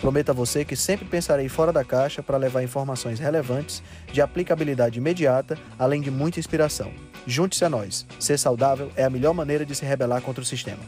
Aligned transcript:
Prometo 0.00 0.30
a 0.30 0.34
você 0.34 0.64
que 0.64 0.76
sempre 0.76 1.06
pensarei 1.06 1.48
fora 1.48 1.72
da 1.72 1.82
caixa 1.82 2.22
para 2.22 2.36
levar 2.36 2.62
informações 2.62 3.18
relevantes, 3.18 3.82
de 4.12 4.20
aplicabilidade 4.20 4.98
imediata, 4.98 5.58
além 5.78 6.02
de 6.02 6.10
muita 6.10 6.38
inspiração. 6.38 6.92
Junte-se 7.26 7.64
a 7.64 7.70
nós. 7.70 8.06
Ser 8.20 8.38
saudável 8.38 8.90
é 8.94 9.04
a 9.04 9.10
melhor 9.10 9.32
maneira 9.32 9.64
de 9.64 9.74
se 9.74 9.84
rebelar 9.84 10.20
contra 10.20 10.42
o 10.42 10.46
sistema. 10.46 10.82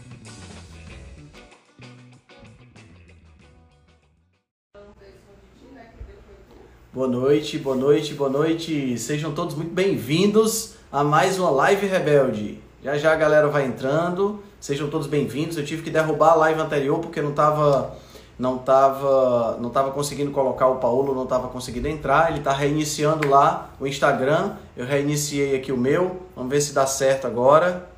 Boa 6.92 7.08
noite, 7.08 7.58
boa 7.58 7.76
noite, 7.76 8.12
boa 8.14 8.30
noite. 8.30 8.98
Sejam 8.98 9.32
todos 9.32 9.54
muito 9.54 9.72
bem-vindos 9.72 10.74
a 10.92 11.02
mais 11.02 11.38
uma 11.38 11.50
Live 11.50 11.86
Rebelde. 11.86 12.60
Já 12.82 12.98
já 12.98 13.12
a 13.12 13.16
galera 13.16 13.48
vai 13.48 13.66
entrando. 13.66 14.42
Sejam 14.60 14.88
todos 14.90 15.06
bem-vindos. 15.06 15.56
Eu 15.56 15.64
tive 15.64 15.82
que 15.82 15.90
derrubar 15.90 16.32
a 16.32 16.34
live 16.34 16.60
anterior 16.60 16.98
porque 16.98 17.22
não 17.22 17.30
estava 17.30 17.96
não 18.38 18.60
estava 18.60 19.56
não 19.58 19.68
tava 19.68 19.92
conseguindo 19.92 20.30
colocar 20.30 20.68
o 20.68 20.78
Paulo, 20.78 21.14
não 21.14 21.24
estava 21.24 21.48
conseguindo 21.48 21.88
entrar. 21.88 22.30
Ele 22.30 22.38
está 22.38 22.52
reiniciando 22.52 23.28
lá 23.28 23.74
o 23.80 23.86
Instagram. 23.86 24.56
Eu 24.76 24.86
reiniciei 24.86 25.56
aqui 25.56 25.72
o 25.72 25.76
meu. 25.76 26.28
Vamos 26.36 26.50
ver 26.50 26.60
se 26.60 26.72
dá 26.72 26.86
certo 26.86 27.26
agora. 27.26 27.90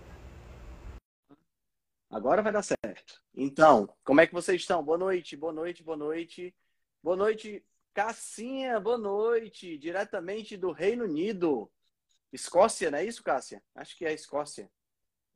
Agora 2.08 2.42
vai 2.42 2.52
dar 2.52 2.62
certo. 2.62 3.20
Então, 3.34 3.88
como 4.02 4.20
é 4.20 4.26
que 4.26 4.32
vocês 4.32 4.60
estão? 4.60 4.82
Boa 4.82 4.98
noite, 4.98 5.36
boa 5.36 5.52
noite, 5.52 5.82
boa 5.82 5.96
noite. 5.96 6.54
Boa 7.02 7.16
noite, 7.16 7.64
Cassinha, 7.92 8.80
boa 8.80 8.98
noite. 8.98 9.76
Diretamente 9.78 10.56
do 10.56 10.72
Reino 10.72 11.04
Unido. 11.04 11.70
Escócia, 12.32 12.90
não 12.90 12.98
é 12.98 13.04
isso, 13.04 13.22
Cássia? 13.22 13.62
Acho 13.74 13.96
que 13.96 14.06
é 14.06 14.12
Escócia. 14.12 14.70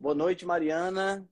Boa 0.00 0.14
noite, 0.14 0.46
Mariana. 0.46 1.28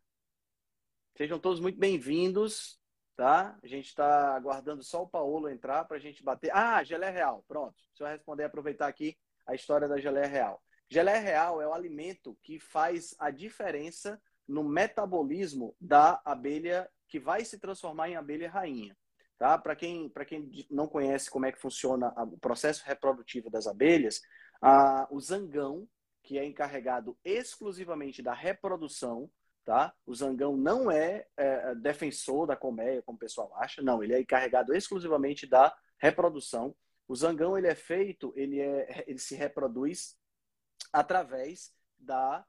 Sejam 1.17 1.39
todos 1.39 1.59
muito 1.59 1.79
bem-vindos 1.79 2.81
tá? 3.16 3.58
A 3.62 3.66
gente 3.66 3.86
está 3.86 4.34
aguardando 4.34 4.82
só 4.82 5.02
o 5.02 5.08
Paulo 5.08 5.48
entrar 5.48 5.84
para 5.84 5.96
a 5.96 6.00
gente 6.00 6.22
bater. 6.22 6.50
Ah, 6.55 6.82
gelé 6.82 7.10
real, 7.10 7.44
pronto. 7.46 7.77
Deixa 7.91 8.05
eu 8.05 8.06
responder, 8.06 8.44
aproveitar 8.44 8.86
aqui 8.86 9.16
a 9.46 9.55
história 9.55 9.88
da 9.88 9.98
gelé 10.00 10.27
real. 10.27 10.62
Gelé 10.88 11.18
real 11.18 11.60
é 11.60 11.66
o 11.66 11.72
alimento 11.72 12.36
que 12.42 12.58
faz 12.60 13.14
a 13.18 13.30
diferença 13.30 14.20
no 14.46 14.62
metabolismo 14.62 15.74
da 15.80 16.20
abelha 16.24 16.88
que 17.08 17.18
vai 17.18 17.44
se 17.44 17.58
transformar 17.58 18.08
em 18.08 18.16
abelha 18.16 18.50
rainha. 18.50 18.96
Tá? 19.38 19.58
Para 19.58 19.74
quem, 19.74 20.10
quem 20.27 20.48
não 20.70 20.86
conhece 20.86 21.30
como 21.30 21.46
é 21.46 21.52
que 21.52 21.60
funciona 21.60 22.12
o 22.22 22.38
processo 22.38 22.84
reprodutivo 22.86 23.50
das 23.50 23.66
abelhas, 23.66 24.20
a, 24.60 25.08
o 25.10 25.20
zangão, 25.20 25.88
que 26.22 26.38
é 26.38 26.44
encarregado 26.44 27.18
exclusivamente 27.24 28.22
da 28.22 28.33
reprodução, 28.33 29.28
tá? 29.64 29.94
O 30.05 30.14
Zangão 30.14 30.56
não 30.56 30.91
é, 30.91 31.27
é, 31.36 31.74
defensor 31.74 32.46
da 32.46 32.56
colmeia, 32.56 33.02
como 33.02 33.16
o 33.16 33.18
pessoal 33.18 33.55
acha, 33.56 33.82
não, 33.82 34.02
ele 34.02 34.14
é 34.14 34.20
encarregado 34.20 34.74
exclusivamente 34.74 35.46
da 35.46 35.74
reprodução. 35.98 36.74
O 37.06 37.14
Zangão 37.14 37.56
ele 37.56 37.68
é 37.68 37.74
feito, 37.74 38.33
ele, 38.36 38.60
é, 38.60 39.05
ele 39.06 39.18
se 39.18 39.34
reproduz 39.34 40.16
através 40.92 41.74
da. 41.98 42.44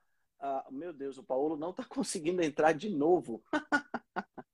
Meu 0.69 0.91
Deus, 0.91 1.17
o 1.17 1.23
Paulo 1.23 1.55
não 1.55 1.69
está 1.69 1.85
conseguindo 1.87 2.41
entrar 2.41 2.73
de 2.73 2.89
novo. 2.89 3.43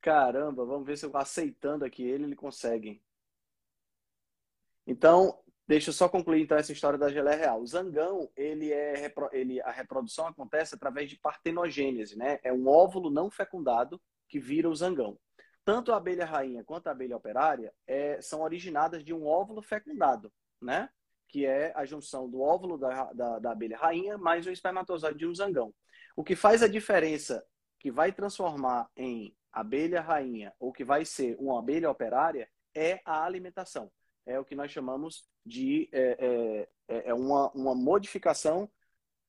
Caramba, 0.00 0.66
vamos 0.66 0.86
ver 0.86 0.98
se 0.98 1.06
eu 1.06 1.16
aceitando 1.16 1.84
aqui 1.84 2.02
ele, 2.02 2.24
ele 2.24 2.36
consegue. 2.36 3.02
Então, 4.86 5.42
Deixa 5.66 5.88
eu 5.88 5.94
só 5.94 6.10
concluir 6.10 6.42
então 6.42 6.58
essa 6.58 6.72
história 6.72 6.98
da 6.98 7.10
geleia 7.10 7.36
real. 7.36 7.62
O 7.62 7.66
zangão, 7.66 8.30
ele 8.36 8.70
é 8.70 9.10
ele 9.32 9.62
a 9.62 9.70
reprodução 9.70 10.26
acontece 10.26 10.74
através 10.74 11.08
de 11.08 11.18
partenogênese, 11.18 12.18
né? 12.18 12.38
É 12.42 12.52
um 12.52 12.68
óvulo 12.68 13.10
não 13.10 13.30
fecundado 13.30 14.00
que 14.28 14.38
vira 14.38 14.68
o 14.68 14.76
zangão. 14.76 15.18
Tanto 15.64 15.90
a 15.90 15.96
abelha 15.96 16.26
rainha 16.26 16.62
quanto 16.62 16.88
a 16.88 16.90
abelha 16.90 17.16
operária 17.16 17.72
é, 17.86 18.20
são 18.20 18.42
originadas 18.42 19.02
de 19.02 19.14
um 19.14 19.26
óvulo 19.26 19.62
fecundado, 19.62 20.30
né? 20.60 20.90
Que 21.28 21.46
é 21.46 21.72
a 21.74 21.86
junção 21.86 22.28
do 22.28 22.42
óvulo 22.42 22.76
da, 22.76 23.10
da, 23.14 23.38
da 23.38 23.52
abelha 23.52 23.78
rainha 23.78 24.18
mais 24.18 24.46
o 24.46 24.50
espermatozoide 24.50 25.18
de 25.18 25.26
um 25.26 25.34
zangão. 25.34 25.74
O 26.14 26.22
que 26.22 26.36
faz 26.36 26.62
a 26.62 26.68
diferença 26.68 27.42
que 27.80 27.90
vai 27.90 28.12
transformar 28.12 28.90
em 28.94 29.34
abelha 29.50 30.02
rainha 30.02 30.52
ou 30.60 30.70
que 30.70 30.84
vai 30.84 31.06
ser 31.06 31.36
uma 31.38 31.58
abelha 31.58 31.90
operária 31.90 32.50
é 32.74 33.00
a 33.06 33.24
alimentação 33.24 33.90
é 34.26 34.38
o 34.38 34.44
que 34.44 34.54
nós 34.54 34.70
chamamos 34.70 35.24
de 35.44 35.88
é, 35.92 36.16
é, 36.18 36.68
é, 36.88 37.08
é 37.10 37.14
uma, 37.14 37.50
uma 37.52 37.74
modificação. 37.74 38.70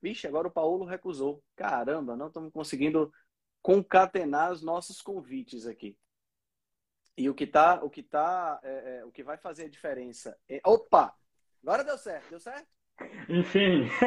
Vixe, 0.01 0.27
agora 0.27 0.47
o 0.47 0.51
Paulo 0.51 0.85
recusou. 0.85 1.43
Caramba, 1.55 2.15
não 2.15 2.27
estamos 2.27 2.51
conseguindo 2.51 3.11
concatenar 3.61 4.51
os 4.51 4.61
nossos 4.61 5.01
convites 5.01 5.65
aqui. 5.65 5.97
E 7.17 7.29
o 7.29 7.33
que 7.33 7.47
tá, 7.47 7.81
o 7.83 7.89
que 7.89 8.03
tá, 8.03 8.59
é, 8.61 8.97
é, 8.97 9.05
o 9.05 9.11
que 9.11 9.23
vai 9.23 9.37
fazer 9.37 9.65
a 9.65 9.69
diferença? 9.69 10.37
É... 10.49 10.59
Opa, 10.65 11.15
agora 11.63 11.83
deu 11.83 11.97
certo, 11.97 12.29
deu 12.29 12.39
certo? 12.39 12.67
Enfim, 13.29 13.89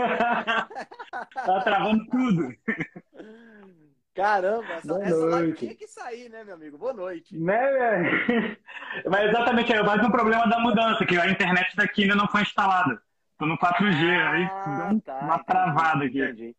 tá 1.35 1.61
travando 1.63 2.07
tudo. 2.07 2.55
Caramba, 4.19 4.73
essa, 4.75 5.01
essa 5.01 5.27
live 5.27 5.53
tinha 5.53 5.75
que 5.77 5.87
sair, 5.87 6.29
né, 6.29 6.43
meu 6.43 6.57
amigo? 6.57 6.77
Boa 6.77 6.93
noite. 6.93 7.39
Né, 7.39 7.55
Mas 9.09 9.29
exatamente, 9.29 9.73
é 9.73 9.81
mais 9.81 10.05
um 10.05 10.11
problema 10.11 10.45
da 10.49 10.59
mudança, 10.59 11.07
que 11.07 11.17
a 11.17 11.31
internet 11.31 11.77
daqui 11.77 12.03
ainda 12.03 12.17
não 12.17 12.27
foi 12.27 12.43
instalada. 12.43 13.01
Tô 13.39 13.47
no 13.47 13.57
4G, 13.57 14.11
ah, 14.11 14.31
aí 14.33 14.91
deu 14.91 15.01
tá, 15.03 15.21
uma 15.21 15.39
travada 15.45 16.05
aqui. 16.05 16.21
Entendi. 16.21 16.57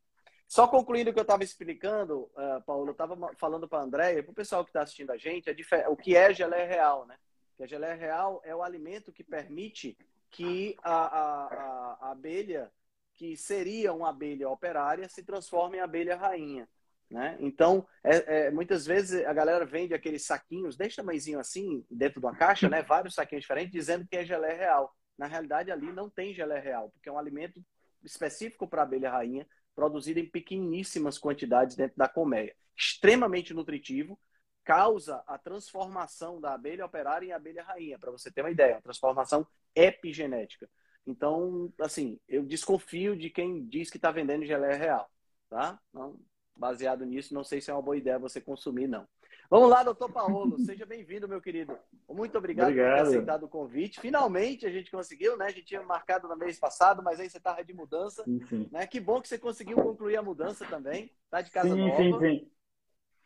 Só 0.47 0.69
concluindo 0.69 1.09
o 1.09 1.13
que 1.13 1.19
eu 1.19 1.23
estava 1.23 1.43
explicando, 1.43 2.31
uh, 2.33 2.61
Paulo, 2.65 2.87
eu 2.87 2.91
estava 2.93 3.17
falando 3.35 3.67
para 3.67 3.79
a 3.79 3.83
Andréia, 3.83 4.23
para 4.23 4.31
o 4.31 4.35
pessoal 4.35 4.63
que 4.63 4.69
está 4.69 4.83
assistindo 4.83 5.11
a 5.11 5.17
gente, 5.17 5.49
a 5.49 5.89
o 5.89 5.97
que 5.97 6.15
é 6.15 6.33
geleia 6.33 6.65
real, 6.65 7.05
né? 7.07 7.17
Que 7.57 7.63
a 7.63 7.67
geleia 7.67 7.93
real 7.93 8.41
é 8.45 8.55
o 8.55 8.63
alimento 8.63 9.11
que 9.11 9.21
permite 9.21 9.97
que 10.31 10.77
a, 10.81 10.93
a, 10.93 11.43
a, 11.43 11.97
a 12.03 12.11
abelha, 12.11 12.71
que 13.17 13.35
seria 13.35 13.91
uma 13.91 14.11
abelha 14.11 14.47
operária, 14.47 15.09
se 15.09 15.23
transforme 15.23 15.75
em 15.75 15.81
abelha 15.81 16.15
rainha. 16.15 16.65
Né? 17.09 17.37
Então, 17.39 17.87
é, 18.03 18.47
é, 18.47 18.51
muitas 18.51 18.85
vezes 18.85 19.25
a 19.25 19.33
galera 19.33 19.65
vende 19.65 19.93
aqueles 19.95 20.25
saquinhos 20.25 20.77
desse 20.77 20.97
tamanhozinho 20.97 21.39
assim, 21.39 21.83
dentro 21.89 22.19
de 22.19 22.25
uma 22.25 22.35
caixa, 22.35 22.69
né? 22.69 22.83
vários 22.83 23.15
saquinhos 23.15 23.41
diferentes, 23.41 23.71
dizendo 23.71 24.07
que 24.07 24.15
é 24.15 24.23
gelé 24.23 24.53
real. 24.53 24.95
Na 25.17 25.25
realidade, 25.25 25.71
ali 25.71 25.91
não 25.91 26.09
tem 26.09 26.33
gelé 26.33 26.59
real, 26.59 26.91
porque 26.91 27.09
é 27.09 27.11
um 27.11 27.17
alimento 27.17 27.61
específico 28.03 28.67
para 28.67 28.83
abelha 28.83 29.09
rainha, 29.09 29.47
produzido 29.75 30.19
em 30.19 30.29
pequeníssimas 30.29 31.17
quantidades 31.17 31.75
dentro 31.75 31.97
da 31.97 32.07
colmeia. 32.07 32.55
Extremamente 32.77 33.53
nutritivo, 33.53 34.19
causa 34.63 35.23
a 35.25 35.37
transformação 35.37 36.39
da 36.39 36.53
abelha 36.53 36.85
operária 36.85 37.25
em 37.25 37.31
abelha 37.31 37.63
rainha, 37.63 37.97
para 37.97 38.11
você 38.11 38.31
ter 38.31 38.41
uma 38.41 38.51
ideia, 38.51 38.75
uma 38.75 38.81
transformação 38.81 39.47
epigenética. 39.75 40.69
Então, 41.07 41.73
assim, 41.81 42.19
eu 42.27 42.43
desconfio 42.45 43.17
de 43.17 43.31
quem 43.31 43.65
diz 43.65 43.89
que 43.89 43.97
está 43.97 44.11
vendendo 44.11 44.45
gelé 44.45 44.75
real, 44.75 45.09
tá? 45.49 45.79
Não, 45.91 46.19
baseado 46.59 47.05
nisso, 47.05 47.33
não 47.33 47.43
sei 47.43 47.61
se 47.61 47.71
é 47.71 47.73
uma 47.73 47.81
boa 47.81 47.97
ideia 47.97 48.19
você 48.19 48.41
consumir, 48.41 48.87
não. 48.87 49.07
Vamos 49.49 49.69
lá, 49.69 49.81
doutor 49.81 50.11
Paulo, 50.11 50.59
seja 50.59 50.85
bem-vindo, 50.85 51.27
meu 51.27 51.41
querido. 51.41 51.75
Muito 52.07 52.37
obrigado, 52.37 52.67
obrigado, 52.67 52.89
por 52.89 52.95
ter 52.95 53.07
aceitado 53.07 53.43
o 53.43 53.49
convite. 53.49 53.99
Finalmente 53.99 54.65
a 54.67 54.69
gente 54.69 54.91
conseguiu, 54.91 55.35
né? 55.37 55.45
A 55.45 55.49
gente 55.49 55.65
tinha 55.65 55.81
marcado 55.81 56.27
no 56.27 56.35
mês 56.35 56.59
passado, 56.59 57.01
mas 57.01 57.19
aí 57.19 57.29
você 57.29 57.37
estava 57.37 57.63
de 57.63 57.73
mudança. 57.73 58.23
Sim, 58.23 58.41
sim. 58.47 58.69
Né? 58.71 58.85
Que 58.85 58.99
bom 58.99 59.19
que 59.21 59.27
você 59.27 59.39
conseguiu 59.39 59.77
concluir 59.77 60.17
a 60.17 60.21
mudança 60.21 60.65
também. 60.65 61.09
Tá 61.31 61.41
de 61.41 61.49
casa 61.49 61.69
sim, 61.69 61.79
nova. 61.79 61.97
Sim, 61.97 62.19
sim, 62.19 62.51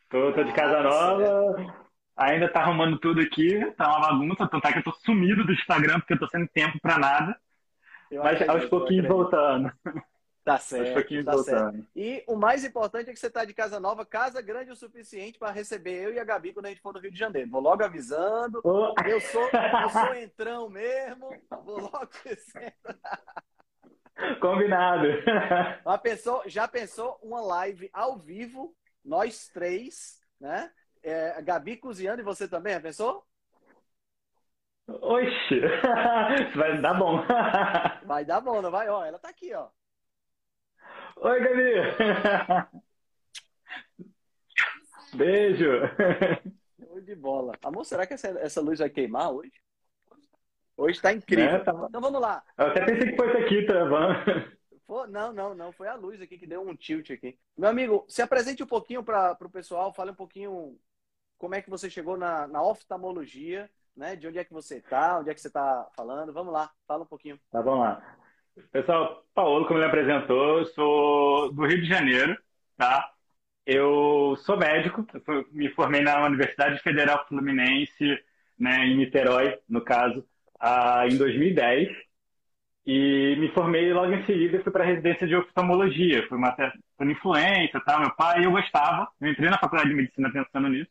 Tô, 0.08 0.32
tô 0.32 0.44
de 0.44 0.52
casa 0.52 0.78
ah, 0.78 0.82
nova. 0.82 1.84
Ainda 2.16 2.48
tá 2.48 2.60
arrumando 2.60 2.98
tudo 2.98 3.20
aqui, 3.20 3.58
tá 3.72 3.88
uma 3.88 4.08
bagunça, 4.08 4.48
tanto 4.48 4.66
é 4.68 4.72
que 4.72 4.78
eu 4.78 4.84
tô 4.84 4.92
sumido 4.92 5.44
do 5.44 5.52
Instagram 5.52 5.98
porque 5.98 6.14
eu 6.14 6.18
tô 6.18 6.28
sem 6.28 6.46
tempo 6.46 6.78
para 6.80 6.98
nada. 6.98 7.36
Eu 8.10 8.22
mas 8.22 8.48
aos 8.48 8.64
pouquinhos 8.66 9.08
voltando. 9.08 9.72
Tá 10.44 10.58
certo, 10.58 11.24
tá 11.24 11.38
certo. 11.38 11.86
E 11.96 12.22
o 12.28 12.36
mais 12.36 12.64
importante 12.64 13.08
é 13.08 13.14
que 13.14 13.18
você 13.18 13.28
está 13.28 13.46
de 13.46 13.54
casa 13.54 13.80
nova, 13.80 14.04
casa 14.04 14.42
grande 14.42 14.70
o 14.70 14.76
suficiente 14.76 15.38
para 15.38 15.50
receber 15.50 16.04
eu 16.04 16.12
e 16.12 16.18
a 16.18 16.24
Gabi 16.24 16.52
quando 16.52 16.66
a 16.66 16.68
gente 16.68 16.82
for 16.82 16.92
no 16.92 17.00
Rio 17.00 17.10
de 17.10 17.18
Janeiro. 17.18 17.50
Vou 17.50 17.62
logo 17.62 17.82
avisando. 17.82 18.60
Oh. 18.62 18.92
Eu 19.06 19.22
sou 19.22 19.42
eu 19.42 19.88
sou 19.88 20.14
entrão 20.14 20.68
mesmo. 20.68 21.30
Vou 21.64 21.80
logo. 21.80 22.10
Combinado. 24.40 25.08
Já 25.82 25.98
pensou, 25.98 26.42
já 26.46 26.68
pensou 26.68 27.18
uma 27.22 27.40
live 27.40 27.88
ao 27.90 28.18
vivo, 28.18 28.76
nós 29.02 29.48
três, 29.48 30.20
né? 30.38 30.70
É, 31.02 31.40
Gabi 31.40 31.78
cozinhando 31.78 32.20
e 32.20 32.24
você 32.24 32.46
também, 32.46 32.74
já 32.74 32.80
pensou? 32.80 33.24
Oxe! 34.86 35.60
Vai 36.54 36.82
dar 36.82 36.94
bom. 36.94 37.24
Vai 38.04 38.26
dar 38.26 38.42
bom, 38.42 38.60
não 38.60 38.70
vai? 38.70 38.90
Ó, 38.90 39.02
ela 39.02 39.18
tá 39.18 39.30
aqui, 39.30 39.54
ó. 39.54 39.68
Oi, 41.24 41.40
Gabi! 41.40 41.72
Beijo! 45.16 45.80
Show 46.78 47.00
de 47.00 47.14
bola. 47.14 47.54
Amor, 47.64 47.86
será 47.86 48.06
que 48.06 48.12
essa, 48.12 48.28
essa 48.40 48.60
luz 48.60 48.80
vai 48.80 48.90
queimar 48.90 49.32
hoje? 49.32 49.54
Hoje 50.76 51.00
tá 51.00 51.14
incrível. 51.14 51.46
É, 51.46 51.60
tá... 51.60 51.72
Então 51.88 51.98
vamos 52.02 52.20
lá. 52.20 52.44
Eu 52.58 52.66
até 52.66 52.84
pensei 52.84 53.10
que 53.10 53.16
fosse 53.16 53.38
aqui 53.38 53.64
travando. 53.64 54.52
Não, 55.08 55.32
não, 55.32 55.54
não. 55.54 55.72
Foi 55.72 55.88
a 55.88 55.94
luz 55.94 56.20
aqui 56.20 56.36
que 56.36 56.46
deu 56.46 56.60
um 56.60 56.76
tilt 56.76 57.10
aqui. 57.10 57.38
Meu 57.56 57.70
amigo, 57.70 58.04
se 58.06 58.20
apresente 58.20 58.62
um 58.62 58.66
pouquinho 58.66 59.02
para 59.02 59.34
o 59.40 59.50
pessoal, 59.50 59.94
fale 59.94 60.10
um 60.10 60.14
pouquinho 60.14 60.78
como 61.38 61.54
é 61.54 61.62
que 61.62 61.70
você 61.70 61.88
chegou 61.88 62.18
na, 62.18 62.46
na 62.46 62.62
oftalmologia, 62.62 63.70
né? 63.96 64.14
De 64.14 64.28
onde 64.28 64.38
é 64.38 64.44
que 64.44 64.52
você 64.52 64.76
está, 64.76 65.20
onde 65.20 65.30
é 65.30 65.34
que 65.34 65.40
você 65.40 65.48
está 65.48 65.88
falando. 65.96 66.34
Vamos 66.34 66.52
lá, 66.52 66.70
fala 66.86 67.04
um 67.04 67.06
pouquinho. 67.06 67.40
Tá, 67.50 67.62
vamos 67.62 67.80
lá. 67.80 68.18
Pessoal, 68.70 69.24
Paulo, 69.34 69.66
como 69.66 69.78
ele 69.78 69.86
apresentou, 69.86 70.58
eu 70.58 70.66
sou 70.66 71.52
do 71.52 71.66
Rio 71.66 71.80
de 71.80 71.88
Janeiro, 71.88 72.36
tá? 72.76 73.12
Eu 73.66 74.36
sou 74.44 74.56
médico, 74.58 75.06
me 75.52 75.70
formei 75.70 76.02
na 76.02 76.24
Universidade 76.26 76.80
Federal 76.82 77.26
Fluminense, 77.28 78.04
né, 78.58 78.86
em 78.86 78.96
Niterói, 78.96 79.58
no 79.68 79.82
caso, 79.82 80.24
em 81.10 81.16
2010. 81.16 81.88
E 82.86 83.36
me 83.38 83.50
formei 83.52 83.92
logo 83.92 84.12
em 84.12 84.26
seguida 84.26 84.62
fui 84.62 84.72
para 84.72 84.84
a 84.84 84.86
residência 84.86 85.26
de 85.26 85.36
oftalmologia. 85.36 86.26
Fui 86.28 86.38
uma 86.38 86.52
por 86.96 87.10
influência, 87.10 87.80
tá? 87.80 87.98
Meu 88.00 88.14
pai, 88.16 88.44
eu 88.46 88.50
gostava. 88.52 89.08
Eu 89.20 89.28
entrei 89.30 89.50
na 89.50 89.58
faculdade 89.58 89.90
de 89.90 89.96
medicina 89.96 90.32
pensando 90.32 90.68
nisso. 90.68 90.90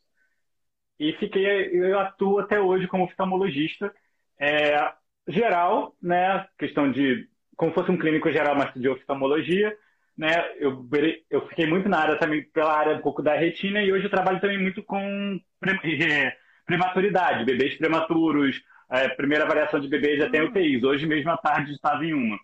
E 0.99 1.13
fiquei, 1.13 1.45
eu 1.73 1.99
atuo 1.99 2.39
até 2.39 2.59
hoje 2.59 2.87
como 2.87 3.03
oftalmologista 3.05 3.93
é, 4.39 4.93
geral, 5.27 5.95
né? 6.01 6.47
Questão 6.57 6.91
de 6.91 7.27
como 7.55 7.73
fosse 7.73 7.91
um 7.91 7.97
clínico 7.97 8.31
geral, 8.31 8.55
mas 8.55 8.73
de 8.73 8.87
oftalmologia, 8.87 9.75
né? 10.17 10.33
Eu, 10.57 10.87
eu 11.29 11.47
fiquei 11.47 11.65
muito 11.65 11.89
na 11.89 11.99
área 11.99 12.17
também, 12.17 12.43
pela 12.43 12.77
área 12.77 12.95
um 12.95 13.01
pouco 13.01 13.21
da 13.21 13.35
retina, 13.35 13.81
e 13.81 13.91
hoje 13.91 14.05
eu 14.05 14.11
trabalho 14.11 14.39
também 14.39 14.59
muito 14.59 14.83
com 14.83 15.39
é, 15.61 16.35
prematuridade, 16.65 17.45
bebês 17.45 17.75
prematuros, 17.77 18.61
é, 18.89 19.07
primeira 19.09 19.43
avaliação 19.43 19.79
de 19.79 19.87
bebês 19.87 20.19
já 20.19 20.29
tem 20.29 20.41
UTIs. 20.41 20.83
Hoje 20.83 21.05
mesmo 21.05 21.31
à 21.31 21.37
tarde 21.37 21.71
estava 21.71 22.05
em 22.05 22.13
uma, 22.13 22.39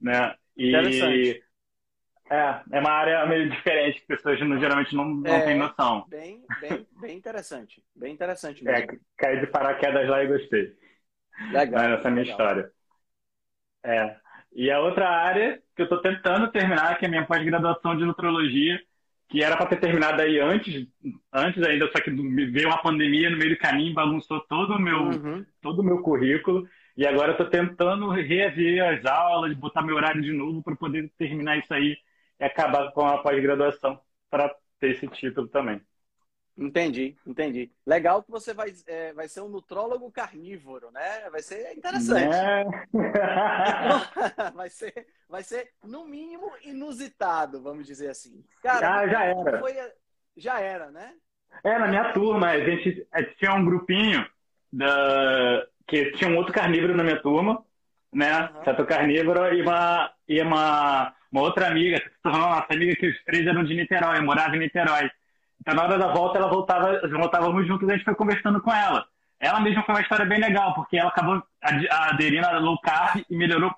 né? 0.00 0.34
E 0.56 0.74
é, 2.30 2.62
é 2.72 2.80
uma 2.80 2.92
área 2.92 3.26
meio 3.26 3.50
diferente 3.50 4.00
que 4.00 4.06
pessoas 4.06 4.38
geralmente 4.38 4.94
não, 4.94 5.04
não 5.04 5.34
é, 5.34 5.40
têm 5.40 5.58
noção. 5.58 6.06
Bem, 6.08 6.44
bem, 6.60 6.86
bem 7.00 7.16
interessante. 7.16 7.82
Bem 7.94 8.14
interessante 8.14 8.66
é, 8.66 8.72
mesmo. 8.72 8.92
É, 8.92 8.98
caí 9.16 9.40
de 9.40 9.46
paraquedas 9.48 10.08
lá 10.08 10.22
e 10.22 10.28
gostei. 10.28 10.76
Legal. 11.52 11.82
Essa 11.82 12.04
é 12.04 12.06
a 12.06 12.10
minha 12.10 12.22
legal. 12.22 12.38
história. 12.38 12.72
É. 13.82 14.16
E 14.52 14.70
a 14.70 14.80
outra 14.80 15.08
área 15.08 15.60
que 15.74 15.82
eu 15.82 15.84
estou 15.84 16.00
tentando 16.00 16.50
terminar, 16.50 16.98
que 16.98 17.04
é 17.04 17.08
a 17.08 17.10
minha 17.10 17.26
pós-graduação 17.26 17.96
de 17.96 18.04
nutrologia, 18.04 18.80
que 19.28 19.44
era 19.44 19.56
para 19.56 19.66
ter 19.66 19.76
terminado 19.76 20.20
aí 20.20 20.40
antes, 20.40 20.88
antes 21.32 21.62
ainda, 21.62 21.88
só 21.92 22.00
que 22.00 22.10
veio 22.10 22.66
uma 22.66 22.82
pandemia 22.82 23.30
no 23.30 23.36
meio 23.36 23.50
do 23.50 23.58
caminho, 23.58 23.94
bagunçou 23.94 24.40
todo 24.40 24.74
o 24.74 24.78
meu, 24.78 25.02
uhum. 25.02 25.46
todo 25.62 25.80
o 25.80 25.84
meu 25.84 26.02
currículo. 26.02 26.68
E 26.96 27.06
agora 27.06 27.32
estou 27.32 27.46
tentando 27.46 28.10
rever 28.10 28.84
as 28.84 29.06
aulas, 29.06 29.54
botar 29.54 29.82
meu 29.82 29.94
horário 29.94 30.20
de 30.20 30.32
novo 30.32 30.62
para 30.62 30.74
poder 30.74 31.08
terminar 31.16 31.58
isso 31.58 31.72
aí 31.72 31.96
e 32.40 32.44
acabar 32.44 32.90
com 32.90 33.06
a 33.06 33.18
pós-graduação 33.18 34.00
para 34.28 34.52
ter 34.80 34.90
esse 34.90 35.06
título 35.06 35.46
também. 35.46 35.80
Entendi, 36.56 37.16
entendi. 37.26 37.70
Legal 37.86 38.22
que 38.22 38.30
você 38.30 38.52
vai, 38.52 38.72
é, 38.86 39.12
vai 39.12 39.28
ser 39.28 39.40
um 39.40 39.48
nutrólogo 39.48 40.10
carnívoro, 40.10 40.90
né? 40.90 41.30
Vai 41.30 41.42
ser 41.42 41.72
interessante. 41.76 42.34
É. 42.34 42.64
vai, 44.54 44.68
ser, 44.68 45.06
vai 45.28 45.42
ser, 45.42 45.70
no 45.82 46.04
mínimo, 46.04 46.50
inusitado, 46.62 47.62
vamos 47.62 47.86
dizer 47.86 48.10
assim. 48.10 48.44
Cara, 48.62 49.06
já, 49.06 49.08
já 49.08 49.24
era. 49.24 49.58
Foi, 49.58 49.74
já 50.36 50.60
era, 50.60 50.90
né? 50.90 51.14
É, 51.64 51.78
na 51.78 51.88
minha 51.88 52.12
turma, 52.12 52.50
a 52.50 52.60
gente, 52.60 53.06
tinha 53.38 53.54
um 53.54 53.64
grupinho 53.64 54.26
da, 54.72 55.66
que 55.86 56.12
tinha 56.12 56.30
um 56.30 56.36
outro 56.36 56.52
carnívoro 56.52 56.96
na 56.96 57.02
minha 57.02 57.20
turma, 57.20 57.64
né? 58.12 58.50
Uhum. 58.54 58.64
Certo 58.64 58.86
carnívoro 58.86 59.54
e 59.54 59.62
uma, 59.62 60.12
e 60.28 60.40
uma, 60.40 61.14
uma 61.30 61.42
outra 61.42 61.68
amiga, 61.68 62.00
nossa 62.24 62.72
amiga, 62.72 62.94
que 62.96 63.08
os 63.08 63.24
três 63.24 63.46
eram 63.46 63.64
de 63.64 63.74
Niterói, 63.74 64.20
morava 64.20 64.56
em 64.56 64.60
Niterói. 64.60 65.10
Então, 65.60 65.74
na 65.74 65.82
hora 65.84 65.98
da 65.98 66.12
volta, 66.12 66.38
ela 66.38 66.48
voltava, 66.48 67.00
voltávamos 67.08 67.66
juntos 67.66 67.88
e 67.88 67.92
a 67.92 67.96
gente 67.96 68.04
foi 68.04 68.14
conversando 68.14 68.60
com 68.60 68.72
ela. 68.72 69.04
Ela 69.38 69.60
mesma 69.60 69.82
foi 69.82 69.94
uma 69.94 70.02
história 70.02 70.24
bem 70.24 70.40
legal, 70.40 70.74
porque 70.74 70.96
ela 70.96 71.08
acabou 71.08 71.42
aderindo 71.62 72.46
a 72.46 72.58
low 72.58 72.78
carb 72.80 73.22
e 73.28 73.36
melhorou 73.36 73.74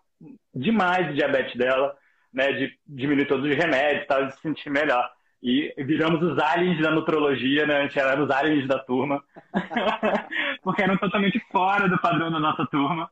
demais 0.54 1.10
o 1.10 1.14
diabetes 1.14 1.56
dela, 1.56 1.94
né? 2.32 2.52
De 2.52 2.72
diminuir 2.86 3.26
todos 3.26 3.48
os 3.48 3.56
remédios, 3.56 4.06
tal, 4.06 4.26
de 4.26 4.34
se 4.34 4.40
sentir 4.40 4.70
melhor. 4.70 5.08
E 5.42 5.74
viramos 5.76 6.22
os 6.22 6.38
aliens 6.38 6.80
da 6.80 6.90
nutrologia, 6.90 7.66
né? 7.66 7.78
A 7.78 7.82
gente 7.82 7.98
era 7.98 8.22
os 8.22 8.30
aliens 8.30 8.66
da 8.68 8.78
turma, 8.78 9.22
porque 10.62 10.82
eram 10.82 10.96
totalmente 10.96 11.40
fora 11.50 11.88
do 11.88 11.98
padrão 11.98 12.30
da 12.30 12.38
nossa 12.38 12.64
turma 12.66 13.10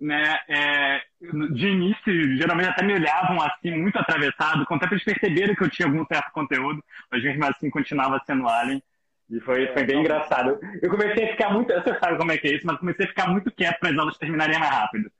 né, 0.00 0.38
é, 0.48 1.00
de 1.20 1.66
início, 1.66 2.36
geralmente 2.36 2.68
até 2.68 2.84
me 2.84 2.94
olhavam 2.94 3.40
assim, 3.42 3.70
muito 3.72 3.98
atravessado, 3.98 4.64
quando 4.66 4.84
até 4.84 4.94
eles 4.94 5.04
perceberam 5.04 5.54
que 5.54 5.64
eu 5.64 5.70
tinha 5.70 5.88
algum 5.88 6.04
certo 6.06 6.30
conteúdo, 6.32 6.82
mas 7.10 7.22
mesmo 7.22 7.44
assim 7.44 7.70
continuava 7.70 8.20
sendo 8.24 8.48
Alien. 8.48 8.82
E 9.30 9.40
foi, 9.40 9.64
é, 9.64 9.72
foi 9.72 9.84
bem 9.84 10.00
engraçado. 10.00 10.58
Eu 10.80 10.90
comecei 10.90 11.24
a 11.24 11.32
ficar 11.32 11.52
muito. 11.52 11.72
Você 11.72 11.98
sabe 11.98 12.16
como 12.16 12.32
é 12.32 12.38
que 12.38 12.48
é 12.48 12.56
isso, 12.56 12.66
mas 12.66 12.78
comecei 12.78 13.04
a 13.04 13.08
ficar 13.08 13.28
muito 13.28 13.50
quieto 13.50 13.78
para 13.78 13.90
as 13.90 13.98
aulas 13.98 14.16
terminarem 14.16 14.58
mais 14.58 14.70
rápido. 14.70 15.10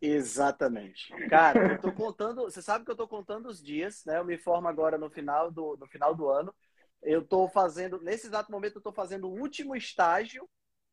Exatamente. 0.00 1.10
Cara, 1.28 1.72
eu 1.72 1.80
tô 1.80 1.90
contando. 1.90 2.42
Você 2.42 2.60
sabe 2.60 2.84
que 2.84 2.90
eu 2.90 2.96
tô 2.96 3.08
contando 3.08 3.46
os 3.46 3.62
dias, 3.62 4.04
né? 4.04 4.18
Eu 4.18 4.26
me 4.26 4.36
formo 4.36 4.68
agora 4.68 4.98
no 4.98 5.08
final 5.08 5.50
do, 5.50 5.74
no 5.80 5.86
final 5.86 6.14
do 6.14 6.28
ano. 6.28 6.54
Eu 7.02 7.22
tô 7.22 7.48
fazendo, 7.48 8.00
nesse 8.02 8.26
exato 8.26 8.52
momento, 8.52 8.76
eu 8.76 8.82
tô 8.82 8.92
fazendo 8.92 9.26
o 9.26 9.40
último 9.40 9.74
estágio 9.74 10.46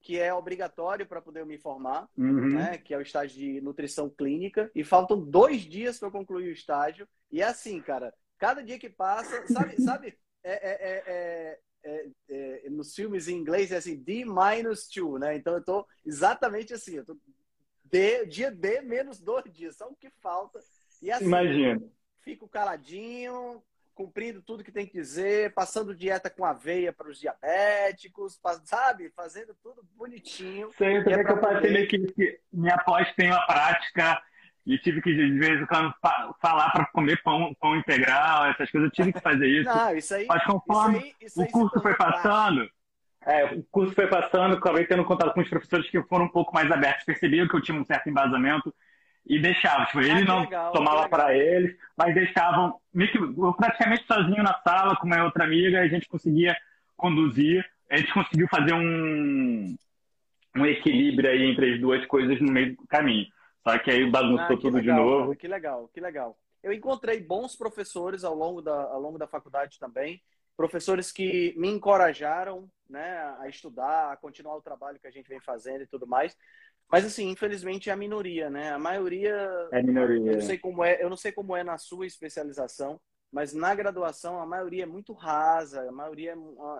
que 0.03 0.19
é 0.19 0.33
obrigatório 0.33 1.07
para 1.07 1.21
poder 1.21 1.45
me 1.45 1.57
formar, 1.57 2.09
uhum. 2.17 2.49
né? 2.49 2.77
Que 2.77 2.93
é 2.93 2.97
o 2.97 3.01
estágio 3.01 3.39
de 3.39 3.61
nutrição 3.61 4.09
clínica. 4.09 4.69
E 4.75 4.83
faltam 4.83 5.17
dois 5.17 5.61
dias 5.61 5.97
para 5.97 6.09
eu 6.09 6.11
concluir 6.11 6.49
o 6.49 6.51
estágio. 6.51 7.07
E 7.31 7.41
é 7.41 7.45
assim, 7.45 7.81
cara, 7.81 8.13
cada 8.37 8.61
dia 8.61 8.77
que 8.77 8.89
passa, 8.89 9.47
sabe, 9.47 9.75
sabe? 9.81 10.17
É, 10.43 10.51
é, 10.51 11.59
é, 11.85 12.09
é, 12.29 12.69
nos 12.69 12.93
filmes 12.93 13.29
em 13.29 13.37
inglês 13.37 13.71
é 13.71 13.77
assim, 13.77 13.95
D 13.95 14.25
minus 14.25 14.89
two, 14.89 15.17
né? 15.17 15.37
Então 15.37 15.53
eu 15.53 15.63
tô 15.63 15.87
exatamente 16.05 16.73
assim, 16.73 16.95
eu 16.95 17.05
tô 17.05 17.17
D, 17.85 18.25
dia 18.25 18.51
D 18.51 18.81
menos 18.81 19.21
dois 19.21 19.45
dias, 19.53 19.77
só 19.77 19.87
o 19.87 19.95
que 19.95 20.09
falta. 20.21 20.59
E 21.01 21.09
assim, 21.09 21.25
Imagina. 21.25 21.81
Fico 22.19 22.47
caladinho, 22.47 23.63
cumprindo 23.93 24.41
tudo 24.41 24.63
que 24.63 24.71
tem 24.71 24.85
que 24.85 24.93
dizer, 24.93 25.53
passando 25.53 25.95
dieta 25.95 26.29
com 26.29 26.43
aveia 26.43 26.91
para 26.91 27.09
os 27.09 27.19
diabéticos, 27.19 28.39
sabe? 28.63 29.11
Fazendo 29.15 29.55
tudo 29.61 29.83
bonitinho. 29.95 30.71
Sei, 30.77 31.03
também 31.03 31.19
é 31.19 31.23
que 31.23 31.31
eu 31.31 31.39
passei 31.39 31.71
meio 31.71 31.87
que 31.87 32.39
minha 32.51 32.77
pós 32.79 33.13
tem 33.15 33.27
uma 33.27 33.45
prática 33.45 34.21
e 34.65 34.77
tive 34.77 35.01
que, 35.01 35.13
de 35.13 35.37
vez 35.37 35.61
em 35.61 35.65
quando, 35.65 35.93
falar 36.41 36.71
para 36.71 36.85
comer 36.87 37.21
pão, 37.21 37.53
pão 37.59 37.75
integral, 37.75 38.45
essas 38.45 38.71
coisas, 38.71 38.89
eu 38.89 38.91
tive 38.91 39.13
que 39.13 39.19
fazer 39.19 39.47
isso. 39.61 39.69
Não, 39.69 39.95
isso 39.95 40.15
aí. 40.15 40.25
Mas 40.25 40.43
conforme 40.45 40.97
isso 40.97 41.05
aí, 41.05 41.15
isso 41.21 41.41
o 41.41 41.47
curso 41.49 41.81
foi 41.81 41.95
passando, 41.95 42.69
é, 43.25 43.45
o 43.45 43.63
curso 43.63 43.93
foi 43.93 44.07
passando, 44.07 44.55
acabei 44.55 44.85
tendo 44.85 45.05
contato 45.05 45.33
com 45.33 45.41
os 45.41 45.49
professores 45.49 45.89
que 45.89 46.01
foram 46.03 46.25
um 46.25 46.29
pouco 46.29 46.53
mais 46.53 46.71
abertos, 46.71 47.05
percebiam 47.05 47.47
que 47.47 47.55
eu 47.55 47.61
tinha 47.61 47.79
um 47.79 47.85
certo 47.85 48.09
embasamento 48.09 48.73
e 49.25 49.39
deixavam. 49.39 49.85
Tipo, 49.85 50.01
ele 50.01 50.11
ah, 50.11 50.25
não 50.25 50.41
legal, 50.41 50.71
tomava 50.73 51.09
para 51.09 51.35
eles, 51.35 51.75
mas 51.97 52.13
deixavam 52.13 52.79
eu 52.93 53.53
praticamente 53.53 54.05
sozinho 54.05 54.43
na 54.43 54.53
sala 54.61 54.95
com 54.97 55.07
uma 55.07 55.23
outra 55.23 55.45
amiga, 55.45 55.81
a 55.81 55.87
gente 55.87 56.07
conseguia 56.07 56.55
conduzir, 56.95 57.65
a 57.89 57.97
gente 57.97 58.13
conseguiu 58.13 58.47
fazer 58.47 58.73
um, 58.73 59.75
um 60.55 60.65
equilíbrio 60.65 61.29
aí 61.29 61.43
entre 61.43 61.73
as 61.73 61.79
duas 61.79 62.05
coisas 62.05 62.39
no 62.39 62.51
meio 62.51 62.75
do 62.75 62.87
caminho. 62.87 63.27
Só 63.63 63.77
que 63.79 63.91
aí 63.91 64.09
bagunçou 64.09 64.55
ah, 64.55 64.59
tudo 64.59 64.77
legal, 64.77 64.97
de 64.97 65.03
novo. 65.03 65.35
Que 65.35 65.47
legal, 65.47 65.89
que 65.93 66.01
legal. 66.01 66.37
Eu 66.61 66.71
encontrei 66.71 67.19
bons 67.21 67.55
professores 67.55 68.23
ao 68.23 68.35
longo 68.35 68.61
da, 68.61 68.83
ao 68.83 68.99
longo 68.99 69.17
da 69.17 69.27
faculdade 69.27 69.79
também, 69.79 70.21
professores 70.55 71.11
que 71.11 71.53
me 71.57 71.69
encorajaram 71.69 72.69
né, 72.89 73.35
a 73.39 73.47
estudar, 73.47 74.11
a 74.11 74.17
continuar 74.17 74.55
o 74.55 74.61
trabalho 74.61 74.99
que 74.99 75.07
a 75.07 75.11
gente 75.11 75.27
vem 75.27 75.39
fazendo 75.39 75.83
e 75.83 75.87
tudo 75.87 76.05
mais. 76.05 76.37
Mas 76.91 77.05
assim, 77.05 77.29
infelizmente 77.29 77.89
é 77.89 77.93
a 77.93 77.97
minoria, 77.97 78.49
né? 78.49 78.71
A 78.71 78.79
maioria. 78.79 79.35
É 79.71 79.81
minoria. 79.81 80.31
Eu 80.31 80.33
não 80.35 80.41
sei 80.41 80.57
como 80.57 80.83
é, 80.83 81.03
eu 81.03 81.09
não 81.09 81.17
sei 81.17 81.31
como 81.31 81.55
é 81.55 81.63
na 81.63 81.77
sua 81.77 82.05
especialização, 82.05 82.99
mas 83.31 83.51
na 83.51 83.73
graduação 83.73 84.39
a 84.39 84.45
maioria 84.45 84.83
é 84.83 84.85
muito 84.85 85.11
rasa, 85.11 85.89
a 85.89 85.91
maioria 85.91 86.35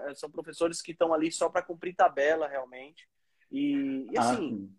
é, 0.05 0.13
são 0.13 0.29
professores 0.29 0.83
que 0.83 0.91
estão 0.91 1.11
ali 1.11 1.31
só 1.31 1.49
para 1.49 1.63
cumprir 1.63 1.95
tabela 1.95 2.47
realmente. 2.47 3.07
E, 3.51 4.07
e 4.11 4.17
ah, 4.17 4.21
assim, 4.21 4.69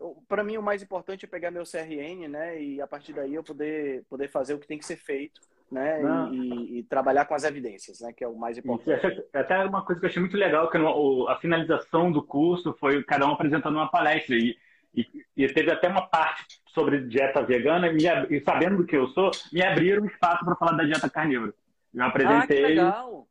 ah, 0.00 0.06
para 0.26 0.42
mim 0.42 0.56
o 0.56 0.62
mais 0.62 0.82
importante 0.82 1.24
é 1.24 1.28
pegar 1.28 1.52
meu 1.52 1.62
CRN, 1.62 2.26
né? 2.28 2.60
E 2.60 2.80
a 2.80 2.86
partir 2.86 3.12
daí 3.12 3.32
eu 3.32 3.44
poder 3.44 4.04
poder 4.08 4.28
fazer 4.28 4.54
o 4.54 4.58
que 4.58 4.66
tem 4.66 4.78
que 4.78 4.86
ser 4.86 4.96
feito. 4.96 5.40
Né? 5.70 6.02
E, 6.32 6.78
e, 6.78 6.82
trabalhar 6.82 7.26
com 7.26 7.34
as 7.34 7.44
evidências, 7.44 8.00
né? 8.00 8.12
Que 8.12 8.24
é 8.24 8.26
o 8.26 8.34
mais 8.36 8.58
importante. 8.58 9.24
Até 9.32 9.64
uma 9.64 9.84
coisa 9.84 10.00
que 10.00 10.06
eu 10.06 10.10
achei 10.10 10.20
muito 10.20 10.36
legal, 10.36 10.68
que 10.68 10.76
a 10.76 11.36
finalização 11.36 12.10
do 12.10 12.24
curso 12.24 12.74
foi 12.80 13.04
cada 13.04 13.24
um 13.24 13.30
apresentando 13.34 13.76
uma 13.76 13.88
palestra. 13.88 14.34
E 14.34 14.56
E, 14.94 15.06
e 15.36 15.46
teve 15.48 15.70
até 15.70 15.88
uma 15.88 16.02
parte 16.02 16.60
sobre 16.74 17.00
dieta 17.00 17.42
vegana, 17.42 17.88
e, 17.88 18.36
e 18.36 18.40
sabendo 18.42 18.78
do 18.78 18.86
que 18.86 18.96
eu 18.96 19.08
sou, 19.08 19.30
me 19.52 19.62
abriram 19.62 20.04
espaço 20.04 20.44
para 20.44 20.56
falar 20.56 20.72
da 20.72 20.84
dieta 20.84 21.08
carnívora. 21.08 21.54
Eu 21.94 22.04
apresentei. 22.04 22.64
Ah, 22.64 22.66
que 22.66 22.74
legal. 22.74 23.28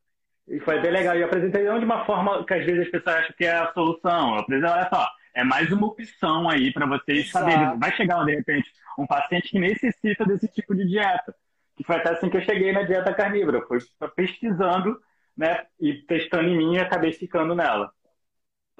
E 0.47 0.59
foi 0.61 0.79
bem 0.81 0.91
legal. 0.91 1.15
E 1.15 1.21
eu 1.21 1.27
apresentei 1.27 1.63
não 1.63 1.79
de 1.79 1.85
uma 1.85 2.05
forma 2.05 2.43
que 2.45 2.53
às 2.53 2.65
vezes 2.65 2.81
as 2.81 2.89
pessoas 2.89 3.15
acham 3.17 3.35
que 3.37 3.45
é 3.45 3.51
a 3.51 3.71
solução. 3.73 4.35
Eu 4.35 4.41
apresentei, 4.41 4.71
olha 4.71 4.89
só, 4.89 5.07
é 5.33 5.43
mais 5.43 5.71
uma 5.71 5.87
opção 5.87 6.49
aí 6.49 6.73
para 6.73 6.85
vocês 6.85 7.29
saberem. 7.29 7.77
Vai 7.77 7.91
chegar, 7.95 8.23
de 8.25 8.35
repente, 8.35 8.71
um 8.97 9.05
paciente 9.05 9.49
que 9.49 9.59
necessita 9.59 10.25
desse 10.25 10.47
tipo 10.47 10.75
de 10.75 10.85
dieta. 10.85 11.35
Que 11.77 11.83
foi 11.83 11.95
até 11.97 12.11
assim 12.11 12.29
que 12.29 12.37
eu 12.37 12.41
cheguei 12.41 12.71
na 12.71 12.83
dieta 12.83 13.13
carnívora. 13.13 13.59
Eu 13.59 13.67
fui 13.67 13.79
pesquisando, 14.15 14.99
né, 15.37 15.65
e 15.79 15.93
testando 15.93 16.49
em 16.49 16.57
mim 16.57 16.75
e 16.75 16.79
acabei 16.79 17.13
ficando 17.13 17.55
nela. 17.55 17.91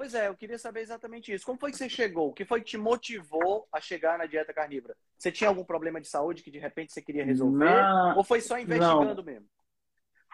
Pois 0.00 0.14
é, 0.14 0.28
eu 0.28 0.34
queria 0.34 0.56
saber 0.56 0.80
exatamente 0.80 1.30
isso. 1.30 1.44
Como 1.44 1.58
foi 1.58 1.70
que 1.70 1.76
você 1.76 1.86
chegou? 1.86 2.30
O 2.30 2.32
que 2.32 2.46
foi 2.46 2.60
que 2.60 2.70
te 2.70 2.78
motivou 2.78 3.68
a 3.70 3.82
chegar 3.82 4.16
na 4.16 4.24
dieta 4.24 4.50
carnívora? 4.50 4.96
Você 5.18 5.30
tinha 5.30 5.48
algum 5.48 5.62
problema 5.62 6.00
de 6.00 6.08
saúde 6.08 6.42
que 6.42 6.50
de 6.50 6.58
repente 6.58 6.90
você 6.90 7.02
queria 7.02 7.22
resolver? 7.22 7.66
Não, 7.66 8.16
ou 8.16 8.24
foi 8.24 8.40
só 8.40 8.58
investigando 8.58 9.16
não. 9.16 9.22
mesmo? 9.22 9.46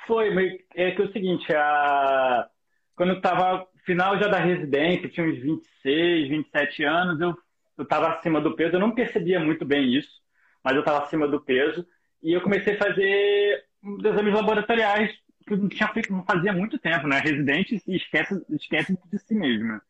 Foi, 0.06 0.64
é 0.72 0.92
que 0.92 1.02
é 1.02 1.04
o 1.04 1.12
seguinte, 1.12 1.52
a... 1.52 2.48
quando 2.94 3.14
eu 3.14 3.16
estava 3.16 3.66
final 3.84 4.16
já 4.20 4.28
da 4.28 4.38
residência, 4.38 5.08
tinha 5.08 5.26
uns 5.26 5.40
26, 5.40 6.28
27 6.28 6.84
anos, 6.84 7.20
eu 7.20 7.82
estava 7.82 8.10
acima 8.10 8.40
do 8.40 8.54
peso, 8.54 8.76
eu 8.76 8.80
não 8.80 8.94
percebia 8.94 9.40
muito 9.40 9.64
bem 9.64 9.92
isso, 9.96 10.22
mas 10.62 10.74
eu 10.74 10.80
estava 10.80 11.02
acima 11.02 11.26
do 11.26 11.40
peso, 11.40 11.84
e 12.22 12.32
eu 12.32 12.40
comecei 12.40 12.76
a 12.76 12.78
fazer 12.78 13.64
exames 14.04 14.32
laboratoriais 14.32 15.12
que 15.46 15.56
não 15.56 15.68
tinha 15.68 15.88
feito, 15.88 16.12
não 16.12 16.24
fazia 16.24 16.52
muito 16.52 16.78
tempo, 16.78 17.06
né? 17.06 17.20
Residente 17.20 17.80
esquece, 17.86 18.44
esquece 18.50 18.98
de 19.10 19.18
si 19.18 19.34
mesmo. 19.34 19.80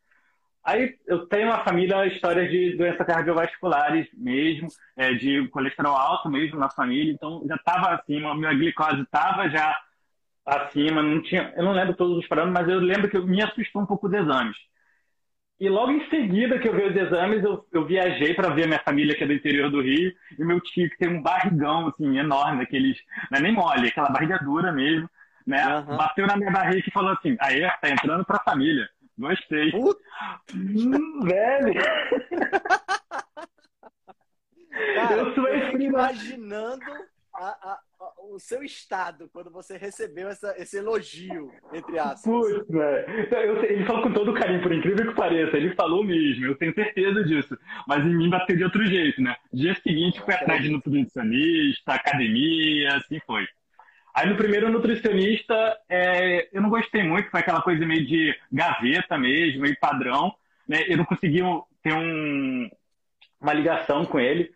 Aí 0.63 0.97
eu 1.07 1.27
tenho 1.29 1.47
uma 1.47 1.63
família, 1.63 2.07
histórias 2.07 2.51
de 2.51 2.77
doenças 2.77 3.07
cardiovasculares 3.07 4.09
mesmo, 4.13 4.67
é, 4.97 5.15
de 5.15 5.47
colesterol 5.49 5.95
alto 5.95 6.29
mesmo 6.29 6.59
na 6.59 6.69
família, 6.69 7.13
então 7.13 7.45
já 7.49 7.55
estava 7.55 7.95
acima, 7.95 8.35
minha 8.35 8.53
glicose 8.53 9.01
estava 9.01 9.49
já 9.49 9.77
acima, 10.45 11.03
não 11.03 11.23
tinha, 11.23 11.53
eu 11.57 11.65
não 11.65 11.73
lembro 11.73 11.95
todos 11.95 12.19
os 12.19 12.27
parâmetros, 12.27 12.65
mas 12.65 12.73
eu 12.73 12.81
lembro 12.81 13.09
que 13.09 13.17
eu 13.17 13.25
me 13.25 13.41
assustou 13.41 13.83
um 13.83 13.87
pouco 13.87 14.09
os 14.09 14.13
exames. 14.13 14.57
E 15.59 15.69
logo 15.69 15.93
em 15.93 16.11
seguida 16.11 16.59
que 16.59 16.69
eu 16.69 16.75
vi 16.75 16.83
os 16.83 16.97
exames, 16.97 17.45
eu, 17.45 17.65
eu 17.73 17.87
viajei 17.87 18.35
para 18.35 18.51
ver 18.51 18.65
a 18.65 18.67
minha 18.67 18.81
família 18.81 19.15
que 19.15 19.23
é 19.23 19.27
do 19.27 19.33
interior 19.33 19.71
do 19.71 19.81
Rio, 19.81 20.13
e 20.37 20.45
meu 20.45 20.61
tio 20.61 20.91
que 20.91 20.99
tem 20.99 21.09
um 21.09 21.23
barrigão 21.23 21.87
assim 21.87 22.19
enorme, 22.19 22.65
aqueles, 22.65 22.99
não 23.31 23.39
é 23.39 23.43
nem 23.43 23.53
mole, 23.53 23.87
aquela 23.89 24.11
barriga 24.11 24.39
dura 24.39 24.73
mesmo, 24.73 25.09
né? 25.47 25.65
Uhum. 25.79 25.97
Bateu 25.97 26.27
na 26.27 26.37
minha 26.37 26.51
barriga 26.51 26.89
e 26.89 26.93
falou 26.93 27.13
assim: 27.13 27.37
aí, 27.41 27.61
tá 27.81 27.91
entrando 27.91 28.25
pra 28.25 28.41
família. 28.41 28.89
Gostei. 29.19 29.73
Hum, 30.55 31.21
velho! 31.25 31.83
Cara, 34.95 35.17
eu 35.17 35.33
fico 35.33 35.83
imaginando 35.83 36.85
a, 37.33 37.47
a, 37.47 37.81
a, 38.01 38.13
o 38.31 38.39
seu 38.39 38.63
estado 38.63 39.29
quando 39.33 39.51
você 39.51 39.79
recebeu 39.79 40.29
essa, 40.29 40.55
esse 40.59 40.77
elogio, 40.77 41.51
entre 41.73 41.99
aspas. 41.99 42.23
Putz, 42.23 42.69
velho. 42.69 43.65
Ele 43.65 43.87
falou 43.87 44.03
com 44.03 44.13
todo 44.13 44.35
carinho, 44.35 44.63
por 44.63 44.73
incrível 44.73 45.09
que 45.09 45.15
pareça. 45.15 45.57
Ele 45.57 45.75
falou 45.75 46.05
mesmo, 46.05 46.45
eu 46.45 46.55
tenho 46.57 46.75
certeza 46.75 47.25
disso. 47.25 47.57
Mas 47.87 48.05
em 48.05 48.15
mim 48.15 48.29
bateu 48.29 48.57
de 48.57 48.65
outro 48.65 48.85
jeito, 48.85 49.23
né? 49.23 49.35
Dia 49.51 49.75
seguinte, 49.77 50.21
fui 50.21 50.35
atrás 50.35 50.63
de 50.63 50.71
nutricionista, 50.71 51.95
academia, 51.95 52.97
assim 52.97 53.19
foi. 53.27 53.47
Aí 54.17 54.27
no 54.27 54.35
primeiro 54.35 54.71
nutricionista, 54.71 55.79
é, 55.91 56.49
eu 56.51 56.63
não 56.63 56.71
gostei 56.71 57.03
muito, 57.03 57.31
foi 57.31 57.41
aquela 57.41 57.61
coisa 57.61 57.85
meio 57.85 58.07
de 58.07 58.35
gaveta 58.51 59.19
mesmo, 59.19 59.61
meio 59.61 59.79
padrão. 59.79 60.35
Né? 60.67 60.85
Eu 60.89 60.97
não 60.97 61.05
consegui 61.05 61.41
ter 61.83 61.93
um, 61.93 62.67
uma 63.39 63.53
ligação 63.53 64.07
com 64.07 64.19
ele. 64.19 64.51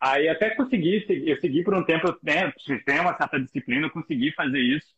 Aí 0.00 0.28
até 0.28 0.50
consegui, 0.50 1.04
eu 1.26 1.36
segui 1.40 1.64
por 1.64 1.74
um 1.74 1.82
tempo, 1.82 2.16
né, 2.22 2.52
tem 2.86 3.00
uma 3.00 3.16
certa 3.16 3.40
disciplina, 3.40 3.86
eu 3.86 3.90
consegui 3.90 4.30
fazer 4.32 4.60
isso. 4.60 4.94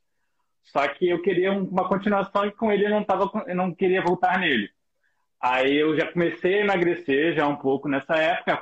Só 0.65 0.87
que 0.87 1.09
eu 1.09 1.23
queria 1.23 1.53
uma 1.53 1.89
continuação 1.89 2.45
e 2.45 2.53
com 2.53 2.71
ele 2.71 2.85
eu 2.85 2.91
não, 2.91 3.05
tava, 3.05 3.31
eu 3.47 3.57
não 3.57 3.75
queria 3.75 4.03
voltar 4.03 4.39
nele. 4.39 4.69
Aí 5.41 5.75
eu 5.77 5.97
já 5.97 6.13
comecei 6.13 6.57
a 6.57 6.65
emagrecer 6.65 7.35
já 7.37 7.47
um 7.47 7.57
pouco 7.57 7.89
nessa 7.89 8.17
época, 8.17 8.61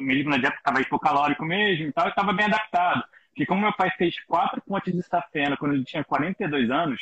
mesmo 0.00 0.30
na 0.30 0.38
dieta 0.38 0.56
estava 0.56 0.80
hipocalórico 0.80 1.44
mesmo 1.44 1.86
e 1.86 1.92
tal, 1.92 2.06
eu 2.06 2.10
estava 2.10 2.32
bem 2.32 2.46
adaptado. 2.46 3.04
Que 3.40 3.46
como 3.46 3.62
meu 3.62 3.72
pai 3.72 3.90
fez 3.92 4.22
quatro 4.26 4.60
pontes 4.60 4.92
de 4.92 5.02
safena 5.02 5.56
quando 5.56 5.72
ele 5.72 5.82
tinha 5.82 6.04
42 6.04 6.70
anos, 6.70 7.00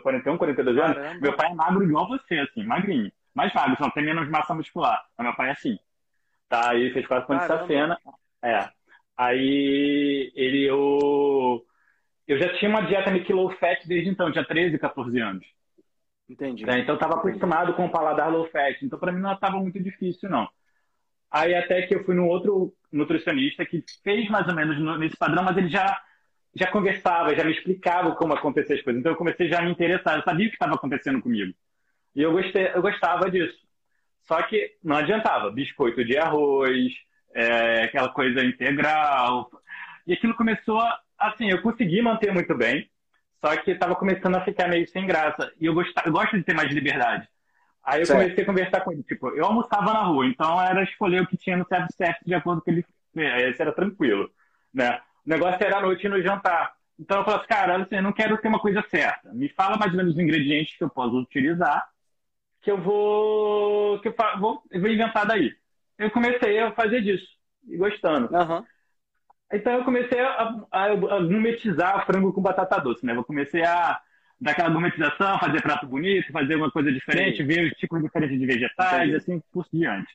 41, 0.00 0.38
42 0.38 0.78
anos, 0.78 0.96
Caramba. 0.96 1.20
meu 1.20 1.32
pai 1.34 1.50
é 1.50 1.54
magro 1.54 1.82
igual 1.82 2.06
você, 2.06 2.38
assim, 2.38 2.62
magrinho. 2.62 3.10
Mais 3.34 3.52
magro, 3.52 3.76
só 3.76 3.90
tem 3.90 4.04
menos 4.04 4.28
massa 4.30 4.54
muscular. 4.54 5.04
Mas 5.18 5.26
meu 5.26 5.34
pai 5.34 5.48
é 5.48 5.50
assim. 5.50 5.76
Tá, 6.48 6.72
ele 6.76 6.92
fez 6.92 7.04
quatro 7.04 7.26
pontes 7.26 7.42
de 7.42 7.48
safena. 7.48 7.98
É. 8.44 8.68
Aí 9.16 10.32
ele, 10.36 10.62
eu, 10.62 11.66
eu 12.28 12.38
já 12.38 12.56
tinha 12.58 12.70
uma 12.70 12.82
dieta 12.82 13.10
meio 13.10 13.34
low 13.34 13.50
fat 13.56 13.84
desde 13.84 14.08
então, 14.08 14.30
tinha 14.30 14.46
13, 14.46 14.78
14 14.78 15.18
anos. 15.18 15.44
Entendi. 16.30 16.64
É, 16.70 16.78
então 16.78 16.94
eu 16.94 16.94
estava 16.94 17.16
acostumado 17.16 17.74
com 17.74 17.86
o 17.86 17.90
paladar 17.90 18.30
low 18.30 18.46
fat. 18.50 18.80
Então 18.84 19.00
para 19.00 19.10
mim 19.10 19.20
não 19.20 19.32
estava 19.32 19.56
muito 19.56 19.82
difícil, 19.82 20.30
não. 20.30 20.48
Aí 21.32 21.54
até 21.54 21.82
que 21.82 21.94
eu 21.94 22.04
fui 22.04 22.14
num 22.14 22.28
outro 22.28 22.74
nutricionista 22.92 23.64
que 23.64 23.82
fez 24.04 24.28
mais 24.28 24.46
ou 24.46 24.54
menos 24.54 24.98
nesse 24.98 25.16
padrão, 25.16 25.42
mas 25.42 25.56
ele 25.56 25.68
já 25.68 25.98
já 26.54 26.66
conversava, 26.66 27.34
já 27.34 27.44
me 27.44 27.52
explicava 27.52 28.14
como 28.14 28.34
acontecer 28.34 28.74
as 28.74 28.82
coisas. 28.82 29.00
Então 29.00 29.12
eu 29.12 29.16
comecei 29.16 29.48
já 29.48 29.60
a 29.60 29.62
me 29.62 29.70
interessar, 29.70 30.16
eu 30.16 30.22
sabia 30.22 30.46
o 30.46 30.50
que 30.50 30.56
estava 30.56 30.74
acontecendo 30.74 31.22
comigo. 31.22 31.54
E 32.14 32.20
eu, 32.22 32.32
gostei, 32.32 32.66
eu 32.74 32.82
gostava 32.82 33.30
disso. 33.30 33.56
Só 34.20 34.42
que 34.42 34.76
não 34.84 34.96
adiantava. 34.96 35.50
Biscoito 35.50 36.04
de 36.04 36.18
arroz, 36.18 36.92
é, 37.34 37.84
aquela 37.84 38.10
coisa 38.10 38.44
integral. 38.44 39.50
E 40.06 40.12
aquilo 40.12 40.34
começou, 40.34 40.78
a, 40.78 41.00
assim, 41.18 41.50
eu 41.50 41.62
consegui 41.62 42.02
manter 42.02 42.32
muito 42.32 42.54
bem, 42.54 42.90
só 43.40 43.56
que 43.56 43.70
estava 43.70 43.96
começando 43.96 44.36
a 44.36 44.44
ficar 44.44 44.68
meio 44.68 44.86
sem 44.88 45.06
graça. 45.06 45.50
E 45.58 45.66
eu, 45.66 45.74
gostava, 45.74 46.08
eu 46.08 46.12
gosto 46.12 46.36
de 46.36 46.44
ter 46.44 46.54
mais 46.54 46.70
liberdade. 46.70 47.26
Aí 47.84 48.00
eu 48.00 48.06
certo. 48.06 48.20
comecei 48.20 48.44
a 48.44 48.46
conversar 48.46 48.80
com 48.80 48.92
ele. 48.92 49.02
Tipo, 49.02 49.30
eu 49.30 49.44
almoçava 49.44 49.92
na 49.92 50.02
rua, 50.04 50.26
então 50.26 50.60
era 50.60 50.82
escolher 50.82 51.22
o 51.22 51.26
que 51.26 51.36
tinha 51.36 51.56
no 51.56 51.66
self-service 51.66 52.24
de 52.24 52.34
acordo 52.34 52.62
com 52.62 52.70
ele. 52.70 52.84
Esse 53.14 53.60
era 53.60 53.72
tranquilo, 53.72 54.30
né? 54.72 55.00
O 55.26 55.30
negócio 55.30 55.62
era 55.62 55.78
à 55.78 55.80
noite 55.80 56.08
no 56.08 56.22
jantar. 56.22 56.74
Então 56.98 57.18
eu 57.18 57.24
falei 57.24 57.40
assim, 57.40 57.48
cara, 57.48 57.76
assim, 57.82 57.96
eu 57.96 58.02
não 58.02 58.12
quero 58.12 58.38
ter 58.38 58.48
uma 58.48 58.60
coisa 58.60 58.82
certa. 58.88 59.32
Me 59.32 59.48
fala 59.48 59.76
mais 59.76 59.90
ou 59.90 59.96
menos 59.96 60.14
os 60.14 60.20
ingredientes 60.20 60.76
que 60.76 60.84
eu 60.84 60.90
posso 60.90 61.18
utilizar, 61.18 61.88
que 62.60 62.70
eu 62.70 62.80
vou, 62.80 64.00
que 64.00 64.08
eu 64.08 64.14
vou, 64.38 64.62
eu 64.70 64.80
vou 64.80 64.90
inventar 64.90 65.26
daí. 65.26 65.52
Eu 65.98 66.10
comecei 66.10 66.58
a 66.60 66.72
fazer 66.72 67.02
disso, 67.02 67.26
e 67.66 67.76
gostando. 67.76 68.32
Uhum. 68.34 68.64
Então 69.52 69.72
eu 69.72 69.84
comecei 69.84 70.20
a, 70.20 70.64
a, 70.70 70.84
a 70.84 70.94
gourmetizar 70.94 72.06
frango 72.06 72.32
com 72.32 72.40
batata 72.40 72.80
doce, 72.80 73.04
né? 73.04 73.14
Eu 73.14 73.24
comecei 73.24 73.64
a 73.64 74.00
daquela 74.42 74.70
gourmetização, 74.70 75.38
fazer 75.38 75.62
prato 75.62 75.86
bonito, 75.86 76.32
fazer 76.32 76.56
uma 76.56 76.70
coisa 76.70 76.90
diferente, 76.92 77.38
Sim. 77.38 77.44
ver 77.44 77.64
os 77.64 77.78
tipos 77.78 78.02
diferentes 78.02 78.38
de 78.38 78.44
vegetais, 78.44 79.10
e 79.10 79.14
assim 79.14 79.40
por 79.52 79.64
diante. 79.72 80.12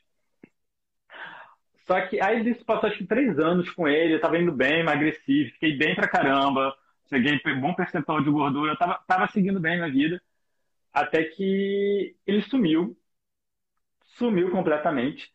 Só 1.85 2.01
que 2.01 2.19
aí 2.19 2.47
isso 2.47 2.65
passou 2.65 2.89
acho 2.89 2.97
que 2.97 3.07
três 3.07 3.39
anos 3.39 3.69
com 3.71 3.87
ele, 3.87 4.13
eu 4.13 4.19
tava 4.19 4.37
indo 4.37 4.51
bem, 4.51 4.81
emagreci, 4.81 5.51
fiquei 5.53 5.77
bem 5.77 5.95
pra 5.95 6.09
caramba, 6.09 6.75
cheguei 7.09 7.39
bom 7.61 7.73
percentual 7.73 8.21
de 8.21 8.29
gordura, 8.29 8.73
eu 8.73 8.77
tava, 8.77 8.99
tava 9.07 9.27
seguindo 9.29 9.61
bem 9.61 9.79
na 9.79 9.87
vida, 9.87 10.21
até 10.93 11.23
que 11.23 12.13
ele 12.27 12.41
sumiu, 12.41 12.97
sumiu 14.17 14.51
completamente. 14.51 15.31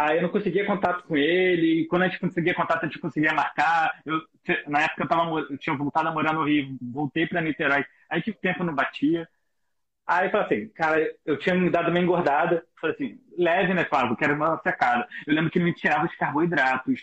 Aí 0.00 0.16
eu 0.16 0.22
não 0.22 0.30
conseguia 0.30 0.64
contato 0.64 1.04
com 1.04 1.14
ele. 1.14 1.82
E 1.82 1.86
quando 1.86 2.02
a 2.02 2.08
gente 2.08 2.18
conseguia 2.18 2.54
contato, 2.54 2.84
a 2.84 2.86
gente 2.86 2.98
conseguia 2.98 3.34
marcar. 3.34 4.00
Eu, 4.06 4.18
na 4.66 4.80
época 4.80 5.02
eu, 5.02 5.08
tava, 5.08 5.40
eu 5.40 5.58
tinha 5.58 5.76
voltado 5.76 6.08
a 6.08 6.12
morar 6.12 6.32
no 6.32 6.44
Rio, 6.44 6.74
voltei 6.80 7.26
para 7.26 7.42
Niterói. 7.42 7.84
Aí 8.08 8.22
que 8.22 8.32
tempo 8.32 8.64
não 8.64 8.74
batia. 8.74 9.28
Aí 10.06 10.26
eu 10.28 10.30
falei 10.30 10.46
assim, 10.46 10.68
cara, 10.70 11.14
eu 11.26 11.38
tinha 11.38 11.54
me 11.54 11.68
dado 11.68 11.90
uma 11.90 12.00
engordada. 12.00 12.64
Falei 12.80 12.96
assim, 12.96 13.20
leve, 13.36 13.74
né, 13.74 13.84
Flávio? 13.84 14.16
Quero 14.16 14.34
uma 14.34 14.58
secada. 14.62 15.06
Eu 15.26 15.34
lembro 15.34 15.50
que 15.50 15.58
ele 15.58 15.66
me 15.66 15.74
tirava 15.74 16.06
os 16.06 16.16
carboidratos. 16.16 17.02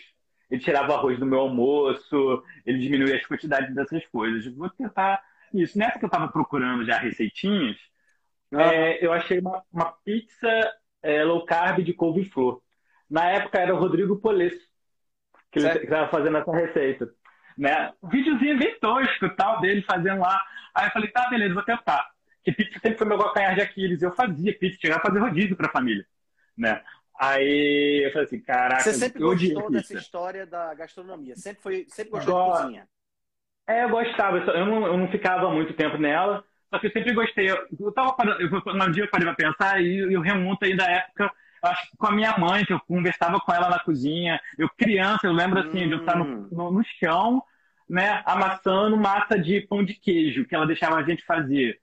Ele 0.50 0.60
tirava 0.60 0.90
o 0.90 0.94
arroz 0.96 1.20
do 1.20 1.26
meu 1.26 1.38
almoço. 1.38 2.42
Ele 2.66 2.80
diminuía 2.80 3.14
as 3.14 3.26
quantidades 3.26 3.72
dessas 3.76 4.04
coisas. 4.08 4.44
Vou 4.56 4.70
tentar 4.70 5.22
isso. 5.54 5.78
Nessa 5.78 6.00
que 6.00 6.04
eu 6.04 6.10
tava 6.10 6.26
procurando 6.32 6.84
já 6.84 6.98
receitinhas, 6.98 7.76
ah. 8.52 8.74
é, 8.74 9.06
eu 9.06 9.12
achei 9.12 9.38
uma, 9.38 9.62
uma 9.72 9.92
pizza 10.04 10.48
é, 11.00 11.22
low 11.22 11.46
carb 11.46 11.84
de 11.84 11.92
couve-flor. 11.92 12.60
Na 13.10 13.30
época 13.30 13.58
era 13.58 13.74
o 13.74 13.78
Rodrigo 13.78 14.16
Polesso 14.16 14.68
que 15.50 15.58
ele 15.58 15.68
estava 15.68 16.08
fazendo 16.10 16.38
essa 16.38 16.52
receita. 16.52 17.08
Né? 17.56 17.92
Um 18.02 18.08
videozinho 18.08 18.58
bem 18.58 18.78
tosco 18.78 19.28
tal, 19.36 19.60
dele 19.60 19.82
fazendo 19.82 20.20
lá. 20.20 20.40
Aí 20.74 20.86
eu 20.86 20.92
falei, 20.92 21.10
tá, 21.10 21.28
beleza, 21.28 21.54
vou 21.54 21.62
tentar. 21.62 22.08
Que 22.44 22.52
pizza 22.52 22.78
sempre 22.80 22.98
foi 22.98 23.06
meu 23.06 23.18
calcanhar 23.18 23.54
de 23.54 23.60
Aquiles. 23.60 24.02
Eu 24.02 24.12
fazia 24.12 24.56
pizza, 24.56 24.78
chegava 24.80 25.00
a 25.00 25.06
fazer 25.06 25.18
rodízio 25.18 25.56
para 25.56 25.68
a 25.68 25.72
família. 25.72 26.06
Né? 26.56 26.82
Aí 27.18 28.04
eu 28.04 28.12
falei 28.12 28.26
assim, 28.26 28.40
caraca. 28.40 28.82
Você 28.82 28.94
sempre 28.94 29.20
gostou 29.20 29.70
dessa 29.70 29.94
história 29.94 30.46
da 30.46 30.72
gastronomia? 30.74 31.34
Sempre, 31.36 31.62
foi, 31.62 31.86
sempre 31.88 32.12
gostou 32.12 32.34
Go... 32.34 32.52
de 32.52 32.58
cozinha? 32.58 32.88
É, 33.66 33.84
eu 33.84 33.88
gostava. 33.90 34.38
Eu 34.38 34.66
não, 34.66 34.86
eu 34.86 34.96
não 34.96 35.10
ficava 35.10 35.50
muito 35.50 35.74
tempo 35.74 35.98
nela, 35.98 36.44
só 36.70 36.78
que 36.78 36.86
eu 36.86 36.92
sempre 36.92 37.12
gostei. 37.12 37.50
Eu, 37.50 37.66
eu 37.78 37.92
tava 37.92 38.12
parando, 38.12 38.40
eu, 38.40 38.48
um 38.48 38.90
dia 38.92 39.04
eu 39.04 39.10
parei 39.10 39.26
pra 39.26 39.34
pensar 39.34 39.82
e 39.82 40.14
eu 40.14 40.20
remonto 40.20 40.64
aí 40.64 40.76
da 40.76 40.86
época 40.86 41.30
acho 41.68 41.90
que 41.90 41.96
com 41.96 42.06
a 42.06 42.12
minha 42.12 42.36
mãe, 42.38 42.64
que 42.64 42.72
eu 42.72 42.80
conversava 42.80 43.38
com 43.40 43.52
ela 43.52 43.68
na 43.68 43.78
cozinha. 43.78 44.40
Eu 44.58 44.68
criança, 44.68 45.26
eu 45.26 45.32
lembro 45.32 45.60
assim, 45.60 45.84
hum. 45.84 45.88
de 45.88 45.92
eu 45.92 46.00
estar 46.00 46.16
no, 46.16 46.24
hum. 46.24 46.48
no, 46.50 46.70
no 46.72 46.84
chão, 46.98 47.42
né, 47.88 48.22
amassando 48.26 48.96
massa 48.96 49.38
de 49.38 49.60
pão 49.62 49.84
de 49.84 49.94
queijo, 49.94 50.44
que 50.44 50.54
ela 50.54 50.66
deixava 50.66 50.96
a 50.96 51.02
gente 51.02 51.24
fazer. 51.24 51.80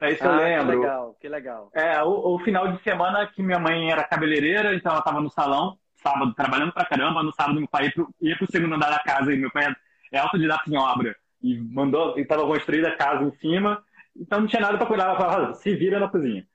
É 0.00 0.12
isso 0.12 0.22
ah, 0.24 0.26
eu 0.26 0.36
lembro. 0.36 0.66
Que 0.66 0.76
legal, 0.76 1.16
que 1.22 1.28
legal. 1.28 1.70
É, 1.74 2.02
o, 2.02 2.34
o, 2.34 2.38
final 2.40 2.70
de 2.70 2.82
semana 2.82 3.26
que 3.26 3.42
minha 3.42 3.58
mãe 3.58 3.90
era 3.90 4.04
cabeleireira, 4.04 4.74
então 4.74 4.92
ela 4.92 4.98
estava 4.98 5.20
no 5.20 5.30
salão, 5.30 5.78
sábado, 5.94 6.34
trabalhando 6.34 6.72
pra 6.72 6.84
caramba. 6.84 7.22
No 7.22 7.32
sábado, 7.32 7.58
meu 7.58 7.68
pai 7.68 7.86
ia 7.86 7.92
pro, 7.92 8.14
ia 8.20 8.36
pro 8.36 8.50
segundo 8.50 8.74
andar 8.74 8.90
da 8.90 8.98
casa 8.98 9.32
e 9.32 9.38
meu 9.38 9.50
pai 9.50 9.74
é 10.12 10.18
autodidata 10.18 10.68
em 10.68 10.76
obra. 10.76 11.16
E 11.42 11.58
mandou, 11.58 12.18
e 12.18 12.22
estava 12.22 12.46
construída 12.46 12.88
a 12.88 12.96
casa 12.96 13.24
em 13.24 13.32
cima, 13.36 13.82
então 14.14 14.40
não 14.40 14.46
tinha 14.46 14.60
nada 14.60 14.76
para 14.76 14.86
cuidar. 14.86 15.04
Ela 15.04 15.16
falava, 15.16 15.54
se 15.54 15.74
vira 15.74 15.98
na 15.98 16.08
cozinha. 16.08 16.46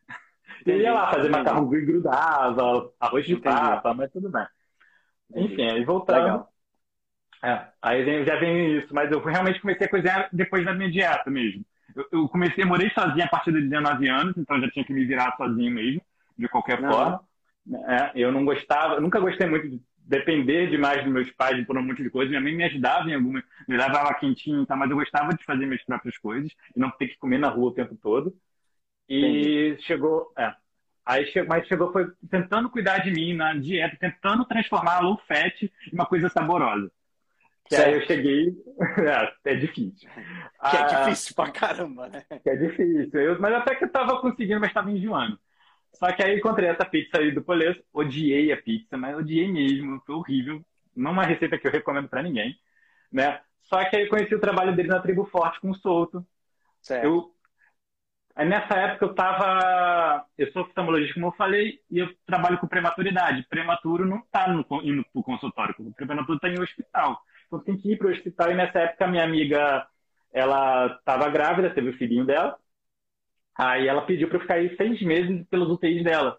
E 0.65 0.71
ia 0.71 0.93
lá 0.93 1.11
fazer 1.11 1.29
macarrão 1.29 1.73
e 1.73 1.85
grudava, 1.85 2.91
arroz 2.99 3.25
de 3.25 3.33
Entendi. 3.33 3.45
papa, 3.45 3.93
mas 3.93 4.11
tudo 4.11 4.29
bem. 4.29 4.45
Entendi. 5.29 5.53
Enfim, 5.53 5.69
aí 5.69 5.85
voltando. 5.85 6.45
É, 7.43 7.67
aí 7.81 8.25
já 8.25 8.35
vem 8.35 8.77
isso, 8.77 8.93
mas 8.93 9.11
eu 9.11 9.19
realmente 9.19 9.59
comecei 9.61 9.87
a 9.87 9.89
cozinhar 9.89 10.29
depois 10.31 10.63
da 10.63 10.73
minha 10.73 10.91
dieta 10.91 11.29
mesmo. 11.31 11.65
Eu, 11.95 12.05
eu 12.11 12.29
comecei, 12.29 12.63
morei 12.63 12.89
sozinho 12.91 13.25
a 13.25 13.29
partir 13.29 13.51
de 13.51 13.61
19 13.61 14.07
anos, 14.09 14.37
então 14.37 14.61
já 14.61 14.69
tinha 14.69 14.85
que 14.85 14.93
me 14.93 15.05
virar 15.05 15.35
sozinho 15.35 15.71
mesmo, 15.71 16.01
de 16.37 16.47
qualquer 16.47 16.79
não. 16.79 16.89
forma. 16.89 17.21
É, 17.87 18.11
eu 18.15 18.31
não 18.31 18.45
gostava, 18.45 18.99
nunca 18.99 19.19
gostei 19.19 19.47
muito 19.47 19.69
de 19.69 19.81
depender 19.97 20.69
demais 20.69 21.03
dos 21.03 21.11
meus 21.11 21.31
pais 21.31 21.65
por 21.65 21.77
um 21.77 21.83
monte 21.83 22.03
de 22.03 22.09
coisa. 22.09 22.29
Minha 22.29 22.41
mãe 22.41 22.55
me 22.55 22.63
ajudava 22.65 23.09
em 23.09 23.15
alguma, 23.15 23.43
me 23.67 23.77
levava 23.77 24.13
quentinho, 24.15 24.65
tá, 24.65 24.75
mas 24.75 24.89
eu 24.89 24.97
gostava 24.97 25.33
de 25.33 25.43
fazer 25.43 25.65
minhas 25.65 25.83
próprias 25.83 26.17
coisas 26.17 26.51
e 26.75 26.79
não 26.79 26.91
ter 26.91 27.07
que 27.07 27.17
comer 27.17 27.39
na 27.39 27.49
rua 27.49 27.69
o 27.69 27.73
tempo 27.73 27.95
todo. 27.95 28.35
E 29.13 29.71
Entendi. 29.71 29.83
chegou, 29.83 30.31
é, 30.37 30.53
Aí, 31.05 31.25
mas 31.47 31.67
chegou, 31.67 31.91
foi 31.91 32.09
tentando 32.29 32.69
cuidar 32.69 32.99
de 32.99 33.11
mim 33.11 33.33
na 33.33 33.53
dieta, 33.53 33.97
tentando 33.99 34.45
transformar 34.45 34.97
a 34.97 34.99
low 35.01 35.19
fat 35.27 35.63
em 35.63 35.93
uma 35.93 36.05
coisa 36.05 36.29
saborosa. 36.29 36.89
Que 37.65 37.75
aí 37.75 37.93
eu 37.93 38.05
cheguei. 38.05 38.55
É, 39.45 39.51
é 39.51 39.55
difícil. 39.55 40.09
Que 40.09 40.75
é 40.77 40.79
ah, 40.79 40.85
difícil 40.85 41.35
pra 41.35 41.51
caramba, 41.51 42.07
né? 42.07 42.23
Que 42.41 42.49
é 42.49 42.55
difícil. 42.55 43.19
Eu, 43.19 43.39
mas 43.39 43.53
até 43.53 43.75
que 43.75 43.83
eu 43.83 43.91
tava 43.91 44.21
conseguindo, 44.21 44.59
mas 44.59 44.73
tava 44.73 44.91
enjoando. 44.91 45.37
Só 45.93 46.11
que 46.11 46.23
aí 46.23 46.37
encontrei 46.37 46.69
essa 46.69 46.85
pizza 46.85 47.17
aí 47.17 47.31
do 47.31 47.41
Polesso, 47.41 47.83
odiei 47.93 48.51
a 48.51 48.57
pizza, 48.61 48.97
mas 48.97 49.17
odiei 49.17 49.51
mesmo, 49.51 50.01
foi 50.05 50.15
horrível. 50.15 50.63
Não 50.95 51.11
uma 51.11 51.25
receita 51.25 51.57
que 51.57 51.67
eu 51.67 51.71
recomendo 51.71 52.07
para 52.07 52.23
ninguém, 52.23 52.55
né? 53.11 53.39
Só 53.63 53.83
que 53.85 53.95
aí 53.95 54.07
conheci 54.07 54.33
o 54.33 54.39
trabalho 54.39 54.75
dele 54.75 54.89
na 54.89 54.99
Tribo 54.99 55.25
Forte 55.25 55.59
com 55.59 55.71
o 55.71 55.75
Solto. 55.75 56.25
Certo. 56.81 57.05
Eu, 57.05 57.31
aí 58.35 58.47
nessa 58.47 58.75
época 58.75 59.05
eu 59.05 59.15
tava. 59.15 60.25
Eu 60.37 60.51
sou 60.51 60.63
oftalmologista, 60.63 61.13
como 61.13 61.27
eu 61.27 61.31
falei, 61.33 61.79
e 61.89 61.99
eu 61.99 62.09
trabalho 62.25 62.57
com 62.59 62.67
prematuridade. 62.67 63.45
Prematuro 63.49 64.05
não 64.05 64.21
tá 64.31 64.47
no, 64.47 64.65
indo 64.83 65.05
pro 65.11 65.23
consultório, 65.23 65.75
o 65.79 65.93
prematuro 65.93 66.39
tá 66.39 66.49
em 66.49 66.59
hospital. 66.59 67.21
Então 67.47 67.59
tem 67.59 67.77
que 67.77 67.91
ir 67.91 67.97
pro 67.97 68.09
hospital. 68.09 68.51
E 68.51 68.55
nessa 68.55 68.79
época 68.79 69.07
minha 69.07 69.23
amiga, 69.23 69.87
ela 70.33 70.89
tava 71.05 71.29
grávida, 71.29 71.73
teve 71.73 71.89
o 71.89 71.97
filhinho 71.97 72.25
dela. 72.25 72.57
Aí 73.57 73.87
ela 73.87 74.05
pediu 74.05 74.27
para 74.27 74.37
eu 74.37 74.41
ficar 74.41 74.55
aí 74.55 74.75
seis 74.77 75.01
meses 75.01 75.45
pelos 75.49 75.69
UTIs 75.69 76.03
dela, 76.03 76.37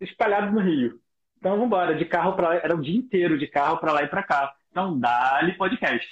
espalhados 0.00 0.52
no 0.54 0.60
Rio. 0.60 1.00
Então 1.38 1.52
vamos 1.52 1.66
embora, 1.66 1.94
de 1.94 2.04
carro 2.04 2.34
para 2.34 2.48
lá, 2.48 2.54
era 2.56 2.74
o 2.74 2.80
dia 2.80 2.96
inteiro 2.96 3.38
de 3.38 3.46
carro 3.46 3.78
para 3.78 3.92
lá 3.92 4.02
e 4.02 4.08
para 4.08 4.22
cá. 4.22 4.54
Então 4.70 4.98
dá-lhe 4.98 5.54
podcast. 5.54 6.08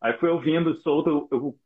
Aí 0.00 0.14
fui 0.18 0.28
ouvindo 0.28 0.80
solto, 0.82 1.28
eu, 1.30 1.56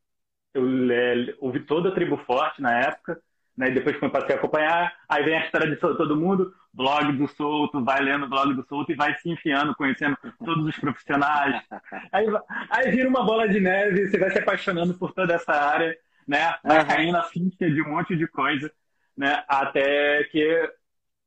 eu, 0.54 0.66
eu, 0.90 1.34
ouvi 1.40 1.60
toda 1.60 1.88
a 1.88 1.92
Tribo 1.92 2.16
Forte 2.18 2.62
na 2.62 2.78
época, 2.78 3.20
né? 3.56 3.68
E 3.68 3.72
depois 3.72 3.96
que 3.96 4.04
eu 4.04 4.10
passei 4.10 4.34
a 4.34 4.38
acompanhar, 4.38 4.92
aí 5.08 5.22
vem 5.24 5.36
a 5.36 5.44
história 5.44 5.68
de 5.68 5.76
todo 5.76 6.16
mundo, 6.16 6.52
blog 6.72 7.12
do 7.12 7.28
Solto, 7.28 7.84
vai 7.84 8.00
lendo 8.00 8.28
blog 8.28 8.54
do 8.54 8.66
Solto 8.66 8.92
e 8.92 8.96
vai 8.96 9.14
se 9.16 9.30
enfiando, 9.30 9.74
conhecendo 9.74 10.16
todos 10.44 10.64
os 10.66 10.78
profissionais. 10.78 11.62
Aí, 12.12 12.26
aí 12.70 12.90
vira 12.90 13.08
uma 13.08 13.24
bola 13.24 13.48
de 13.48 13.60
neve, 13.60 14.08
você 14.08 14.18
vai 14.18 14.30
se 14.30 14.38
apaixonando 14.38 14.94
por 14.94 15.12
toda 15.12 15.34
essa 15.34 15.52
área 15.52 15.96
né? 16.26 16.54
Vai 16.62 16.80
uhum. 16.80 16.86
caindo 16.86 17.16
a 17.16 17.22
ficha 17.24 17.70
de 17.70 17.82
um 17.82 17.90
monte 17.90 18.16
de 18.16 18.26
coisa, 18.26 18.72
né? 19.16 19.44
Até 19.46 20.24
que, 20.24 20.70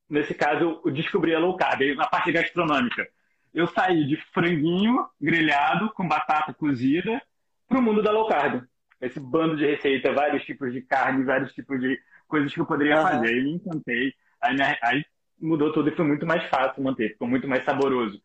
nesse 0.10 0.34
caso, 0.34 0.82
eu 0.84 0.92
descobri 0.92 1.34
a 1.34 1.40
low 1.40 1.56
carb, 1.56 1.96
na 1.96 2.08
parte 2.08 2.32
gastronômica. 2.32 3.08
Eu 3.54 3.68
saí 3.68 4.06
de 4.06 4.18
franguinho 4.34 5.08
grelhado 5.20 5.90
com 5.92 6.08
batata 6.08 6.54
cozida 6.54 7.22
para 7.68 7.80
o 7.80 7.82
mundo 7.82 8.02
da 8.02 8.12
low 8.12 8.28
carb. 8.28 8.64
Esse 9.00 9.20
bando 9.20 9.56
de 9.56 9.66
receita, 9.66 10.14
vários 10.14 10.44
tipos 10.44 10.74
de 10.74 10.82
carne, 10.82 11.24
vários 11.24 11.54
tipos 11.54 11.80
de 11.80 12.00
coisas 12.28 12.54
que 12.54 12.60
eu 12.60 12.66
poderia 12.66 12.98
uhum. 12.98 13.08
fazer. 13.08 13.38
E 13.38 13.44
me 13.44 13.54
encantei. 13.54 14.14
Aí, 14.42 14.56
aí 14.82 15.06
mudou 15.40 15.72
tudo 15.72 15.90
e 15.90 15.96
foi 15.96 16.06
muito 16.06 16.26
mais 16.26 16.44
fácil 16.50 16.84
manter, 16.84 17.10
ficou 17.10 17.28
muito 17.28 17.48
mais 17.48 17.64
saboroso. 17.64 18.22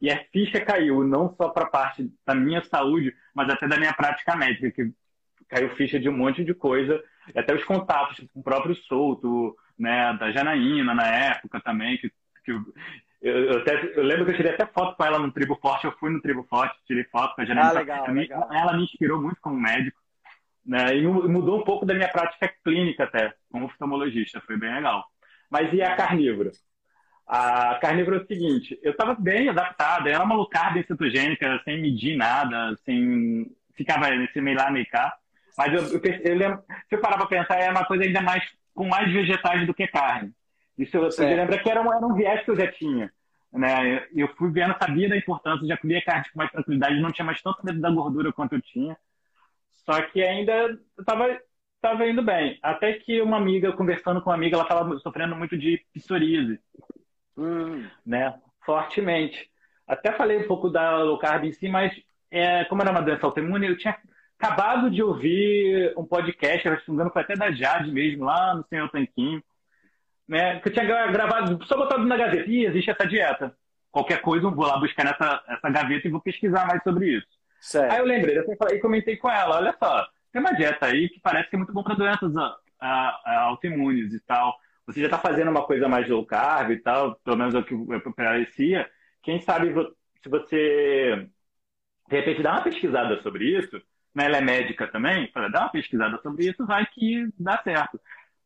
E 0.00 0.10
a 0.10 0.24
ficha 0.32 0.60
caiu 0.60 1.04
não 1.04 1.34
só 1.36 1.48
para 1.48 1.64
a 1.64 1.70
parte 1.70 2.10
da 2.26 2.34
minha 2.34 2.62
saúde, 2.62 3.14
mas 3.34 3.48
até 3.48 3.66
da 3.66 3.78
minha 3.78 3.94
prática 3.94 4.36
médica, 4.36 4.70
que 4.70 4.92
caiu 5.48 5.74
ficha 5.76 5.98
de 5.98 6.08
um 6.08 6.16
monte 6.16 6.44
de 6.44 6.52
coisa, 6.52 7.02
até 7.34 7.54
os 7.54 7.64
contatos 7.64 8.18
com 8.32 8.40
o 8.40 8.42
próprio 8.42 8.74
Souto, 8.74 9.56
né, 9.78 10.12
da 10.18 10.30
Janaína 10.32 10.94
na 10.94 11.06
época 11.06 11.60
também, 11.60 11.96
que, 11.98 12.10
que 12.44 12.52
eu, 12.52 12.62
eu, 13.22 13.58
até, 13.58 13.98
eu 13.98 14.02
lembro 14.02 14.24
que 14.26 14.32
eu 14.32 14.36
tirei 14.36 14.52
até 14.52 14.66
foto 14.66 14.96
com 14.96 15.04
ela 15.04 15.18
no 15.18 15.32
Tribo 15.32 15.56
Forte, 15.56 15.86
eu 15.86 15.92
fui 15.92 16.10
no 16.10 16.20
Tribo 16.20 16.44
Forte, 16.44 16.76
tirei 16.86 17.04
foto 17.04 17.34
com 17.34 17.42
a 17.42 17.44
Janaína. 17.44 17.70
Ah, 17.70 17.72
legal, 17.72 18.10
legal. 18.10 18.48
Ela 18.52 18.76
me 18.76 18.84
inspirou 18.84 19.20
muito 19.20 19.40
como 19.40 19.58
médico, 19.58 19.98
né, 20.66 20.96
e 20.96 21.06
mudou 21.06 21.60
um 21.60 21.64
pouco 21.64 21.86
da 21.86 21.94
minha 21.94 22.08
prática 22.08 22.52
clínica 22.64 23.04
até, 23.04 23.32
como 23.50 23.66
oftalmologista, 23.66 24.40
foi 24.40 24.56
bem 24.56 24.74
legal. 24.74 25.04
Mas 25.50 25.72
e 25.72 25.80
a 25.80 25.94
carnívora? 25.94 26.50
A 27.26 27.76
carnívora 27.80 28.18
é 28.18 28.20
o 28.20 28.26
seguinte, 28.26 28.78
eu 28.82 28.92
estava 28.92 29.14
bem 29.14 29.48
adaptada, 29.48 30.10
era 30.10 30.22
uma 30.22 30.48
carb 30.48 30.84
cetogênica, 30.86 31.60
sem 31.64 31.80
medir 31.80 32.16
nada, 32.16 32.76
sem 32.84 33.50
ficava 33.74 34.08
nesse 34.10 34.40
meio 34.40 34.56
lá, 34.56 34.70
meio 34.70 34.86
cá. 34.88 35.14
Mas 35.56 35.72
eu, 35.72 36.00
eu, 36.00 36.20
eu 36.22 36.36
lembro, 36.36 36.62
se 36.88 36.94
eu 36.94 37.00
parar 37.00 37.16
para 37.16 37.26
pensar, 37.26 37.58
é 37.60 37.70
uma 37.70 37.84
coisa 37.84 38.04
ainda 38.04 38.20
mais 38.20 38.44
com 38.74 38.86
mais 38.86 39.10
vegetais 39.12 39.66
do 39.66 39.74
que 39.74 39.86
carne. 39.86 40.32
Isso 40.78 40.96
eu, 40.96 41.08
eu 41.08 41.36
lembro 41.36 41.58
que 41.62 41.70
era 41.70 41.80
um, 41.82 41.92
era 41.92 42.06
um 42.06 42.14
viés 42.14 42.44
que 42.44 42.50
eu 42.50 42.56
já 42.56 42.70
tinha. 42.70 43.10
Né? 43.52 44.06
Eu 44.14 44.28
fui 44.36 44.50
vendo, 44.50 44.76
sabia 44.78 45.08
da 45.08 45.16
importância, 45.16 45.66
já 45.66 45.76
comia 45.76 46.02
carne 46.02 46.24
com 46.30 46.38
mais 46.38 46.50
tranquilidade, 46.50 47.00
não 47.00 47.10
tinha 47.10 47.24
mais 47.24 47.40
tanto 47.40 47.64
medo 47.64 47.80
da 47.80 47.90
gordura 47.90 48.32
quanto 48.32 48.54
eu 48.54 48.60
tinha. 48.60 48.96
Só 49.86 50.02
que 50.02 50.22
ainda 50.22 50.78
estava 50.98 51.38
tava 51.80 52.06
indo 52.08 52.22
bem. 52.22 52.58
Até 52.62 52.94
que 52.94 53.20
uma 53.22 53.36
amiga, 53.36 53.72
conversando 53.72 54.20
com 54.20 54.30
uma 54.30 54.36
amiga, 54.36 54.56
ela 54.56 54.64
estava 54.64 54.98
sofrendo 54.98 55.36
muito 55.36 55.56
de 55.56 55.84
psoríase. 55.94 56.58
Hum. 57.36 57.86
Né? 58.04 58.34
Fortemente. 58.64 59.48
Até 59.86 60.12
falei 60.12 60.38
um 60.38 60.48
pouco 60.48 60.68
da 60.68 60.98
low 60.98 61.18
carb 61.18 61.44
em 61.44 61.52
si, 61.52 61.68
mas 61.68 61.92
é, 62.30 62.64
como 62.64 62.82
era 62.82 62.90
uma 62.90 63.02
doença 63.02 63.24
autoimune, 63.24 63.68
eu 63.68 63.78
tinha 63.78 63.96
acabado 64.38 64.90
de 64.90 65.02
ouvir 65.02 65.94
um 65.96 66.04
podcast, 66.04 66.68
que 66.84 66.90
engano 66.90 67.10
foi 67.10 67.22
até 67.22 67.34
da 67.34 67.52
Jade 67.52 67.90
mesmo, 67.92 68.24
lá 68.24 68.54
no 68.54 68.66
Senhor 68.66 68.90
Tanquinho, 68.90 69.42
né? 70.28 70.58
Que 70.60 70.68
eu 70.68 70.72
tinha 70.72 70.84
gravado, 70.84 71.64
só 71.66 71.76
botado 71.76 72.04
na 72.04 72.16
gaveta, 72.16 72.50
e 72.50 72.66
existe 72.66 72.90
essa 72.90 73.06
dieta. 73.06 73.56
Qualquer 73.92 74.20
coisa, 74.20 74.46
eu 74.46 74.54
vou 74.54 74.66
lá 74.66 74.78
buscar 74.78 75.04
nessa 75.04 75.42
essa 75.48 75.70
gaveta 75.70 76.06
e 76.06 76.10
vou 76.10 76.20
pesquisar 76.20 76.66
mais 76.66 76.82
sobre 76.82 77.16
isso. 77.16 77.26
Certo. 77.66 77.92
Aí 77.92 77.98
eu 77.98 78.04
lembrei, 78.04 78.38
eu 78.38 78.80
comentei 78.80 79.16
com 79.16 79.28
ela, 79.28 79.56
olha 79.56 79.74
só, 79.76 80.06
tem 80.32 80.40
uma 80.40 80.54
dieta 80.54 80.86
aí 80.86 81.08
que 81.08 81.18
parece 81.18 81.50
que 81.50 81.56
é 81.56 81.58
muito 81.58 81.72
bom 81.72 81.82
para 81.82 81.96
doenças 81.96 82.36
a, 82.36 82.56
a, 82.78 83.22
a 83.24 83.40
autoimunes 83.42 84.12
e 84.12 84.20
tal. 84.20 84.56
Você 84.86 85.00
já 85.00 85.06
está 85.06 85.18
fazendo 85.18 85.50
uma 85.50 85.66
coisa 85.66 85.88
mais 85.88 86.08
low 86.08 86.24
carb 86.24 86.70
e 86.70 86.78
tal, 86.78 87.16
pelo 87.16 87.36
menos 87.36 87.56
é 87.56 87.58
o 87.58 87.64
que 87.64 88.12
parecia. 88.14 88.88
Quem 89.20 89.40
sabe 89.40 89.74
se 90.22 90.28
você, 90.28 91.28
de 92.08 92.16
repente, 92.16 92.42
dá 92.42 92.52
uma 92.52 92.62
pesquisada 92.62 93.20
sobre 93.22 93.58
isso, 93.58 93.82
né, 94.14 94.26
ela 94.26 94.36
é 94.38 94.40
médica 94.40 94.86
também, 94.86 95.28
falei, 95.32 95.50
dá 95.50 95.62
uma 95.62 95.72
pesquisada 95.72 96.20
sobre 96.22 96.48
isso, 96.48 96.64
vai 96.64 96.86
que 96.86 97.28
dá 97.38 97.60
certo. 97.64 98.00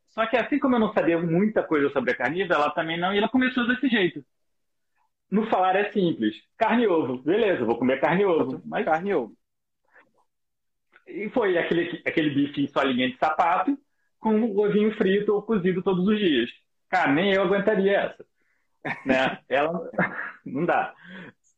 Só 0.09 0.27
que 0.27 0.37
assim 0.37 0.59
como 0.59 0.77
eu 0.77 0.81
não 0.81 0.95
sabia 0.95 1.19
muita 1.21 1.63
coisa 1.63 1.91
sobre 1.91 2.13
a 2.13 2.17
carnívora, 2.17 2.55
ela 2.55 2.71
também 2.71 2.99
não, 2.99 3.13
e 3.15 3.19
ela 3.19 3.29
começou 3.29 3.67
desse 3.69 3.89
jeito. 3.89 4.25
No 5.31 5.47
falar 5.47 5.77
é 5.77 5.93
simples, 5.93 6.37
carne 6.57 6.85
e 6.85 6.89
ovo, 6.89 7.19
beleza, 7.23 7.65
vou 7.65 7.79
comer 7.79 8.01
carne 8.01 8.23
e 8.23 8.27
ovo. 8.27 8.61
Mas... 8.65 8.85
Carne 8.85 9.11
e 9.11 9.15
ovo. 9.15 9.37
E 11.07 11.29
foi 11.31 11.57
aquele, 11.59 12.03
aquele 12.07 12.31
bife 12.31 12.63
em 12.63 12.67
solinha 12.67 13.09
de 13.09 13.17
sapato, 13.17 13.77
com 14.19 14.35
um 14.35 14.59
ovinho 14.59 14.95
frito 14.97 15.35
ou 15.35 15.43
cozido 15.43 15.83
todos 15.83 16.07
os 16.07 16.19
dias. 16.19 16.51
Cara, 16.89 17.13
nem 17.13 17.33
eu 17.33 17.43
aguentaria 17.43 17.97
essa. 17.97 18.25
Né? 19.07 19.39
Ela 19.49 19.91
não 20.45 20.65
dá 20.65 20.95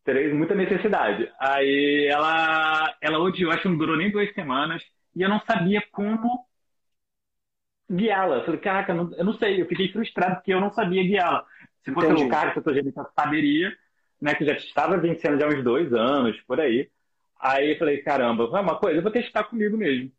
terei 0.04 0.32
muita 0.32 0.54
necessidade. 0.54 1.30
Aí 1.38 2.06
ela, 2.11 2.94
ela 3.00 3.18
odiou, 3.18 3.50
acho 3.50 3.62
que 3.62 3.68
não 3.68 3.78
durou 3.78 3.96
nem 3.96 4.11
duas 4.11 4.32
semanas, 4.35 4.82
e 5.14 5.22
eu 5.22 5.28
não 5.28 5.40
sabia 5.40 5.82
como 5.92 6.46
guiá-la. 7.90 8.44
Falei, 8.44 8.61
caraca, 8.61 8.92
eu 8.92 9.24
não 9.24 9.32
sei, 9.35 9.61
eu 9.61 9.66
fiquei 9.66 9.92
frustrado 9.92 10.37
porque 10.37 10.52
eu 10.52 10.61
não 10.61 10.70
sabia 10.70 11.02
guiá-la. 11.02 11.44
Se 11.85 11.92
fosse 11.92 12.07
Entendi. 12.07 12.25
um 12.25 12.29
cara 12.29 12.55
cetogênico, 12.55 13.11
saberia, 13.18 13.73
né, 14.21 14.35
que 14.35 14.45
já 14.45 14.53
estava 14.53 14.97
vencendo 14.97 15.38
já 15.38 15.49
uns 15.49 15.62
dois 15.64 15.92
anos, 15.92 16.40
por 16.42 16.61
aí. 16.61 16.88
Aí 17.40 17.73
eu 17.73 17.79
falei, 17.79 17.99
caramba, 17.99 18.47
vai 18.47 18.62
uma 18.62 18.79
coisa, 18.79 18.99
eu 18.99 19.03
vou 19.03 19.11
testar 19.11 19.45
comigo 19.45 19.77
mesmo. 19.77 20.12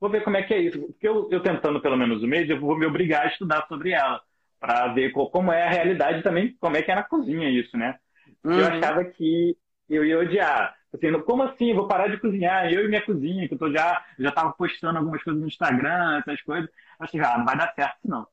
Vou 0.00 0.10
ver 0.10 0.22
como 0.22 0.36
é 0.36 0.42
que 0.42 0.54
é 0.54 0.58
isso. 0.58 0.80
Porque 0.80 1.06
eu, 1.06 1.28
eu 1.30 1.40
tentando 1.40 1.80
pelo 1.80 1.96
menos 1.96 2.22
um 2.22 2.26
mês, 2.26 2.48
eu 2.48 2.60
vou 2.60 2.76
me 2.76 2.86
obrigar 2.86 3.22
a 3.22 3.28
estudar 3.28 3.66
sobre 3.68 3.90
ela 3.92 4.20
para 4.60 4.88
ver 4.88 5.10
como 5.12 5.52
é 5.52 5.64
a 5.64 5.70
realidade 5.70 6.22
também, 6.22 6.56
como 6.60 6.76
é 6.76 6.82
que 6.82 6.90
é 6.90 6.94
na 6.94 7.02
cozinha 7.02 7.50
isso, 7.50 7.76
né? 7.76 7.98
Uhum. 8.44 8.60
Eu 8.60 8.66
achava 8.66 9.04
que 9.04 9.56
eu 9.88 10.04
ia 10.04 10.18
odiar. 10.18 10.76
Assim, 10.94 11.12
como 11.22 11.42
assim? 11.42 11.74
Vou 11.74 11.88
parar 11.88 12.08
de 12.08 12.18
cozinhar, 12.18 12.72
eu 12.72 12.84
e 12.84 12.88
minha 12.88 13.02
cozinha, 13.02 13.48
que 13.48 13.54
eu 13.54 13.58
tô 13.58 13.72
já, 13.72 14.04
já 14.18 14.30
tava 14.30 14.52
postando 14.52 14.98
algumas 14.98 15.22
coisas 15.22 15.40
no 15.40 15.48
Instagram, 15.48 16.18
essas 16.18 16.40
coisas. 16.42 16.70
Eu 16.70 17.04
achei, 17.04 17.20
ah, 17.20 17.38
não 17.38 17.44
vai 17.44 17.56
dar 17.56 17.72
certo 17.74 17.98
não. 18.04 18.26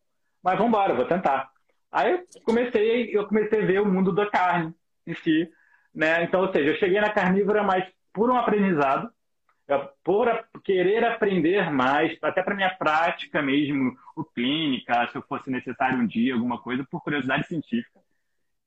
Mas 0.43 0.55
vamos 0.55 0.69
embora, 0.69 0.93
vou 0.93 1.05
tentar. 1.05 1.49
Aí 1.91 2.11
eu 2.11 2.41
comecei, 2.43 3.15
eu 3.15 3.27
comecei 3.27 3.63
a 3.63 3.65
ver 3.65 3.81
o 3.81 3.85
mundo 3.85 4.13
da 4.13 4.29
carne 4.29 4.73
em 5.07 5.13
si, 5.15 5.49
né? 5.93 6.23
Então, 6.23 6.41
ou 6.41 6.51
seja, 6.51 6.71
eu 6.71 6.77
cheguei 6.77 7.01
na 7.01 7.11
carnívora 7.11 7.63
mais 7.63 7.85
por 8.13 8.29
um 8.29 8.35
aprendizado, 8.35 9.09
por 10.03 10.27
querer 10.63 11.03
aprender 11.05 11.71
mais, 11.71 12.17
até 12.21 12.41
para 12.41 12.55
minha 12.55 12.69
prática 12.71 13.41
mesmo, 13.41 13.95
o 14.15 14.23
clínica, 14.23 15.07
se 15.07 15.17
eu 15.17 15.21
fosse 15.23 15.49
necessário 15.49 15.99
um 15.99 16.07
dia, 16.07 16.33
alguma 16.33 16.59
coisa, 16.59 16.85
por 16.89 17.01
curiosidade 17.01 17.47
científica. 17.47 17.99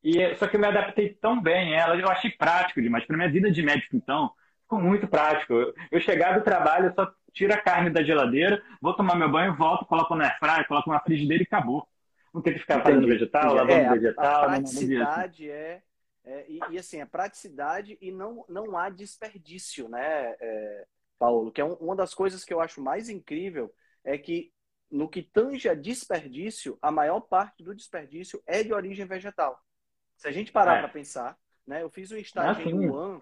E 0.02 0.35
só 0.37 0.46
que 0.46 0.56
eu 0.56 0.61
me 0.61 0.66
adaptei 0.66 1.11
tão 1.14 1.40
bem 1.40 1.74
a 1.74 1.80
ela, 1.80 1.96
eu 1.96 2.08
achei 2.08 2.30
prático 2.30 2.82
demais. 2.82 3.04
Para 3.04 3.16
minha 3.16 3.30
vida 3.30 3.50
de 3.50 3.62
médico, 3.62 3.96
então, 3.96 4.32
ficou 4.62 4.80
muito 4.80 5.06
prático. 5.06 5.52
Eu, 5.52 5.74
eu 5.92 6.00
chegar 6.00 6.38
do 6.38 6.44
trabalho, 6.44 6.92
só 6.94 7.08
tiro 7.32 7.52
a 7.52 7.56
carne 7.56 7.90
da 7.90 8.02
geladeira, 8.02 8.62
vou 8.80 8.94
tomar 8.94 9.14
meu 9.16 9.30
banho, 9.30 9.56
volto, 9.56 9.87
coloco 9.87 10.14
na 10.14 10.24
airfryer, 10.24 10.66
coloco 10.66 10.90
na 10.90 11.00
frigideira 11.00 11.42
e 11.42 11.46
acabou. 11.46 11.87
Não 12.33 12.40
tem 12.40 12.55
que 12.55 12.61
ficar 12.61 12.81
Entendi. 12.81 12.95
fazendo 12.95 13.09
vegetal, 13.09 13.55
lavando 13.55 13.73
é, 13.73 13.90
vegetal. 13.90 14.45
A 14.45 14.47
praticidade 14.47 15.51
é, 15.51 15.83
é 16.25 16.47
e, 16.49 16.61
e, 16.71 16.79
assim, 16.79 17.01
a 17.01 17.07
praticidade 17.07 17.99
e 18.01 18.11
não, 18.11 18.45
não 18.49 18.77
há 18.77 18.88
desperdício, 18.88 19.88
né, 19.88 20.35
é, 20.40 20.87
Paulo? 21.18 21.53
Que 21.53 21.61
é 21.61 21.64
um, 21.64 21.75
uma 21.75 21.95
das 21.95 22.14
coisas 22.14 22.45
que 22.45 22.55
eu 22.55 22.61
acho 22.61 22.81
mais 22.81 23.09
incrível 23.09 23.73
é 24.03 24.16
que 24.16 24.53
no 24.90 25.09
que 25.09 25.23
tange 25.23 25.68
a 25.68 25.75
desperdício, 25.75 26.79
a 26.83 26.90
maior 26.90 27.21
parte 27.21 27.62
do 27.62 27.75
desperdício 27.75 28.42
é 28.47 28.62
de 28.62 28.73
origem 28.73 29.07
vegetal. 29.07 29.59
Se 30.16 30.29
a 30.29 30.31
gente 30.31 30.53
parar 30.53 30.77
é. 30.77 30.81
para 30.81 30.88
pensar, 30.88 31.38
né? 31.66 31.83
Eu 31.83 31.90
fiz 31.90 32.11
um 32.11 32.16
estágio 32.16 32.66
ah, 32.66 32.71
em 32.71 32.88
Wuhan, 32.88 33.21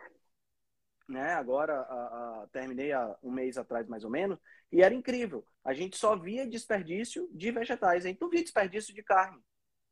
né? 1.10 1.34
Agora 1.34 1.74
a, 1.74 2.42
a, 2.42 2.46
terminei 2.52 2.92
há 2.92 3.16
um 3.22 3.30
mês 3.30 3.58
atrás 3.58 3.86
mais 3.88 4.04
ou 4.04 4.10
menos, 4.10 4.38
e 4.72 4.82
era 4.82 4.94
incrível. 4.94 5.44
A 5.64 5.74
gente 5.74 5.96
só 5.96 6.16
via 6.16 6.46
desperdício 6.46 7.28
de 7.32 7.50
vegetais, 7.50 8.04
a 8.04 8.08
gente 8.08 8.26
via 8.28 8.42
desperdício 8.42 8.94
de 8.94 9.02
carne. 9.02 9.38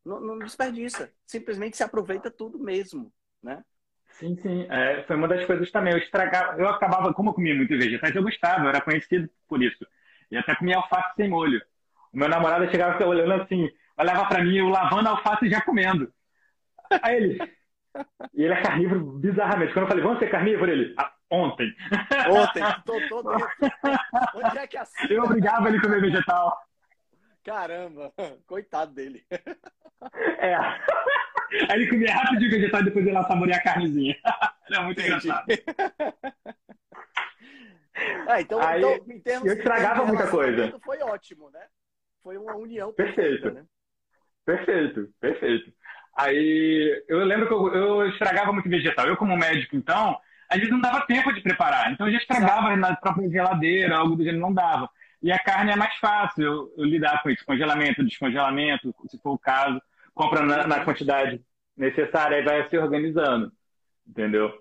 Não, 0.03 0.19
não 0.19 0.39
desperdiça, 0.39 1.11
simplesmente 1.25 1.75
se 1.75 1.83
aproveita 1.83 2.31
tudo 2.31 2.57
mesmo, 2.57 3.13
né? 3.43 3.63
Sim, 4.11 4.37
sim. 4.41 4.65
É, 4.69 5.03
foi 5.03 5.15
uma 5.15 5.27
das 5.27 5.45
coisas 5.45 5.69
também. 5.71 5.93
Eu 5.93 5.99
estragava, 5.99 6.59
eu 6.59 6.67
acabava, 6.67 7.13
como 7.13 7.29
eu 7.29 7.33
comia 7.33 7.55
muito 7.55 7.77
vegetais, 7.77 8.15
eu 8.15 8.23
gostava, 8.23 8.63
eu 8.63 8.69
era 8.69 8.81
conhecido 8.81 9.29
por 9.47 9.61
isso. 9.61 9.85
E 10.31 10.37
até 10.37 10.55
comia 10.55 10.77
alface 10.77 11.15
sem 11.15 11.29
molho. 11.29 11.61
O 12.11 12.17
meu 12.17 12.27
namorado 12.27 12.69
chegava 12.71 13.05
olhando 13.05 13.33
assim, 13.33 13.69
olhava 13.97 14.25
para 14.27 14.43
mim, 14.43 14.57
eu 14.57 14.67
lavando 14.67 15.09
alface 15.09 15.45
e 15.45 15.49
já 15.49 15.61
comendo. 15.61 16.11
Aí 17.03 17.15
ele. 17.15 17.58
E 18.33 18.43
ele 18.43 18.53
é 18.53 18.61
carnívoro 18.61 18.99
bizarramente. 19.19 19.73
Quando 19.73 19.83
eu 19.83 19.89
falei, 19.89 20.03
vamos 20.03 20.19
ser 20.19 20.29
carnívoro, 20.29 20.71
ele. 20.71 20.93
Ah, 20.97 21.13
ontem. 21.29 21.73
Ontem, 22.29 22.63
tô 22.85 23.07
todo. 23.07 23.29
Onde 24.35 24.57
é 24.57 24.67
que 24.67 24.77
é 24.77 24.81
assim? 24.81 25.07
Eu 25.09 25.23
obrigava 25.23 25.67
ele 25.67 25.77
a 25.77 25.81
comer 25.81 26.01
vegetal. 26.01 26.57
Caramba, 27.43 28.13
coitado 28.45 28.93
dele. 28.93 29.25
É. 30.37 30.55
Aí 30.55 31.81
ele 31.81 31.89
comia 31.89 32.13
rapidinho 32.13 32.51
vegetal 32.51 32.81
e 32.81 32.85
depois 32.85 33.07
ele 33.07 33.23
saborear 33.23 33.59
a 33.59 33.63
carnezinha. 33.63 34.15
Era 34.69 34.83
muito 34.83 35.01
Entendi. 35.01 35.27
engraçado. 35.27 35.45
Ah, 38.27 38.39
então, 38.39 38.61
Aí, 38.61 38.79
então, 38.79 39.15
em 39.15 39.19
termos 39.19 39.47
eu 39.47 39.57
estragava 39.57 40.05
muita 40.05 40.27
coisa. 40.27 40.79
Foi 40.85 40.99
ótimo, 40.99 41.49
né? 41.49 41.65
Foi 42.21 42.37
uma 42.37 42.55
união 42.55 42.93
perfeita, 42.93 43.51
perfeito. 43.51 43.51
Né? 43.51 43.65
Perfeito, 44.45 45.13
perfeito. 45.19 45.73
Aí 46.19 47.01
eu 47.07 47.23
lembro 47.23 47.47
que 47.47 47.53
eu, 47.53 47.73
eu, 47.73 48.09
estragava 48.09 48.51
muito 48.51 48.67
vegetal. 48.67 49.07
Eu, 49.07 49.15
como 49.15 49.37
médico, 49.37 49.77
então, 49.77 50.17
às 50.49 50.57
vezes 50.57 50.69
não 50.69 50.81
dava 50.81 51.05
tempo 51.05 51.31
de 51.31 51.39
preparar. 51.39 51.93
Então 51.93 52.07
eu 52.07 52.11
já 52.11 52.19
estragava 52.19 52.75
na 52.75 52.93
própria 52.97 53.29
geladeira, 53.29 53.95
algo 53.95 54.17
do 54.17 54.23
gênero 54.23 54.41
não 54.41 54.53
dava. 54.53 54.89
E 55.23 55.31
a 55.31 55.39
carne 55.39 55.71
é 55.71 55.77
mais 55.77 55.95
fácil 55.95 56.43
eu, 56.43 56.73
eu 56.77 56.83
lidar 56.83 57.23
com 57.23 57.29
isso, 57.29 57.45
congelamento, 57.45 58.03
descongelamento, 58.03 58.93
se 59.07 59.17
for 59.21 59.31
o 59.31 59.39
caso. 59.39 59.81
Compra 60.13 60.41
na, 60.41 60.67
na 60.67 60.83
quantidade 60.83 61.41
necessária 61.77 62.37
e 62.37 62.43
vai 62.43 62.67
se 62.67 62.77
organizando. 62.77 63.49
Entendeu? 64.05 64.51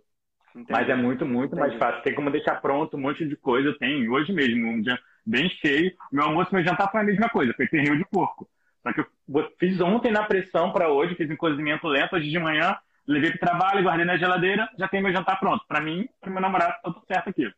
Entendi. 0.55 0.71
Mas 0.71 0.89
é 0.89 0.95
muito, 0.95 1.27
muito 1.27 1.57
Entendi. 1.57 1.61
mais 1.61 1.75
fácil. 1.75 2.03
Tem 2.05 2.15
como 2.15 2.31
deixar 2.31 2.61
pronto 2.61 2.97
um 2.97 3.01
monte 3.01 3.27
de 3.27 3.35
coisa. 3.35 3.77
Tenho 3.81 4.13
hoje 4.13 4.33
mesmo, 4.33 4.69
um 4.69 4.81
dia 4.81 4.97
bem 5.27 5.49
cheio. 5.49 5.93
Meu 6.13 6.25
almoço 6.25 6.51
e 6.53 6.55
meu 6.55 6.65
jantar 6.65 6.89
foi 6.93 7.01
a 7.01 7.05
mesma 7.05 7.29
coisa, 7.29 7.53
foi 7.55 7.67
pernil 7.67 7.97
de 7.97 8.05
porco. 8.05 8.49
Só 8.89 8.93
que 8.93 9.01
eu 9.01 9.53
fiz 9.59 9.81
ontem 9.81 10.11
na 10.11 10.25
pressão 10.25 10.73
para 10.73 10.91
hoje, 10.91 11.15
fiz 11.15 11.31
um 11.31 11.37
cozimento 11.37 11.87
lento 11.87 12.17
hoje 12.17 12.31
de 12.31 12.39
manhã, 12.39 12.77
levei 13.07 13.31
para 13.31 13.37
o 13.37 13.41
trabalho, 13.41 13.83
guardei 13.83 14.07
na 14.07 14.17
geladeira, 14.17 14.69
já 14.79 14.89
tem 14.89 15.03
meu 15.03 15.13
jantar 15.13 15.39
pronto. 15.39 15.65
Para 15.67 15.81
mim, 15.81 16.09
para 16.21 16.31
meu 16.31 16.41
namorado, 16.41 16.73
tá 16.83 16.93
tudo 16.93 17.05
certo 17.07 17.29
aqui. 17.29 17.53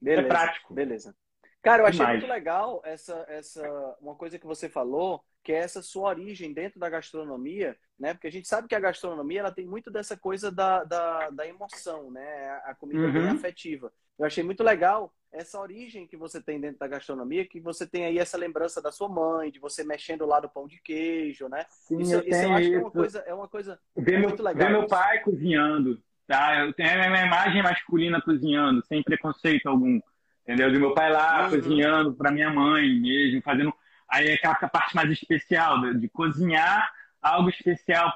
Beleza, 0.00 0.22
é 0.22 0.28
prático. 0.28 0.74
Beleza. 0.74 1.14
Cara, 1.62 1.82
eu 1.82 1.86
achei 1.86 1.98
Demais. 1.98 2.20
muito 2.20 2.30
legal 2.30 2.80
essa, 2.84 3.24
essa 3.28 3.96
uma 4.00 4.14
coisa 4.14 4.38
que 4.38 4.46
você 4.46 4.68
falou, 4.68 5.22
que 5.42 5.52
é 5.52 5.56
essa 5.56 5.82
sua 5.82 6.10
origem 6.10 6.52
dentro 6.54 6.78
da 6.78 6.88
gastronomia, 6.88 7.76
né? 7.98 8.14
Porque 8.14 8.28
a 8.28 8.32
gente 8.32 8.48
sabe 8.48 8.68
que 8.68 8.74
a 8.74 8.80
gastronomia 8.80 9.40
ela 9.40 9.52
tem 9.52 9.66
muito 9.66 9.90
dessa 9.90 10.16
coisa 10.16 10.50
da, 10.50 10.84
da, 10.84 11.30
da 11.30 11.46
emoção, 11.46 12.10
né? 12.10 12.60
A 12.64 12.74
comida 12.74 13.00
uhum. 13.00 13.12
bem 13.12 13.28
afetiva. 13.28 13.92
Eu 14.18 14.24
achei 14.24 14.44
muito 14.44 14.62
legal 14.62 15.12
essa 15.36 15.60
origem 15.60 16.06
que 16.06 16.16
você 16.16 16.42
tem 16.42 16.58
dentro 16.58 16.78
da 16.78 16.88
gastronomia, 16.88 17.46
que 17.46 17.60
você 17.60 17.86
tem 17.86 18.06
aí 18.06 18.18
essa 18.18 18.38
lembrança 18.38 18.80
da 18.80 18.90
sua 18.90 19.08
mãe, 19.08 19.50
de 19.50 19.60
você 19.60 19.84
mexendo 19.84 20.24
lá 20.24 20.40
do 20.40 20.48
pão 20.48 20.66
de 20.66 20.80
queijo, 20.80 21.48
né? 21.48 21.66
Sim, 21.68 22.00
isso 22.00 22.14
eu, 22.14 22.20
isso 22.20 22.42
eu 22.42 22.52
acho 22.52 22.60
isso. 22.62 22.70
que 22.70 22.76
é 22.76 22.80
uma 22.80 22.90
coisa, 22.90 23.18
é 23.26 23.34
uma 23.34 23.48
coisa 23.48 23.80
ver 23.96 24.18
muito 24.18 24.42
meu, 24.42 24.44
legal. 24.46 24.68
Ver 24.68 24.78
meu 24.78 24.86
pai 24.86 25.20
cozinhando, 25.20 26.02
tá? 26.26 26.60
Eu 26.60 26.72
tenho 26.72 26.90
a 26.90 27.08
minha 27.08 27.26
imagem 27.26 27.62
masculina 27.62 28.20
cozinhando, 28.22 28.82
sem 28.86 29.02
preconceito 29.02 29.66
algum, 29.66 30.00
entendeu? 30.42 30.70
De 30.70 30.78
meu 30.78 30.94
pai 30.94 31.12
lá 31.12 31.44
uhum. 31.44 31.50
cozinhando 31.50 32.14
para 32.14 32.32
minha 32.32 32.50
mãe 32.50 32.98
mesmo, 32.98 33.42
fazendo 33.42 33.72
aí 34.08 34.28
é 34.28 34.34
aquela 34.34 34.54
parte 34.54 34.94
mais 34.96 35.10
especial 35.10 35.80
de, 35.82 35.98
de 36.00 36.08
cozinhar 36.08 36.90
algo 37.20 37.50
especial. 37.50 38.10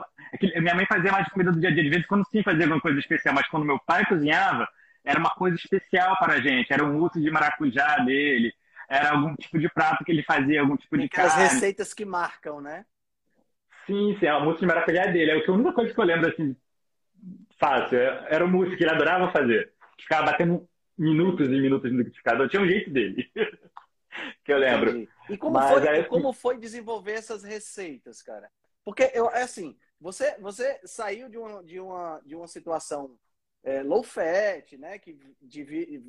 É 0.55 0.61
minha 0.61 0.75
mãe 0.75 0.87
fazia 0.87 1.13
mais 1.13 1.29
comida 1.29 1.53
do 1.53 1.61
dia 1.61 1.69
a 1.69 1.73
dia, 1.73 1.83
de 1.83 1.91
vez 1.91 2.03
em 2.03 2.07
quando 2.07 2.25
sim 2.31 2.43
fazia 2.43 2.65
alguma 2.65 2.81
coisa 2.81 2.99
especial, 2.99 3.35
mas 3.35 3.47
quando 3.49 3.67
meu 3.67 3.79
pai 3.81 4.07
cozinhava, 4.07 4.67
era 5.05 5.19
uma 5.19 5.31
coisa 5.31 5.57
especial 5.57 6.17
para 6.19 6.35
a 6.35 6.41
gente. 6.41 6.73
Era 6.73 6.85
o 6.85 6.93
mousse 6.93 7.21
de 7.21 7.31
maracujá 7.31 7.97
dele, 8.05 8.53
era 8.89 9.11
algum 9.11 9.35
tipo 9.37 9.59
de 9.59 9.69
prato 9.69 10.05
que 10.05 10.13
ele 10.13 10.23
fazia, 10.23 10.61
algum 10.61 10.77
tipo 10.77 10.99
de 10.99 11.05
Aquelas 11.05 11.33
carne. 11.33 11.49
receitas 11.49 11.95
que 11.95 12.05
marcam, 12.05 12.61
né? 12.61 12.85
Sim, 13.87 14.17
sim, 14.19 14.27
é 14.27 14.35
o 14.35 14.45
mousse 14.45 14.61
de 14.61 14.67
maracujá 14.67 15.07
dele. 15.07 15.31
É 15.31 15.35
a 15.35 15.53
única 15.53 15.73
coisa 15.73 15.93
que 15.93 16.01
eu 16.01 16.05
lembro 16.05 16.29
assim, 16.29 16.57
fácil. 17.59 17.99
Era 17.99 18.45
o 18.45 18.49
mousse 18.49 18.77
que 18.77 18.85
ele 18.85 18.91
adorava 18.91 19.33
fazer. 19.33 19.73
Ficava 20.01 20.27
batendo 20.27 20.69
minutos 20.97 21.47
e 21.47 21.51
minutos 21.51 21.91
no 21.91 21.99
liquidificador. 21.99 22.49
Tinha 22.49 22.63
um 22.63 22.69
jeito 22.69 22.91
dele. 22.91 23.31
que 24.45 24.53
eu 24.53 24.59
lembro. 24.59 24.91
Entendi. 24.91 25.09
E 25.31 25.39
como, 25.39 25.55
Mas, 25.55 25.71
foi, 25.71 25.89
aí, 25.89 26.05
como 26.05 26.33
foi 26.33 26.59
desenvolver 26.59 27.13
essas 27.13 27.45
receitas, 27.45 28.21
cara? 28.23 28.51
Porque 28.85 29.11
eu, 29.15 29.31
é 29.31 29.43
assim, 29.43 29.77
você, 30.01 30.37
você 30.41 30.81
saiu 30.85 31.29
de 31.29 31.39
uma, 31.39 31.63
de 31.63 31.79
uma, 31.79 32.21
de 32.25 32.35
uma 32.35 32.49
situação 32.49 33.17
é, 33.63 33.83
low 33.83 34.03
fat, 34.03 34.77
né? 34.79 34.99
Que 34.99 35.19
de, 35.41 36.03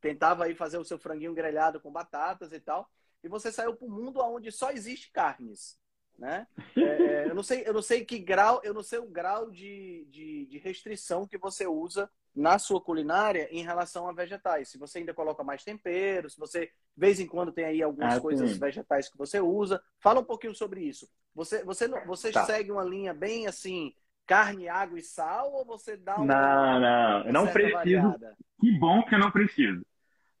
tentava 0.00 0.44
aí 0.44 0.54
fazer 0.54 0.78
o 0.78 0.84
seu 0.84 0.98
franguinho 0.98 1.34
grelhado 1.34 1.80
com 1.80 1.90
batatas 1.90 2.52
e 2.52 2.60
tal. 2.60 2.88
E 3.22 3.28
você 3.28 3.50
saiu 3.50 3.74
para 3.74 3.86
um 3.86 3.90
mundo 3.90 4.20
onde 4.20 4.52
só 4.52 4.70
existe 4.70 5.10
carnes, 5.10 5.78
né? 6.18 6.46
É, 6.76 6.80
é, 6.80 7.30
eu 7.30 7.34
não 7.34 7.42
sei, 7.42 7.66
eu 7.66 7.72
não 7.72 7.80
sei 7.80 8.04
que 8.04 8.18
grau, 8.18 8.60
eu 8.62 8.74
não 8.74 8.82
sei 8.82 8.98
o 8.98 9.06
grau 9.06 9.50
de, 9.50 10.06
de, 10.10 10.46
de, 10.46 10.58
restrição 10.58 11.26
que 11.26 11.38
você 11.38 11.66
usa 11.66 12.10
na 12.34 12.58
sua 12.58 12.80
culinária 12.80 13.48
em 13.50 13.62
relação 13.62 14.06
a 14.06 14.12
vegetais. 14.12 14.68
Se 14.68 14.76
você 14.76 14.98
ainda 14.98 15.14
coloca 15.14 15.42
mais 15.42 15.64
tempero, 15.64 16.28
se 16.28 16.38
você 16.38 16.66
de 16.66 16.72
vez 17.00 17.18
em 17.18 17.26
quando 17.26 17.50
tem 17.50 17.64
aí 17.64 17.82
algumas 17.82 18.18
ah, 18.18 18.20
coisas 18.20 18.50
sim. 18.50 18.58
vegetais 18.58 19.08
que 19.08 19.16
você 19.16 19.40
usa, 19.40 19.82
fala 19.98 20.20
um 20.20 20.24
pouquinho 20.24 20.54
sobre 20.54 20.82
isso. 20.82 21.08
Você 21.34 21.64
você 21.64 21.88
você 22.04 22.30
tá. 22.30 22.44
segue 22.44 22.70
uma 22.70 22.84
linha 22.84 23.14
bem 23.14 23.46
assim 23.46 23.94
carne, 24.26 24.68
água 24.68 24.98
e 24.98 25.02
sal 25.02 25.52
ou 25.52 25.64
você 25.64 25.96
dá 25.96 26.16
uma. 26.16 26.24
Não, 26.26 26.80
não, 26.80 27.26
eu 27.26 27.32
não 27.32 27.46
preciso. 27.46 27.74
Variada? 27.74 28.36
Que 28.60 28.78
bom 28.78 29.02
que 29.02 29.14
eu 29.14 29.18
não 29.18 29.30
preciso. 29.30 29.84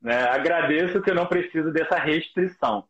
É, 0.04 0.22
agradeço 0.24 1.00
que 1.00 1.10
eu 1.10 1.14
não 1.14 1.26
preciso 1.26 1.72
dessa 1.72 1.98
restrição. 1.98 2.86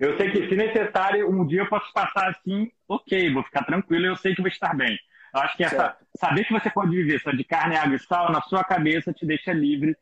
Eu 0.00 0.16
sei 0.16 0.30
que, 0.30 0.48
se 0.48 0.56
necessário, 0.56 1.30
um 1.30 1.46
dia 1.46 1.60
eu 1.60 1.68
posso 1.68 1.92
passar 1.92 2.28
assim, 2.28 2.70
ok, 2.88 3.32
vou 3.32 3.42
ficar 3.44 3.64
tranquilo, 3.64 4.06
eu 4.06 4.16
sei 4.16 4.34
que 4.34 4.42
vou 4.42 4.48
estar 4.48 4.74
bem. 4.74 4.98
Eu 5.34 5.40
acho 5.40 5.56
que 5.56 5.64
essa, 5.64 5.96
saber 6.18 6.44
que 6.44 6.52
você 6.52 6.70
pode 6.70 6.90
viver 6.90 7.20
só 7.20 7.30
de 7.30 7.44
carne, 7.44 7.76
água 7.76 7.96
e 7.96 7.98
sal, 7.98 8.32
na 8.32 8.40
sua 8.42 8.64
cabeça 8.64 9.12
te 9.12 9.26
deixa 9.26 9.52
livre. 9.52 9.96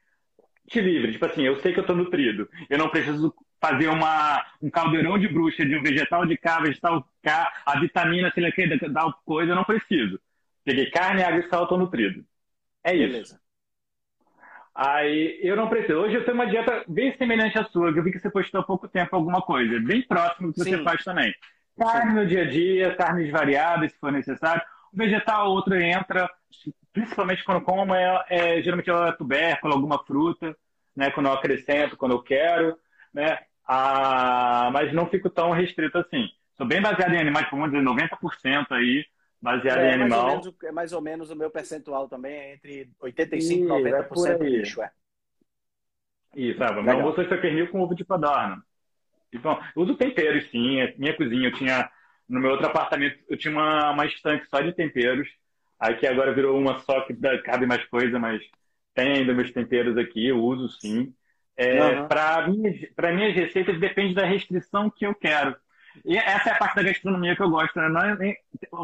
Te 0.68 0.80
livre. 0.80 1.12
Tipo 1.12 1.26
assim, 1.26 1.42
eu 1.42 1.56
sei 1.60 1.72
que 1.72 1.78
eu 1.78 1.82
estou 1.82 1.96
nutrido. 1.96 2.48
Eu 2.70 2.78
não 2.78 2.88
preciso 2.88 3.34
fazer 3.64 3.88
uma, 3.88 4.44
um 4.60 4.68
caldeirão 4.68 5.18
de 5.18 5.26
bruxa 5.26 5.64
de 5.64 5.74
um 5.74 5.82
vegetal 5.82 6.26
de 6.26 6.36
cá, 6.36 6.60
vegetal 6.60 7.08
cá, 7.22 7.50
a 7.64 7.80
vitamina, 7.80 8.30
sei 8.34 8.42
lá 8.42 8.52
que, 8.52 8.66
da 8.88 9.10
coisa, 9.24 9.52
eu 9.52 9.56
não 9.56 9.64
preciso. 9.64 10.20
Peguei 10.62 10.90
carne, 10.90 11.22
água 11.22 11.40
e 11.40 11.48
sal, 11.48 11.62
estou 11.62 11.78
nutrido. 11.78 12.22
É 12.82 12.92
Beleza. 12.92 13.22
isso. 13.22 13.44
Aí 14.74 15.38
eu 15.42 15.56
não 15.56 15.70
preciso. 15.70 15.98
Hoje 15.98 16.16
eu 16.16 16.24
tenho 16.24 16.34
uma 16.34 16.46
dieta 16.46 16.84
bem 16.86 17.16
semelhante 17.16 17.58
à 17.58 17.64
sua, 17.64 17.90
que 17.90 17.98
eu 17.98 18.02
vi 18.02 18.12
que 18.12 18.18
você 18.18 18.28
postou 18.28 18.60
há 18.60 18.64
pouco 18.64 18.86
tempo 18.86 19.16
alguma 19.16 19.40
coisa, 19.40 19.80
bem 19.80 20.02
próximo 20.02 20.48
do 20.48 20.54
que 20.54 20.64
Sim. 20.64 20.76
você 20.76 20.82
faz 20.82 21.02
também. 21.02 21.34
Carne 21.78 22.10
Sim. 22.10 22.16
no 22.16 22.26
dia 22.26 22.42
a 22.42 22.46
dia, 22.46 22.94
carnes 22.96 23.30
variadas, 23.30 23.92
se 23.92 23.98
for 23.98 24.12
necessário. 24.12 24.62
O 24.92 24.96
vegetal, 24.96 25.50
outro 25.50 25.74
entra, 25.74 26.28
principalmente 26.92 27.42
quando 27.42 27.62
como, 27.62 27.94
é, 27.94 28.24
é 28.28 28.62
geralmente 28.62 28.90
é 28.90 29.12
tubérculo, 29.12 29.72
alguma 29.72 30.04
fruta, 30.04 30.54
né? 30.94 31.10
Quando 31.10 31.26
eu 31.26 31.32
acrescento, 31.32 31.96
quando 31.96 32.12
eu 32.12 32.22
quero, 32.22 32.76
né? 33.12 33.38
Ah, 33.66 34.70
mas 34.72 34.92
não 34.92 35.08
fico 35.08 35.30
tão 35.30 35.50
restrito 35.50 35.98
assim. 35.98 36.28
Sou 36.56 36.66
bem 36.66 36.80
baseado 36.80 37.12
em 37.12 37.18
animais, 37.18 37.48
vamos 37.50 37.70
dizer, 37.70 37.82
90% 37.82 38.66
aí, 38.70 39.04
baseado 39.40 39.80
é, 39.80 39.90
em 39.90 39.94
animal. 39.94 40.24
Mais 40.24 40.44
menos, 40.44 40.54
é 40.62 40.72
mais 40.72 40.92
ou 40.92 41.00
menos 41.00 41.30
o 41.30 41.36
meu 41.36 41.50
percentual 41.50 42.08
também, 42.08 42.34
é 42.34 42.54
entre 42.54 42.90
85% 43.02 43.52
e 43.52 43.62
90% 43.64 44.26
é 44.26 44.38
bicho, 44.38 44.82
é. 44.82 44.90
Isso, 46.36 46.58
sabe? 46.58 46.82
Meu 46.82 46.94
almoço 46.94 47.24
foi 47.24 47.40
pernil 47.40 47.68
com 47.68 47.80
ovo 47.80 47.94
de 47.94 48.04
codorna. 48.04 48.62
Então, 49.32 49.60
uso 49.74 49.96
temperos, 49.96 50.48
sim. 50.50 50.80
É 50.80 50.94
minha 50.96 51.16
cozinha, 51.16 51.48
eu 51.48 51.52
tinha. 51.52 51.90
No 52.28 52.40
meu 52.40 52.52
outro 52.52 52.66
apartamento, 52.66 53.18
eu 53.28 53.36
tinha 53.36 53.52
uma, 53.52 53.90
uma 53.90 54.06
estante 54.06 54.46
só 54.48 54.60
de 54.60 54.72
temperos. 54.72 55.28
Aí 55.78 55.96
que 55.96 56.06
agora 56.06 56.32
virou 56.32 56.58
uma 56.58 56.78
só 56.80 57.02
que 57.02 57.14
cabe 57.42 57.66
mais 57.66 57.84
coisa, 57.86 58.18
mas 58.18 58.40
tem 58.94 59.12
ainda 59.12 59.34
meus 59.34 59.52
temperos 59.52 59.98
aqui, 59.98 60.28
eu 60.28 60.38
uso 60.38 60.68
sim. 60.68 61.12
É, 61.56 62.00
uhum. 62.00 62.08
Para 62.08 62.48
minhas, 62.48 62.76
minhas 63.14 63.34
receitas 63.34 63.78
depende 63.78 64.14
da 64.14 64.26
restrição 64.26 64.90
que 64.90 65.06
eu 65.06 65.14
quero. 65.14 65.54
E 66.04 66.16
essa 66.16 66.50
é 66.50 66.52
a 66.52 66.58
parte 66.58 66.76
da 66.76 66.82
gastronomia 66.82 67.36
que 67.36 67.42
eu 67.42 67.50
gosto, 67.50 67.78
né? 67.78 67.88
Não 67.88 68.00
é, 68.00 68.36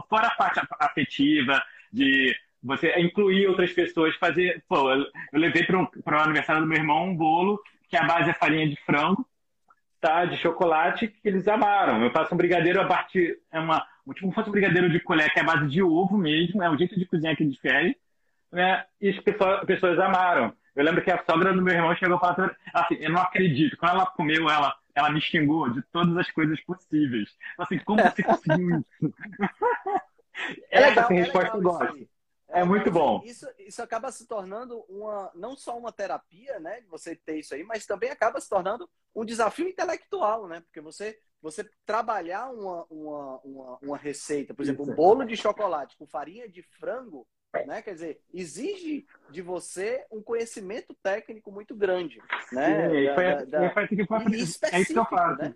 fora 0.09 0.29
a 0.29 0.35
parte 0.35 0.61
afetiva, 0.79 1.61
de 1.93 2.37
você 2.63 2.95
incluir 3.01 3.47
outras 3.49 3.73
pessoas, 3.73 4.15
fazer. 4.17 4.63
Pô, 4.69 4.93
eu, 4.93 5.07
levei 5.33 5.65
para 5.65 5.81
o 5.81 6.21
aniversário 6.21 6.63
do 6.63 6.69
meu 6.69 6.79
irmão 6.79 7.09
um 7.09 7.17
bolo 7.17 7.61
que 7.89 7.97
a 7.97 8.05
base 8.05 8.31
é 8.31 8.35
farinha 8.35 8.69
de 8.69 8.77
frango, 8.85 9.27
tá? 10.01 10.25
De 10.25 10.37
chocolate, 10.37 11.09
que 11.09 11.29
eles 11.29 11.49
amaram. 11.49 12.03
Eu 12.05 12.13
faço 12.13 12.33
um 12.35 12.39
brigadeiro 12.39 12.81
a 12.81 12.87
partir. 12.87 13.39
É 13.51 13.59
uma, 13.59 13.81
tipo, 13.81 14.21
como 14.21 14.33
fosse 14.33 14.49
um 14.49 14.53
brigadeiro 14.53 14.89
de 14.89 15.01
colher, 15.01 15.33
que 15.33 15.41
é 15.41 15.43
a 15.43 15.47
base 15.47 15.67
de 15.69 15.83
ovo 15.83 16.17
mesmo, 16.17 16.63
é 16.63 16.71
um 16.71 16.79
jeito 16.79 16.97
de 16.99 17.07
cozinhar 17.07 17.37
que 17.37 17.45
difere, 17.45 17.97
né? 18.53 18.85
E 19.01 19.09
as 19.09 19.19
pessoas, 19.19 19.65
pessoas 19.65 19.99
amaram. 19.99 20.55
Eu 20.75 20.85
lembro 20.85 21.03
que 21.03 21.11
a 21.11 21.23
sogra 21.25 21.53
do 21.53 21.63
meu 21.63 21.75
irmão 21.75 21.95
chegou 21.97 22.17
e 22.17 22.21
falou 22.21 22.51
assim, 22.75 22.95
eu 22.97 23.11
não 23.11 23.21
acredito. 23.21 23.77
Quando 23.77 23.93
ela 23.93 24.07
comeu, 24.07 24.49
ela, 24.49 24.75
ela 24.95 25.11
me 25.11 25.21
xingou 25.21 25.71
de 25.71 25.83
todas 25.93 26.17
as 26.17 26.31
coisas 26.31 26.61
possíveis. 26.63 27.29
Assim, 27.59 27.79
como 27.81 28.03
você 28.03 28.23
conseguiu 28.23 28.81
isso? 28.81 29.15
É 30.71 30.83
Essa 30.83 30.89
legal, 30.89 31.11
é 31.11 31.15
resposta 31.15 31.57
eu 31.57 31.63
gosto. 31.63 32.09
É, 32.53 32.65
muito 32.65 32.91
bom. 32.91 33.23
Isso, 33.25 33.47
isso 33.59 33.83
acaba 33.83 34.11
se 34.11 34.27
tornando 34.27 34.81
uma, 34.89 35.31
não 35.35 35.55
só 35.57 35.79
uma 35.79 35.93
terapia, 35.93 36.59
né? 36.59 36.83
Você 36.89 37.15
ter 37.15 37.39
isso 37.39 37.55
aí, 37.55 37.63
mas 37.63 37.87
também 37.87 38.11
acaba 38.11 38.41
se 38.41 38.49
tornando 38.49 38.89
um 39.15 39.25
desafio 39.25 39.69
intelectual, 39.69 40.49
né? 40.49 40.61
Porque 40.61 40.81
você, 40.81 41.19
você 41.41 41.69
trabalhar 41.87 42.51
uma, 42.51 42.85
uma, 42.91 43.41
uma, 43.45 43.79
uma 43.81 43.97
receita, 43.97 44.53
por 44.53 44.63
exemplo, 44.63 44.91
um 44.91 44.95
bolo 44.95 45.25
de 45.25 45.37
chocolate 45.37 45.97
com 45.97 46.07
farinha 46.07 46.49
de 46.49 46.63
frango, 46.63 47.27
né? 47.67 47.83
Quer 47.83 47.95
dizer, 47.95 48.21
exige 48.33 49.07
de 49.31 49.43
você 49.43 50.05
um 50.11 50.23
conhecimento 50.23 50.95
técnico 51.03 51.51
muito 51.51 51.75
grande, 51.75 52.21
né? 52.53 52.89
Sim, 52.89 53.05
da, 53.07 53.15
foi, 53.15 53.47
da, 53.47 53.71
foi, 53.71 53.89
que 53.89 54.07
foi, 54.07 54.19
e 54.19 54.43
específico, 54.43 54.77
é 54.77 54.81
isso 54.81 54.93
que 54.93 54.99
eu 54.99 55.05
faço. 55.05 55.43
Né? 55.43 55.55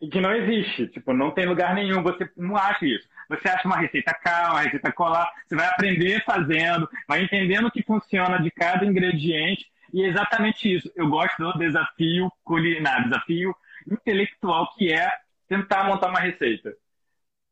E 0.00 0.08
que 0.08 0.20
não 0.20 0.34
existe, 0.34 0.88
tipo, 0.88 1.12
não 1.12 1.30
tem 1.30 1.46
lugar 1.46 1.74
nenhum, 1.74 2.02
você 2.02 2.28
não 2.36 2.56
acha 2.56 2.84
isso. 2.86 3.08
Você 3.28 3.48
acha 3.48 3.66
uma 3.66 3.76
receita 3.76 4.12
cá, 4.14 4.50
uma 4.50 4.60
receita 4.60 4.92
colar, 4.92 5.30
você 5.46 5.56
vai 5.56 5.66
aprender 5.66 6.22
fazendo, 6.24 6.88
vai 7.08 7.22
entendendo 7.22 7.66
o 7.66 7.70
que 7.70 7.82
funciona 7.82 8.38
de 8.38 8.50
cada 8.50 8.84
ingrediente, 8.84 9.66
e 9.92 10.02
é 10.02 10.08
exatamente 10.08 10.72
isso. 10.72 10.90
Eu 10.94 11.08
gosto 11.08 11.36
do 11.38 11.58
desafio 11.58 12.30
culinário, 12.42 13.08
desafio 13.08 13.54
intelectual, 13.90 14.72
que 14.76 14.92
é 14.92 15.10
tentar 15.48 15.84
montar 15.84 16.08
uma 16.08 16.20
receita. 16.20 16.74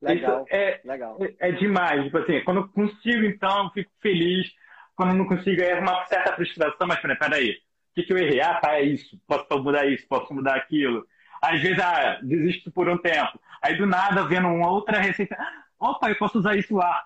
Legal, 0.03 0.45
é, 0.51 0.81
legal. 0.85 1.17
É, 1.21 1.49
é, 1.49 1.53
demais. 1.53 2.05
Tipo 2.05 2.19
assim, 2.19 2.43
quando 2.43 2.57
eu 2.59 2.69
consigo, 2.69 3.25
então, 3.25 3.65
eu 3.65 3.71
fico 3.71 3.91
feliz. 4.01 4.53
Quando 4.97 5.11
eu 5.11 5.17
não 5.17 5.27
consigo, 5.27 5.63
é 5.63 5.79
uma 5.79 6.05
certa 6.07 6.35
frustração, 6.35 6.87
mas 6.87 7.01
peraí, 7.01 7.53
o 7.53 7.95
que, 7.95 8.03
que 8.03 8.13
eu 8.13 8.19
errei? 8.19 8.41
Ah, 8.41 8.55
tá, 8.55 8.75
é 8.75 8.83
isso. 8.83 9.19
Posso 9.27 9.63
mudar 9.63 9.87
isso, 9.87 10.07
posso 10.09 10.35
mudar 10.35 10.57
aquilo. 10.57 11.07
Às 11.41 11.61
vezes, 11.61 11.79
ah, 11.79 12.19
desisto 12.23 12.71
por 12.73 12.89
um 12.89 12.99
tempo. 12.99 13.41
Aí, 13.63 13.77
do 13.77 13.87
nada, 13.87 14.25
vendo 14.27 14.49
uma 14.49 14.71
outra 14.71 14.99
receita, 14.99 15.37
opa, 15.79 16.11
eu 16.11 16.17
posso 16.17 16.39
usar 16.39 16.57
isso 16.57 16.75
lá. 16.75 17.05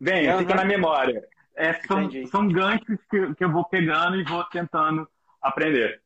Vem, 0.00 0.30
uhum. 0.30 0.38
fica 0.38 0.54
na 0.54 0.64
memória. 0.64 1.22
É, 1.56 1.74
são, 1.74 2.08
são 2.26 2.48
ganchos 2.48 2.98
que, 3.10 3.34
que 3.34 3.44
eu 3.44 3.50
vou 3.50 3.64
pegando 3.64 4.16
e 4.16 4.24
vou 4.24 4.44
tentando 4.44 5.06
aprender. 5.42 6.00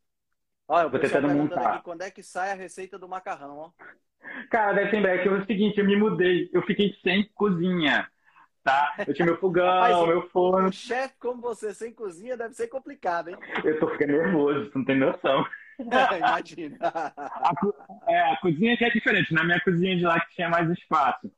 Olha, 0.66 0.86
eu 0.86 0.90
vou 0.90 0.98
tentando 0.98 1.28
montar. 1.28 1.74
Aqui, 1.74 1.84
quando 1.84 2.02
é 2.02 2.10
que 2.10 2.22
sai 2.22 2.50
a 2.50 2.54
receita 2.54 2.98
do 2.98 3.08
macarrão, 3.08 3.58
ó? 3.58 3.70
Cara, 4.50 4.72
deve 4.72 4.90
ser 4.90 4.96
em 4.96 5.02
breve. 5.02 5.28
É 5.28 5.32
o 5.32 5.46
seguinte, 5.46 5.78
eu 5.78 5.84
me 5.84 5.96
mudei. 5.96 6.50
Eu 6.52 6.62
fiquei 6.62 6.94
sem 7.02 7.28
cozinha, 7.34 8.08
tá? 8.62 8.94
Eu 9.06 9.14
tinha 9.14 9.26
meu 9.26 9.38
fogão, 9.38 9.66
Rapaz, 9.66 10.08
meu 10.08 10.28
forno. 10.28 10.68
Um 10.68 10.72
chefe 10.72 11.14
como 11.18 11.40
você 11.40 11.72
sem 11.74 11.92
cozinha 11.92 12.36
deve 12.36 12.54
ser 12.54 12.68
complicado, 12.68 13.30
hein? 13.30 13.36
Eu 13.64 13.78
tô 13.78 13.88
ficando 13.88 14.12
nervoso, 14.12 14.64
você 14.64 14.78
não 14.78 14.84
tem 14.84 14.98
noção. 14.98 15.46
Imagina. 15.78 16.76
A, 16.80 17.52
é, 18.08 18.32
a 18.32 18.36
cozinha 18.36 18.74
aqui 18.74 18.84
é 18.84 18.90
diferente. 18.90 19.34
Na 19.34 19.44
minha 19.44 19.60
cozinha 19.60 19.96
de 19.96 20.02
lá 20.02 20.20
que 20.20 20.34
tinha 20.34 20.48
mais 20.48 20.70
espaço. 20.70 21.30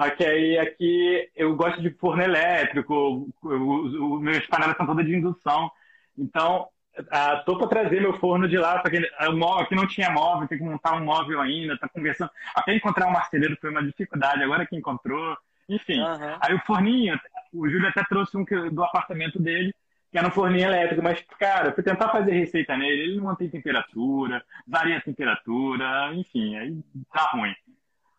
Só 0.00 0.10
que 0.10 0.24
aí 0.24 0.58
aqui 0.58 1.30
eu 1.34 1.56
gosto 1.56 1.80
de 1.80 1.90
forno 1.90 2.22
elétrico, 2.22 3.28
os 3.42 4.20
meus 4.20 4.46
panelas 4.46 4.76
são 4.76 4.86
todas 4.86 5.06
de 5.06 5.14
indução. 5.14 5.70
Então, 6.18 6.68
ah, 7.10 7.42
tô 7.44 7.58
para 7.58 7.68
trazer 7.68 8.00
meu 8.00 8.14
forno 8.18 8.48
de 8.48 8.56
lá, 8.56 8.78
porque 8.80 9.00
móvel 9.34 9.64
aqui 9.64 9.74
não 9.74 9.86
tinha 9.86 10.10
móvel, 10.10 10.48
tem 10.48 10.58
que 10.58 10.64
montar 10.64 10.94
um 10.94 11.04
móvel 11.04 11.40
ainda, 11.40 11.78
tá 11.78 11.88
conversando. 11.88 12.30
Até 12.54 12.74
encontrar 12.74 13.06
um 13.06 13.12
marceneiro 13.12 13.56
foi 13.60 13.70
uma 13.70 13.84
dificuldade, 13.84 14.42
agora 14.42 14.66
que 14.66 14.76
encontrou. 14.76 15.36
Enfim, 15.68 16.00
uhum. 16.00 16.38
aí 16.40 16.54
o 16.54 16.60
forninho, 16.60 17.18
o 17.52 17.68
Júlio 17.68 17.88
até 17.88 18.04
trouxe 18.04 18.36
um 18.36 18.44
do 18.44 18.84
apartamento 18.84 19.40
dele, 19.40 19.74
que 20.12 20.18
era 20.18 20.28
um 20.28 20.30
forninho 20.30 20.68
elétrico, 20.68 21.02
mas, 21.02 21.20
cara, 21.38 21.72
fui 21.72 21.82
tentar 21.82 22.08
fazer 22.10 22.32
receita 22.32 22.76
nele, 22.76 23.02
ele 23.02 23.16
não 23.16 23.24
mantém 23.24 23.50
temperatura, 23.50 24.44
varia 24.66 24.98
a 24.98 25.02
temperatura, 25.02 26.14
enfim, 26.14 26.56
aí 26.56 26.80
tá 27.12 27.30
ruim. 27.32 27.54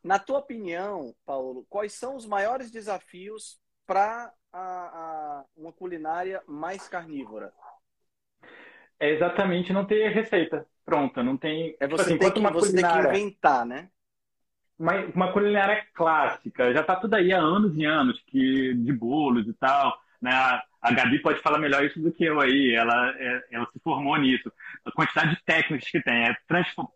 Na 0.04 0.20
tua 0.20 0.40
opinião, 0.40 1.14
Paulo, 1.26 1.66
quais 1.70 1.94
são 1.94 2.16
os 2.16 2.26
maiores 2.26 2.70
desafios 2.70 3.58
para 3.86 4.34
uma 5.56 5.72
culinária 5.74 6.42
mais 6.48 6.88
carnívora? 6.88 7.54
É 9.00 9.12
exatamente 9.12 9.72
não 9.72 9.86
ter 9.86 10.10
receita 10.10 10.66
pronta, 10.88 11.22
não 11.22 11.36
tem. 11.36 11.76
É 11.80 11.88
você, 11.88 12.04
tipo 12.04 12.14
assim, 12.14 12.18
tem, 12.18 12.32
que, 12.32 12.40
uma 12.40 12.52
você 12.52 12.70
culinária, 12.70 13.04
tem 13.04 13.12
que 13.12 13.20
inventar, 13.20 13.66
né? 13.66 13.90
Uma, 14.80 14.94
uma 15.14 15.34
culinária 15.34 15.84
clássica, 15.94 16.74
já 16.74 16.80
está 16.80 16.96
tudo 16.96 17.14
aí 17.16 17.34
há 17.34 17.40
anos 17.40 17.76
e 17.76 17.84
anos, 17.84 18.24
que, 18.26 18.74
de 18.74 18.94
bolos 18.94 19.46
e 19.48 19.54
tal. 19.54 20.00
Né? 20.22 20.32
A 20.82 20.92
Gabi 20.94 21.20
pode 21.20 21.42
falar 21.42 21.60
melhor 21.60 21.84
isso 21.84 22.00
do 22.00 22.12
que 22.12 22.24
eu 22.24 22.40
aí, 22.40 22.74
ela, 22.74 23.14
é, 23.18 23.44
ela 23.52 23.68
se 23.74 23.80
formou 23.80 24.16
nisso. 24.18 24.52
A 24.86 24.92
quantidade 24.92 25.36
de 25.36 25.44
técnicas 25.44 25.90
que 25.90 26.02
tem, 26.02 26.28
é, 26.28 26.36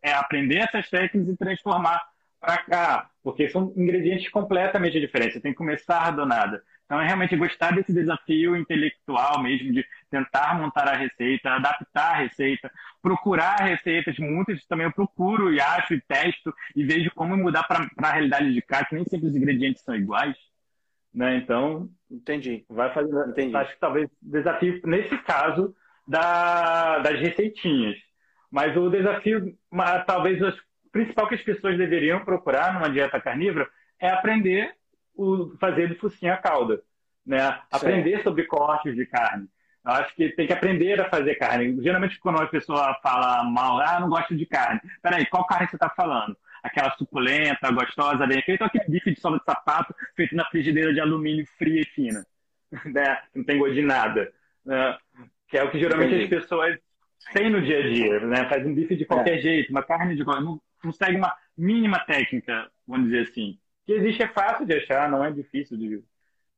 é 0.03 0.13
aprender 0.13 0.57
essas 0.59 0.89
técnicas 0.89 1.33
e 1.33 1.37
transformar 1.37 2.01
para 2.39 2.57
cá, 2.59 3.09
porque 3.23 3.49
são 3.49 3.73
ingredientes 3.75 4.29
completamente 4.29 4.99
diferentes. 4.99 5.33
Você 5.33 5.41
tem 5.41 5.51
que 5.51 5.57
começar 5.57 6.11
do 6.11 6.25
nada. 6.25 6.63
Então, 6.91 6.99
é 6.99 7.05
realmente 7.05 7.37
gostar 7.37 7.73
desse 7.73 7.93
desafio 7.93 8.53
intelectual 8.53 9.41
mesmo, 9.41 9.71
de 9.71 9.85
tentar 10.09 10.59
montar 10.59 10.89
a 10.89 10.97
receita, 10.97 11.51
adaptar 11.51 12.15
a 12.15 12.17
receita, 12.17 12.69
procurar 13.01 13.61
receitas. 13.61 14.19
Muitas 14.19 14.65
também 14.65 14.85
eu 14.85 14.91
procuro 14.91 15.53
e 15.53 15.61
acho 15.61 15.93
e 15.93 16.01
testo 16.01 16.53
e 16.75 16.83
vejo 16.83 17.09
como 17.15 17.37
mudar 17.37 17.63
para 17.63 17.89
a 17.95 18.11
realidade 18.11 18.53
de 18.53 18.61
cá, 18.61 18.83
que 18.83 18.95
nem 18.95 19.05
sempre 19.05 19.27
os 19.27 19.35
ingredientes 19.37 19.81
são 19.83 19.95
iguais. 19.95 20.35
Né? 21.13 21.37
Então, 21.37 21.89
entendi. 22.09 22.65
Vai 22.67 22.93
fazer, 22.93 23.29
entendi. 23.29 23.55
acho 23.55 23.73
que 23.73 23.79
talvez 23.79 24.09
desafio, 24.21 24.81
nesse 24.83 25.17
caso, 25.19 25.73
da, 26.05 26.99
das 26.99 27.21
receitinhas. 27.21 27.95
Mas 28.51 28.75
o 28.75 28.89
desafio, 28.89 29.57
talvez 30.05 30.41
o 30.41 30.53
principal 30.91 31.29
que 31.29 31.35
as 31.35 31.41
pessoas 31.41 31.77
deveriam 31.77 32.25
procurar 32.25 32.73
numa 32.73 32.89
dieta 32.89 33.21
carnívora 33.21 33.65
é 33.97 34.09
aprender 34.09 34.75
o 35.15 35.55
fazer 35.59 35.87
do 35.87 35.95
focinho 35.95 36.33
a 36.33 36.37
cauda, 36.37 36.81
né? 37.25 37.59
Aprender 37.71 38.23
sobre 38.23 38.45
cortes 38.45 38.95
de 38.95 39.05
carne. 39.05 39.47
Eu 39.83 39.91
acho 39.93 40.15
que 40.15 40.29
tem 40.29 40.45
que 40.45 40.53
aprender 40.53 41.01
a 41.01 41.09
fazer 41.09 41.35
carne. 41.35 41.81
Geralmente, 41.81 42.19
quando 42.19 42.37
uma 42.37 42.47
pessoa 42.47 42.93
fala 43.01 43.43
mal, 43.43 43.79
ah, 43.79 43.99
não 43.99 44.09
gosto 44.09 44.35
de 44.35 44.45
carne. 44.45 44.79
Peraí, 45.01 45.25
qual 45.25 45.45
carne 45.45 45.67
você 45.67 45.75
está 45.75 45.89
falando? 45.89 46.37
Aquela 46.61 46.91
suculenta, 46.91 47.71
gostosa, 47.71 48.27
bem 48.27 48.41
feita, 48.43 48.63
ou 48.63 48.67
aquele 48.67 48.85
bife 48.85 49.11
de 49.11 49.19
sola 49.19 49.39
de 49.39 49.45
sapato 49.45 49.95
feito 50.15 50.35
na 50.35 50.45
frigideira 50.45 50.93
de 50.93 50.99
alumínio 50.99 51.45
fria 51.57 51.81
e 51.81 51.85
fina? 51.85 52.23
né? 52.85 53.21
Não 53.33 53.43
tem 53.43 53.57
gosto 53.57 53.73
de 53.73 53.81
nada. 53.81 54.31
Né? 54.63 54.97
Que 55.47 55.57
é 55.57 55.63
o 55.63 55.71
que 55.71 55.79
geralmente 55.79 56.15
Entendi. 56.15 56.35
as 56.35 56.41
pessoas 56.41 56.77
têm 57.33 57.49
no 57.49 57.61
dia 57.61 57.79
a 57.79 57.89
dia, 57.89 58.19
né? 58.19 58.47
Faz 58.47 58.65
um 58.65 58.75
bife 58.75 58.95
de 58.95 59.05
qualquer 59.05 59.39
é. 59.39 59.41
jeito, 59.41 59.71
uma 59.71 59.83
carne 59.83 60.15
de 60.15 60.23
qualquer... 60.23 60.43
Não, 60.43 60.61
não 60.83 60.91
segue 60.91 61.17
uma 61.17 61.35
mínima 61.57 61.99
técnica, 61.99 62.69
vamos 62.87 63.09
dizer 63.09 63.29
assim. 63.29 63.57
Que 63.91 63.97
existe 63.97 64.23
é 64.23 64.27
fácil 64.29 64.65
de 64.65 64.73
achar, 64.73 65.09
não 65.09 65.23
é 65.23 65.31
difícil 65.31 65.77
de 65.77 66.01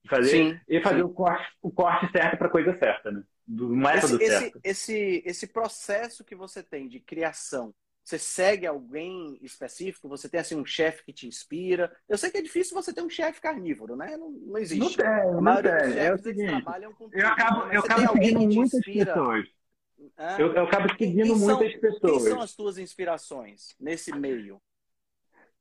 fazer. 0.08 0.30
Sim, 0.30 0.60
e 0.68 0.80
fazer 0.82 0.98
sim. 0.98 1.02
O, 1.02 1.10
corte, 1.10 1.48
o 1.62 1.72
corte 1.72 2.12
certo 2.12 2.38
para 2.38 2.48
a 2.48 2.52
coisa 2.52 2.78
certa, 2.78 3.12
né? 3.12 3.24
Do 3.46 3.70
método 3.70 4.22
esse, 4.22 4.28
certo. 4.28 4.60
Esse, 4.64 4.94
esse, 4.94 5.24
esse 5.26 5.48
processo 5.48 6.24
que 6.24 6.36
você 6.36 6.62
tem 6.62 6.88
de 6.88 7.00
criação 7.00 7.74
Você 8.04 8.20
segue 8.20 8.68
alguém 8.68 9.40
específico? 9.42 10.08
Você 10.10 10.30
tem 10.30 10.40
assim 10.40 10.56
um 10.56 10.66
chefe 10.66 11.04
que 11.04 11.12
te 11.12 11.28
inspira? 11.28 11.92
Eu 12.08 12.18
sei 12.18 12.30
que 12.30 12.38
é 12.38 12.42
difícil 12.42 12.76
você 12.76 12.94
ter 12.94 13.02
um 13.02 13.10
chefe 13.10 13.42
carnívoro, 13.42 13.96
né? 13.96 14.16
Não, 14.16 14.30
não 14.30 14.58
existe. 14.60 14.80
Não 14.80 14.94
tem, 14.94 15.42
não 15.42 15.62
tem. 15.62 15.98
É 15.98 16.14
o 16.14 16.18
seguinte, 16.18 16.64
eu 17.14 17.28
acabo, 17.28 17.72
eu 17.72 17.80
acabo 17.80 18.14
seguindo 18.14 18.54
muitas 18.54 18.86
pessoas. 18.86 19.46
Ah, 20.18 20.38
eu, 20.40 20.54
eu, 20.54 20.64
acabo 20.66 20.90
seguindo 20.98 21.36
muitas 21.36 21.72
são, 21.72 21.80
pessoas. 21.80 22.12
Quem 22.12 22.20
são 22.20 22.42
as 22.42 22.54
tuas 22.54 22.78
inspirações 22.78 23.74
nesse 23.80 24.12
meio? 24.12 24.62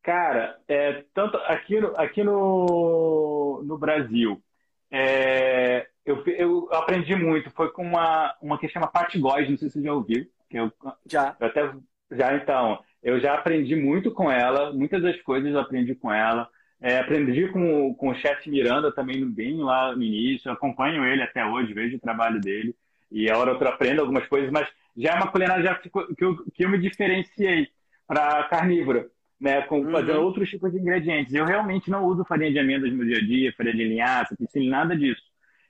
Cara, 0.03 0.59
é, 0.67 1.05
tanto 1.15 1.37
aqui, 1.37 1.81
no, 1.81 1.97
aqui 1.97 2.25
no, 2.25 3.63
no 3.65 3.79
Brasil, 3.79 4.43
é, 4.91 5.87
eu, 6.05 6.25
eu 6.27 6.69
aprendi 6.73 7.15
muito. 7.15 7.51
Foi 7.51 7.71
com 7.71 7.83
uma, 7.83 8.35
uma 8.43 8.59
que 8.59 8.69
chama 8.69 8.89
Pat 8.89 9.17
Góes, 9.17 9.49
não 9.49 9.57
sei 9.57 9.69
se 9.69 9.79
você 9.79 9.83
já 9.85 9.93
ouviu. 9.93 10.27
Eu, 10.51 10.73
já. 11.09 11.37
Eu 11.41 11.47
até 11.47 11.73
já 12.11 12.35
então, 12.35 12.83
eu 13.03 13.19
já 13.21 13.35
aprendi 13.35 13.75
muito 13.75 14.11
com 14.13 14.31
ela, 14.31 14.73
muitas 14.73 15.03
das 15.03 15.21
coisas 15.23 15.53
eu 15.53 15.61
aprendi 15.61 15.95
com 15.95 16.13
ela. 16.13 16.49
É, 16.81 16.99
aprendi 16.99 17.49
com, 17.49 17.95
com 17.95 18.09
o 18.09 18.15
chefe 18.15 18.51
Miranda 18.51 18.93
também 18.93 19.25
bem 19.31 19.59
lá 19.59 19.95
no 19.95 20.03
início, 20.03 20.49
eu 20.49 20.53
acompanho 20.53 21.05
ele 21.05 21.23
até 21.23 21.45
hoje, 21.45 21.73
vejo 21.73 21.97
o 21.97 22.01
trabalho 22.01 22.41
dele, 22.41 22.75
e 23.09 23.31
a 23.31 23.39
hora 23.39 23.53
outra 23.53 23.69
aprendo 23.71 24.01
algumas 24.01 24.27
coisas, 24.27 24.51
mas 24.51 24.69
já 24.97 25.13
é 25.13 25.15
uma 25.15 25.31
culinária 25.31 25.63
já 25.63 25.77
ficou, 25.77 26.05
que, 26.09 26.25
eu, 26.25 26.45
que 26.53 26.65
eu 26.65 26.69
me 26.69 26.79
diferenciei 26.79 27.69
para 28.05 28.43
carnívora, 28.49 29.09
né, 29.43 29.61
com 29.63 29.81
uhum. 29.81 29.91
fazer 29.91 30.13
outros 30.13 30.49
tipos 30.49 30.71
de 30.71 30.79
ingredientes. 30.79 31.35
Eu 31.35 31.45
realmente 31.45 31.91
não 31.91 32.05
uso 32.05 32.25
farinha 32.25 32.53
de 32.53 32.61
amêndoas 32.61 32.93
no 32.93 33.05
dia 33.05 33.19
a 33.19 33.21
dia, 33.21 33.53
farinha 33.57 33.75
de 33.75 33.85
linhaça, 33.85 34.37
piscina, 34.37 34.79
nada 34.79 34.97
disso. 34.97 35.21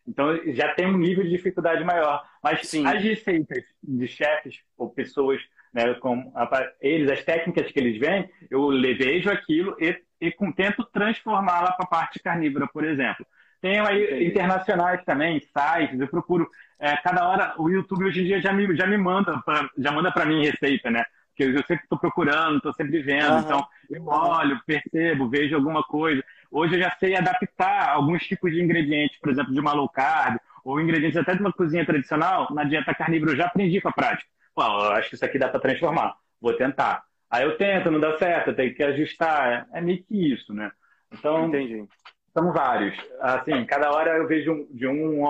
Então 0.06 0.38
já 0.52 0.74
tem 0.74 0.86
um 0.86 0.98
nível 0.98 1.24
de 1.24 1.30
dificuldade 1.30 1.82
maior. 1.82 2.22
Mas 2.42 2.68
Sim. 2.68 2.86
as 2.86 3.02
receitas 3.02 3.64
de 3.82 4.06
chefes 4.06 4.60
ou 4.76 4.90
pessoas 4.90 5.40
né, 5.72 5.94
com 5.94 6.30
a, 6.34 6.70
eles, 6.82 7.10
as 7.10 7.24
técnicas 7.24 7.72
que 7.72 7.80
eles 7.80 7.98
veem, 7.98 8.28
eu 8.50 8.68
vejo 8.68 9.30
aquilo 9.30 9.74
e, 9.80 9.96
e 10.20 10.30
tento 10.54 10.84
transformá-la 10.92 11.72
para 11.72 11.86
a 11.86 11.88
parte 11.88 12.20
carnívora, 12.20 12.66
por 12.66 12.84
exemplo. 12.84 13.24
Tenho 13.62 13.86
aí 13.86 14.04
Entendi. 14.04 14.24
internacionais 14.26 15.02
também, 15.04 15.40
sites, 15.40 15.98
eu 15.98 16.08
procuro, 16.08 16.46
é, 16.78 16.96
cada 16.96 17.26
hora, 17.26 17.54
o 17.56 17.70
YouTube 17.70 18.04
hoje 18.04 18.20
em 18.20 18.24
dia 18.24 18.40
já 18.40 18.52
me, 18.52 18.76
já 18.76 18.86
me 18.86 18.98
manda, 18.98 19.38
pra, 19.38 19.70
já 19.78 19.92
manda 19.92 20.10
para 20.10 20.26
mim 20.26 20.44
receita, 20.44 20.90
né? 20.90 21.04
Porque 21.34 21.58
eu 21.58 21.64
sempre 21.64 21.84
estou 21.84 21.98
procurando, 21.98 22.58
estou 22.58 22.72
sempre 22.74 23.02
vendo, 23.02 23.32
uhum. 23.32 23.40
então 23.40 23.66
eu 23.90 24.06
olho, 24.06 24.60
percebo, 24.66 25.28
vejo 25.28 25.56
alguma 25.56 25.82
coisa. 25.82 26.22
Hoje 26.50 26.74
eu 26.74 26.80
já 26.80 26.90
sei 27.00 27.16
adaptar 27.16 27.90
alguns 27.90 28.22
tipos 28.24 28.52
de 28.52 28.62
ingredientes, 28.62 29.18
por 29.18 29.30
exemplo, 29.30 29.52
de 29.52 29.60
uma 29.60 29.72
low 29.72 29.88
carb, 29.88 30.38
ou 30.64 30.80
ingredientes 30.80 31.16
até 31.16 31.34
de 31.34 31.40
uma 31.40 31.52
cozinha 31.52 31.84
tradicional, 31.84 32.48
na 32.52 32.64
dieta 32.64 32.94
carnívora 32.94 33.32
eu 33.32 33.36
já 33.36 33.46
aprendi 33.46 33.80
com 33.80 33.88
a 33.88 33.92
prática. 33.92 34.30
Pô, 34.54 34.62
eu 34.62 34.92
acho 34.92 35.08
que 35.08 35.14
isso 35.14 35.24
aqui 35.24 35.38
dá 35.38 35.48
para 35.48 35.60
transformar, 35.60 36.14
vou 36.40 36.52
tentar. 36.54 37.02
Aí 37.30 37.44
eu 37.44 37.56
tento, 37.56 37.90
não 37.90 37.98
dá 37.98 38.18
certo, 38.18 38.48
eu 38.48 38.54
tenho 38.54 38.74
que 38.74 38.82
ajustar. 38.82 39.66
É, 39.72 39.78
é 39.78 39.80
meio 39.80 40.04
que 40.04 40.32
isso, 40.32 40.52
né? 40.52 40.70
Então, 41.10 41.48
Entendi. 41.48 41.86
são 42.34 42.52
vários. 42.52 42.94
Assim, 43.20 43.64
cada 43.64 43.90
hora 43.90 44.18
eu 44.18 44.28
vejo 44.28 44.68
de 44.70 44.86
um, 44.86 45.24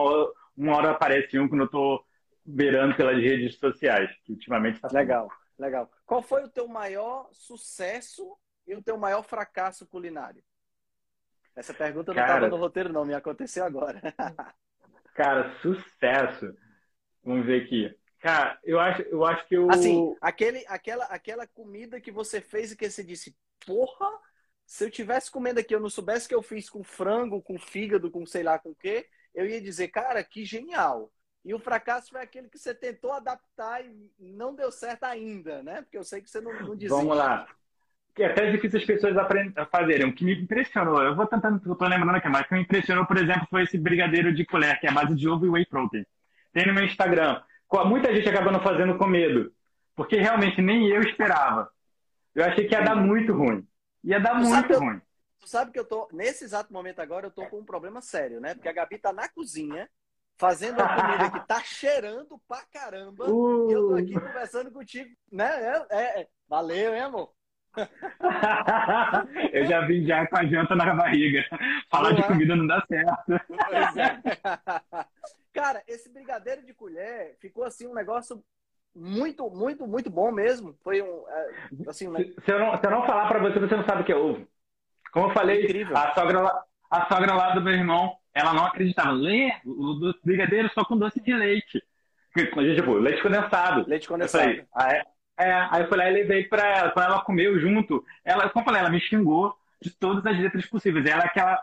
uma 0.57 0.77
hora 0.77 0.91
aparece 0.91 1.38
um 1.38 1.49
quando 1.49 1.62
eu 1.62 1.67
estou 1.67 2.05
beirando 2.45 2.97
pelas 2.97 3.17
redes 3.17 3.57
sociais, 3.57 4.11
que 4.25 4.33
ultimamente 4.33 4.75
está 4.75 4.88
Legal, 4.93 5.29
legal. 5.62 5.90
Qual 6.05 6.22
foi 6.22 6.44
o 6.44 6.48
teu 6.48 6.68
maior 6.68 7.29
sucesso 7.33 8.37
e 8.66 8.75
o 8.75 8.83
teu 8.83 8.96
maior 8.96 9.22
fracasso 9.22 9.87
culinário? 9.87 10.42
Essa 11.55 11.75
pergunta 11.75 12.12
não 12.12 12.22
estava 12.22 12.48
no 12.48 12.57
roteiro, 12.57 12.92
não, 12.92 13.05
me 13.05 13.14
aconteceu 13.14 13.64
agora. 13.64 14.01
cara, 15.14 15.55
sucesso. 15.61 16.55
Vamos 17.22 17.46
ver 17.46 17.62
aqui. 17.62 17.98
Cara, 18.20 18.59
eu 18.62 18.79
acho, 18.79 19.03
eu 19.03 19.25
acho 19.25 19.46
que 19.46 19.57
eu. 19.57 19.70
Assim, 19.70 20.16
aquele, 20.20 20.64
aquela, 20.68 21.05
aquela 21.07 21.46
comida 21.46 22.01
que 22.01 22.11
você 22.11 22.40
fez 22.40 22.72
e 22.72 22.77
que 22.77 22.88
você 22.88 23.03
disse, 23.03 23.37
porra, 23.66 24.07
se 24.64 24.85
eu 24.85 24.90
tivesse 24.90 25.31
comendo 25.31 25.61
aqui, 25.61 25.75
eu 25.75 25.81
não 25.81 25.90
soubesse 25.90 26.29
que 26.29 26.35
eu 26.35 26.42
fiz 26.42 26.70
com 26.70 26.83
frango, 26.83 27.42
com 27.42 27.59
fígado, 27.59 28.11
com 28.11 28.25
sei 28.25 28.42
lá 28.42 28.59
com 28.59 28.70
o 28.70 28.75
quê, 28.75 29.09
eu 29.35 29.46
ia 29.46 29.61
dizer, 29.61 29.88
cara, 29.88 30.22
que 30.22 30.44
genial. 30.44 31.12
E 31.44 31.52
o 31.52 31.59
fracasso 31.59 32.11
foi 32.11 32.20
aquele 32.20 32.48
que 32.48 32.59
você 32.59 32.74
tentou 32.74 33.12
adaptar 33.12 33.85
e 33.85 34.11
não 34.18 34.55
deu 34.55 34.70
certo 34.70 35.05
ainda, 35.05 35.62
né? 35.62 35.83
Porque 35.83 35.98
eu 35.98 36.05
sei 36.05 36.22
que 36.22 36.31
você 36.31 36.40
não, 36.40 36.52
não 36.52 36.76
desiste. 36.76 36.88
Vamos 36.88 37.16
lá. 37.16 37.46
Que 38.14 38.22
é 38.22 38.26
até 38.26 38.50
difícil 38.50 38.78
as 38.78 38.85
pessoas 38.85 39.16
a 39.16 39.66
fazerem. 39.66 40.07
O 40.07 40.14
que 40.14 40.24
me 40.24 40.40
impressionou, 40.40 41.02
eu 41.02 41.16
vou 41.16 41.26
tentando, 41.26 41.61
eu 41.66 41.74
tô 41.74 41.87
lembrando 41.87 42.16
aqui, 42.16 42.28
mas 42.28 42.42
o 42.42 42.48
que 42.48 42.55
me 42.55 42.61
impressionou, 42.61 43.07
por 43.07 43.16
exemplo, 43.16 43.46
foi 43.50 43.62
esse 43.62 43.78
brigadeiro 43.78 44.33
de 44.35 44.44
colher, 44.44 44.78
que 44.78 44.87
é 44.87 44.90
a 44.90 44.92
base 44.92 45.14
de 45.14 45.28
ovo 45.28 45.46
e 45.46 45.48
whey 45.48 45.66
protein. 45.66 46.05
Tem 46.52 46.66
no 46.66 46.74
meu 46.74 46.85
Instagram. 46.85 47.42
Muita 47.87 48.14
gente 48.14 48.28
acaba 48.28 48.52
não 48.52 48.62
fazendo 48.62 48.98
com 48.98 49.07
medo, 49.07 49.50
porque 49.96 50.16
realmente 50.16 50.61
nem 50.61 50.88
eu 50.88 51.00
esperava. 51.00 51.70
Eu 52.35 52.44
achei 52.44 52.66
que 52.66 52.74
ia 52.74 52.83
dar 52.83 52.94
muito 52.94 53.33
ruim. 53.33 53.66
Ia 54.05 54.20
dar 54.20 54.38
tu 54.38 54.46
muito 54.46 54.78
ruim. 54.78 55.00
tu 55.40 55.48
sabe 55.48 55.72
que 55.72 55.78
eu 55.78 55.85
tô, 55.85 56.07
nesse 56.12 56.44
exato 56.44 56.72
momento 56.72 57.00
agora, 57.00 57.26
eu 57.26 57.31
tô 57.31 57.46
com 57.46 57.61
um 57.61 57.64
problema 57.64 58.02
sério, 58.02 58.40
né? 58.40 58.55
Porque 58.55 58.68
a 58.68 58.72
Gabi 58.72 58.98
tá 58.98 59.12
na 59.12 59.26
cozinha, 59.28 59.88
fazendo 60.37 60.81
a 60.81 60.88
comida 60.88 61.31
que 61.31 61.47
tá 61.47 61.62
cheirando 61.64 62.40
pra 62.49 62.62
caramba, 62.73 63.31
uh. 63.31 63.71
e 63.71 63.73
eu 63.73 63.88
tô 63.88 63.95
aqui 63.95 64.14
conversando 64.14 64.71
contigo, 64.71 65.11
né? 65.31 65.47
É, 65.47 65.87
é, 65.90 66.21
é. 66.23 66.29
Valeu, 66.49 66.95
hein, 66.95 67.01
amor? 67.01 67.33
eu 69.53 69.64
já 69.64 69.81
vim 69.87 70.05
já 70.05 70.27
com 70.27 70.37
a 70.37 70.45
janta 70.45 70.75
na 70.75 70.95
barriga. 70.95 71.42
Falar 71.90 72.12
de 72.12 72.23
comida 72.23 72.55
não 72.55 72.66
dá 72.66 72.85
certo. 72.87 73.33
É. 73.33 75.07
Cara, 75.53 75.83
esse 75.87 76.11
brigadeiro 76.11 76.64
de 76.64 76.75
colher 76.75 77.37
ficou 77.40 77.64
assim 77.64 77.87
um 77.87 77.95
negócio 77.95 78.42
muito, 78.95 79.49
muito, 79.51 79.87
muito 79.87 80.11
bom 80.11 80.31
mesmo. 80.31 80.77
Foi 80.83 81.03
um. 81.03 81.25
É, 81.29 81.51
assim, 81.88 82.09
um... 82.09 82.16
se, 82.16 82.35
eu 82.47 82.59
não, 82.59 82.77
se 82.77 82.87
eu 82.87 82.90
não 82.90 83.07
falar 83.07 83.29
para 83.29 83.40
você, 83.40 83.59
você 83.59 83.77
não 83.77 83.85
sabe 83.85 84.03
o 84.03 84.05
que 84.05 84.12
é 84.12 84.16
ovo. 84.16 84.47
Como 85.12 85.27
eu 85.27 85.35
falei, 85.35 85.85
a 85.95 86.14
sogra, 86.14 86.64
a 86.90 87.07
sogra 87.07 87.35
lá 87.35 87.55
do 87.55 87.61
meu 87.61 87.75
irmão, 87.75 88.16
ela 88.35 88.53
não 88.53 88.66
acreditava. 88.66 89.12
Lê 89.12 89.53
o 89.64 90.14
brigadeiro 90.25 90.71
só 90.73 90.85
com 90.85 90.97
doce 90.97 91.21
de 91.21 91.33
leite. 91.33 91.83
Tipo, 92.35 92.95
leite 92.95 93.23
condensado. 93.23 93.85
Leite 93.87 94.09
condensado. 94.09 94.45
Aí, 94.45 94.64
aí, 94.75 95.03
é, 95.38 95.68
aí 95.71 95.83
eu 95.83 95.88
fui 95.88 95.97
lá 95.97 96.09
e 96.09 96.14
levei 96.14 96.45
pra 96.45 96.66
ela. 96.66 96.90
Quando 96.90 97.07
ela 97.07 97.25
comeu 97.25 97.59
junto, 97.59 98.05
ela, 98.25 98.49
como 98.49 98.62
eu 98.62 98.64
falei, 98.64 98.81
ela 98.81 98.90
me 98.90 99.01
xingou 99.01 99.55
de 99.81 99.90
todas 99.90 100.25
as 100.25 100.38
letras 100.38 100.66
possíveis. 100.66 101.05
Ela 101.05 101.25
é 101.25 101.27
aquela 101.27 101.62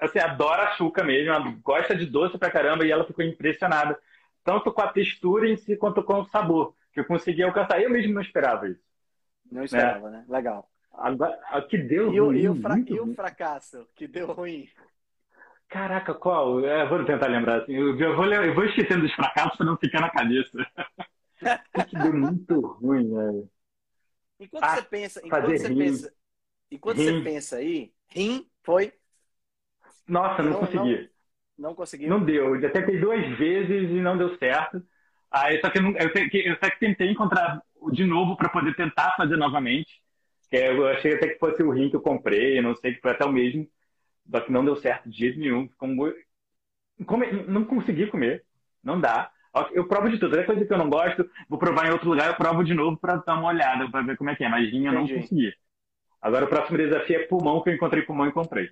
assim, 0.00 0.18
adora 0.18 0.68
açúcar 0.68 1.04
mesmo, 1.04 1.30
ela 1.30 1.54
gosta 1.62 1.94
de 1.94 2.06
doce 2.06 2.38
pra 2.38 2.50
caramba 2.50 2.86
e 2.86 2.90
ela 2.90 3.04
ficou 3.04 3.24
impressionada. 3.24 3.98
Tanto 4.42 4.72
com 4.72 4.80
a 4.80 4.88
textura 4.88 5.48
em 5.48 5.56
si 5.56 5.76
quanto 5.76 6.02
com 6.02 6.20
o 6.20 6.24
sabor, 6.26 6.74
que 6.92 7.00
eu 7.00 7.04
consegui 7.04 7.42
alcançar. 7.42 7.80
Eu 7.80 7.90
mesmo 7.90 8.14
não 8.14 8.22
esperava 8.22 8.68
isso. 8.68 8.80
Não 9.50 9.64
esperava, 9.64 10.10
né? 10.10 10.18
né? 10.18 10.24
Legal. 10.28 10.68
Agora, 10.92 11.38
que 11.68 11.76
deu 11.76 12.12
e 12.12 12.18
ruim. 12.18 12.38
E 12.38 12.48
o, 12.48 12.54
fra... 12.56 12.78
e 12.78 13.00
o 13.00 13.14
fracasso 13.14 13.86
que 13.94 14.08
deu 14.08 14.32
ruim? 14.32 14.68
Caraca, 15.70 16.12
qual? 16.12 16.60
Eu 16.60 16.88
vou 16.88 17.04
tentar 17.04 17.28
lembrar. 17.28 17.62
Assim. 17.62 17.72
Eu, 17.72 18.16
vou, 18.16 18.26
eu 18.26 18.54
vou 18.54 18.64
esquecendo 18.64 19.02
dos 19.02 19.14
fracassos 19.14 19.56
para 19.56 19.66
não 19.66 19.76
ficar 19.76 20.00
na 20.00 20.10
cabeça. 20.10 20.50
que 21.88 21.96
deu 21.96 22.12
muito 22.12 22.60
ruim, 22.60 23.08
velho. 23.08 23.48
Enquanto 24.38 24.64
ah, 24.64 24.76
você 24.76 24.82
pensa, 24.82 25.20
enquanto 25.24 25.46
você 25.46 25.68
rim. 25.68 25.78
pensa, 25.78 26.14
enquanto 26.70 26.98
rim. 26.98 27.04
você 27.04 27.20
pensa 27.22 27.56
aí, 27.56 27.92
rim 28.08 28.46
foi 28.62 28.92
nossa, 30.10 30.42
não, 30.42 30.50
não 30.50 30.60
consegui. 30.60 31.10
Não, 31.56 31.68
não 31.68 31.74
consegui. 31.74 32.06
Não 32.08 32.24
deu. 32.24 32.56
Eu 32.56 32.60
já 32.60 32.70
tentei 32.70 32.98
duas 32.98 33.38
vezes 33.38 33.90
e 33.90 34.00
não 34.00 34.18
deu 34.18 34.36
certo. 34.38 34.82
Aí 35.30 35.60
só 35.60 35.70
que 35.70 35.78
eu, 35.78 35.84
eu, 35.84 36.10
eu, 36.32 36.56
só 36.56 36.68
que 36.68 36.80
tentei 36.80 37.08
encontrar 37.08 37.62
de 37.92 38.04
novo 38.04 38.36
para 38.36 38.48
poder 38.48 38.74
tentar 38.74 39.14
fazer 39.16 39.36
novamente. 39.36 40.02
Que 40.50 40.56
eu 40.56 40.88
achei 40.88 41.14
até 41.14 41.28
que 41.28 41.38
fosse 41.38 41.62
o 41.62 41.70
rim 41.70 41.88
que 41.88 41.94
eu 41.94 42.00
comprei, 42.00 42.60
não 42.60 42.74
sei 42.74 42.94
que 42.94 43.00
foi 43.00 43.12
até 43.12 43.24
o 43.24 43.32
mesmo. 43.32 43.68
Só 44.30 44.40
que 44.40 44.52
não 44.52 44.64
deu 44.64 44.76
certo 44.76 45.08
de 45.08 45.18
jeito 45.18 45.38
nenhum. 45.38 45.68
Como, 45.76 46.12
não 47.48 47.64
consegui 47.64 48.06
comer. 48.06 48.44
Não 48.82 49.00
dá. 49.00 49.30
Eu 49.72 49.88
provo 49.88 50.08
de 50.08 50.18
tudo. 50.18 50.30
Qualquer 50.30 50.46
coisa 50.46 50.64
que 50.64 50.72
eu 50.72 50.78
não 50.78 50.88
gosto, 50.88 51.28
vou 51.48 51.58
provar 51.58 51.86
em 51.86 51.92
outro 51.92 52.08
lugar, 52.08 52.28
eu 52.28 52.36
provo 52.36 52.62
de 52.62 52.72
novo 52.72 52.96
para 52.96 53.16
dar 53.16 53.34
uma 53.34 53.48
olhada, 53.48 53.90
para 53.90 54.02
ver 54.02 54.16
como 54.16 54.30
é 54.30 54.36
que 54.36 54.44
é. 54.44 54.48
Mas 54.48 54.70
rim 54.70 54.86
eu 54.86 54.92
não 54.92 55.06
consegui. 55.06 55.52
Agora 56.22 56.44
o 56.44 56.48
próximo 56.48 56.76
desafio 56.76 57.16
é 57.16 57.26
pulmão, 57.26 57.62
que 57.62 57.70
eu 57.70 57.74
encontrei 57.74 58.02
pulmão 58.02 58.28
e 58.28 58.32
comprei. 58.32 58.70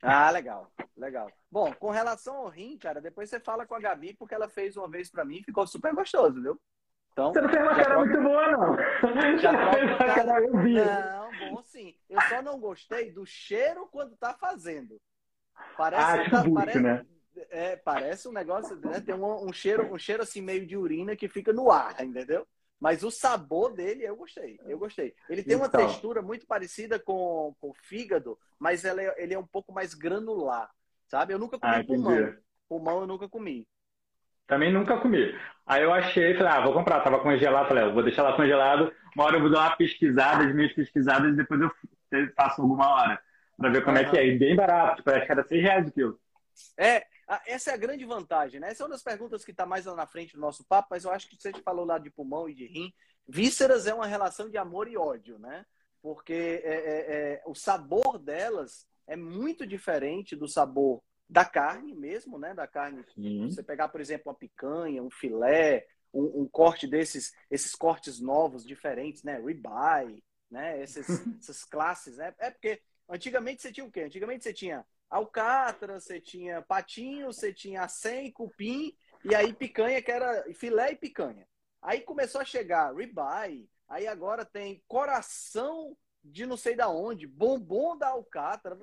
Ah, 0.00 0.30
legal, 0.30 0.70
legal. 0.96 1.28
Bom, 1.50 1.72
com 1.74 1.90
relação 1.90 2.36
ao 2.36 2.48
rim, 2.48 2.78
cara, 2.78 3.00
depois 3.00 3.28
você 3.28 3.40
fala 3.40 3.66
com 3.66 3.74
a 3.74 3.80
Gabi, 3.80 4.14
porque 4.14 4.34
ela 4.34 4.48
fez 4.48 4.76
uma 4.76 4.88
vez 4.88 5.10
para 5.10 5.24
mim 5.24 5.38
e 5.38 5.42
ficou 5.42 5.66
super 5.66 5.92
gostoso, 5.92 6.40
viu? 6.40 6.58
Então, 7.12 7.32
você 7.32 7.40
não 7.40 7.48
fez 7.48 7.62
uma 7.62 7.74
cara 7.74 7.84
troca... 7.84 8.06
muito 8.06 8.22
boa, 8.22 8.50
não. 8.52 9.38
Já 9.38 9.50
uma 9.82 9.96
cara, 9.96 10.40
eu 10.40 10.58
vi. 10.58 10.74
Não, 10.74 11.30
bom 11.50 11.62
sim. 11.64 11.96
Eu 12.08 12.20
só 12.22 12.42
não 12.42 12.58
gostei 12.58 13.12
do 13.12 13.26
cheiro 13.26 13.86
quando 13.90 14.16
tá 14.16 14.34
fazendo. 14.34 15.00
Parece, 15.76 16.02
ah, 16.02 16.30
tá, 16.30 16.44
parece, 16.54 16.80
né? 16.80 17.06
É, 17.50 17.76
parece 17.76 18.28
um 18.28 18.32
negócio, 18.32 18.76
né? 18.76 19.00
Tem 19.00 19.14
um, 19.14 19.48
um, 19.48 19.52
cheiro, 19.52 19.92
um 19.92 19.98
cheiro 19.98 20.22
assim 20.22 20.40
meio 20.40 20.66
de 20.66 20.76
urina 20.76 21.14
que 21.14 21.28
fica 21.28 21.52
no 21.52 21.70
ar, 21.70 22.02
entendeu? 22.02 22.46
Mas 22.80 23.02
o 23.02 23.10
sabor 23.10 23.74
dele 23.74 24.04
eu 24.04 24.16
gostei, 24.16 24.58
eu 24.64 24.78
gostei. 24.78 25.14
Ele 25.28 25.42
tem 25.42 25.56
uma 25.56 25.66
então. 25.66 25.84
textura 25.84 26.22
muito 26.22 26.46
parecida 26.46 26.98
com 26.98 27.54
o 27.60 27.74
fígado, 27.82 28.38
mas 28.58 28.84
é, 28.84 29.14
ele 29.16 29.34
é 29.34 29.38
um 29.38 29.46
pouco 29.46 29.72
mais 29.72 29.94
granular, 29.94 30.70
sabe? 31.08 31.34
Eu 31.34 31.38
nunca 31.38 31.58
comi 31.58 31.74
ah, 31.74 31.84
pulmão. 31.84 32.34
Pulmão 32.68 33.00
eu 33.00 33.06
nunca 33.06 33.28
comi. 33.28 33.66
Também 34.46 34.72
nunca 34.72 34.96
comi. 34.98 35.36
Aí 35.66 35.82
eu 35.82 35.92
achei, 35.92 36.34
falei, 36.34 36.52
ah, 36.52 36.60
vou 36.62 36.72
comprar. 36.72 37.02
Tava 37.02 37.20
congelado, 37.20 37.68
falei, 37.68 37.84
ah, 37.84 37.88
vou 37.90 38.02
deixar 38.02 38.22
lá 38.22 38.34
congelado. 38.34 38.92
Uma 39.14 39.24
hora 39.24 39.36
eu 39.36 39.42
vou 39.42 39.50
dar 39.50 39.60
uma 39.60 39.76
pesquisada, 39.76 40.44
as 40.44 40.54
minhas 40.54 40.72
pesquisadas, 40.72 41.32
e 41.32 41.36
depois 41.36 41.60
eu 41.60 41.70
faço 42.36 42.62
alguma 42.62 42.88
hora. 42.88 43.22
Pra 43.56 43.70
ver 43.70 43.84
como 43.84 43.96
uhum. 43.96 44.02
é 44.02 44.10
que 44.10 44.16
é. 44.16 44.26
E 44.26 44.38
bem 44.38 44.54
barato, 44.54 45.02
parece 45.02 45.26
que 45.26 45.32
era 45.32 45.42
6 45.42 45.62
reais 45.62 45.88
o 45.88 45.92
quilo. 45.92 46.20
É, 46.76 47.04
essa 47.46 47.70
é 47.70 47.74
a 47.74 47.78
grande 47.78 48.04
vantagem, 48.04 48.60
né? 48.60 48.70
Essa 48.70 48.82
é 48.82 48.86
uma 48.86 48.92
das 48.92 49.02
perguntas 49.02 49.44
que 49.44 49.50
está 49.50 49.66
mais 49.66 49.84
lá 49.84 49.94
na 49.94 50.06
frente 50.06 50.34
do 50.34 50.40
nosso 50.40 50.64
papo, 50.64 50.88
mas 50.90 51.04
eu 51.04 51.10
acho 51.10 51.28
que 51.28 51.36
você 51.36 51.52
falou 51.62 51.84
lá 51.84 51.98
de 51.98 52.10
pulmão 52.10 52.48
e 52.48 52.54
de 52.54 52.66
rim. 52.66 52.92
Vísceras 53.28 53.86
é 53.86 53.92
uma 53.92 54.06
relação 54.06 54.48
de 54.48 54.56
amor 54.56 54.88
e 54.88 54.96
ódio, 54.96 55.38
né? 55.38 55.66
Porque 56.00 56.62
é, 56.64 56.74
é, 56.74 57.32
é, 57.34 57.42
o 57.46 57.54
sabor 57.54 58.18
delas 58.18 58.86
é 59.06 59.16
muito 59.16 59.66
diferente 59.66 60.36
do 60.36 60.48
sabor 60.48 61.02
da 61.28 61.44
carne 61.44 61.94
mesmo, 61.94 62.38
né? 62.38 62.54
Da 62.54 62.66
carne. 62.66 63.04
Sim. 63.14 63.50
Você 63.50 63.62
pegar, 63.62 63.88
por 63.88 64.00
exemplo, 64.00 64.30
uma 64.30 64.38
picanha, 64.38 65.02
um 65.02 65.10
filé, 65.10 65.86
um, 66.12 66.42
um, 66.42 66.48
corte 66.48 66.86
desses, 66.86 67.34
esses 67.50 67.74
cortes 67.74 68.20
novos, 68.20 68.64
diferentes, 68.64 69.22
né? 69.22 69.38
Ribeye, 69.38 70.22
né? 70.50 70.82
Esses, 70.82 71.06
essas 71.40 71.64
classes, 71.64 72.16
né? 72.16 72.34
É 72.38 72.50
porque 72.50 72.80
antigamente 73.08 73.62
você 73.62 73.72
tinha 73.72 73.86
o 73.86 73.90
quê? 73.90 74.02
Antigamente 74.02 74.44
você 74.44 74.52
tinha 74.52 74.84
alcatra, 75.10 75.98
você 76.00 76.20
tinha 76.20 76.62
patinho, 76.62 77.32
você 77.32 77.52
tinha 77.52 77.82
acém, 77.82 78.30
cupim, 78.30 78.94
e 79.24 79.34
aí 79.34 79.52
picanha, 79.52 80.02
que 80.02 80.10
era 80.10 80.44
filé 80.54 80.92
e 80.92 80.96
picanha. 80.96 81.46
Aí 81.80 82.00
começou 82.00 82.40
a 82.40 82.44
chegar 82.44 82.94
ribeye, 82.94 83.68
aí 83.88 84.06
agora 84.06 84.44
tem 84.44 84.82
coração 84.86 85.96
de 86.22 86.44
não 86.44 86.56
sei 86.56 86.74
da 86.74 86.88
onde, 86.88 87.26
bombom 87.26 87.96
da 87.96 88.08
alcatra. 88.08 88.76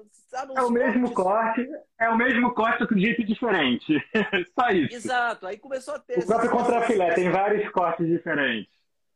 é 0.56 0.62
o 0.62 0.72
mesmo 0.72 1.14
corte, 1.14 1.68
é 2.00 2.10
o 2.10 2.18
mesmo 2.18 2.54
corte 2.54 2.88
com 2.88 2.98
jeito 2.98 3.24
diferente. 3.24 3.94
Só 4.58 4.70
isso. 4.70 4.96
Exato, 4.96 5.46
aí 5.46 5.58
começou 5.58 5.96
a 5.96 6.00
ter... 6.00 6.20
O 6.20 6.26
próprio 6.26 6.50
contrafilé 6.50 7.14
tem 7.14 7.30
vários 7.30 7.70
cortes 7.72 8.08
diferentes. 8.08 8.74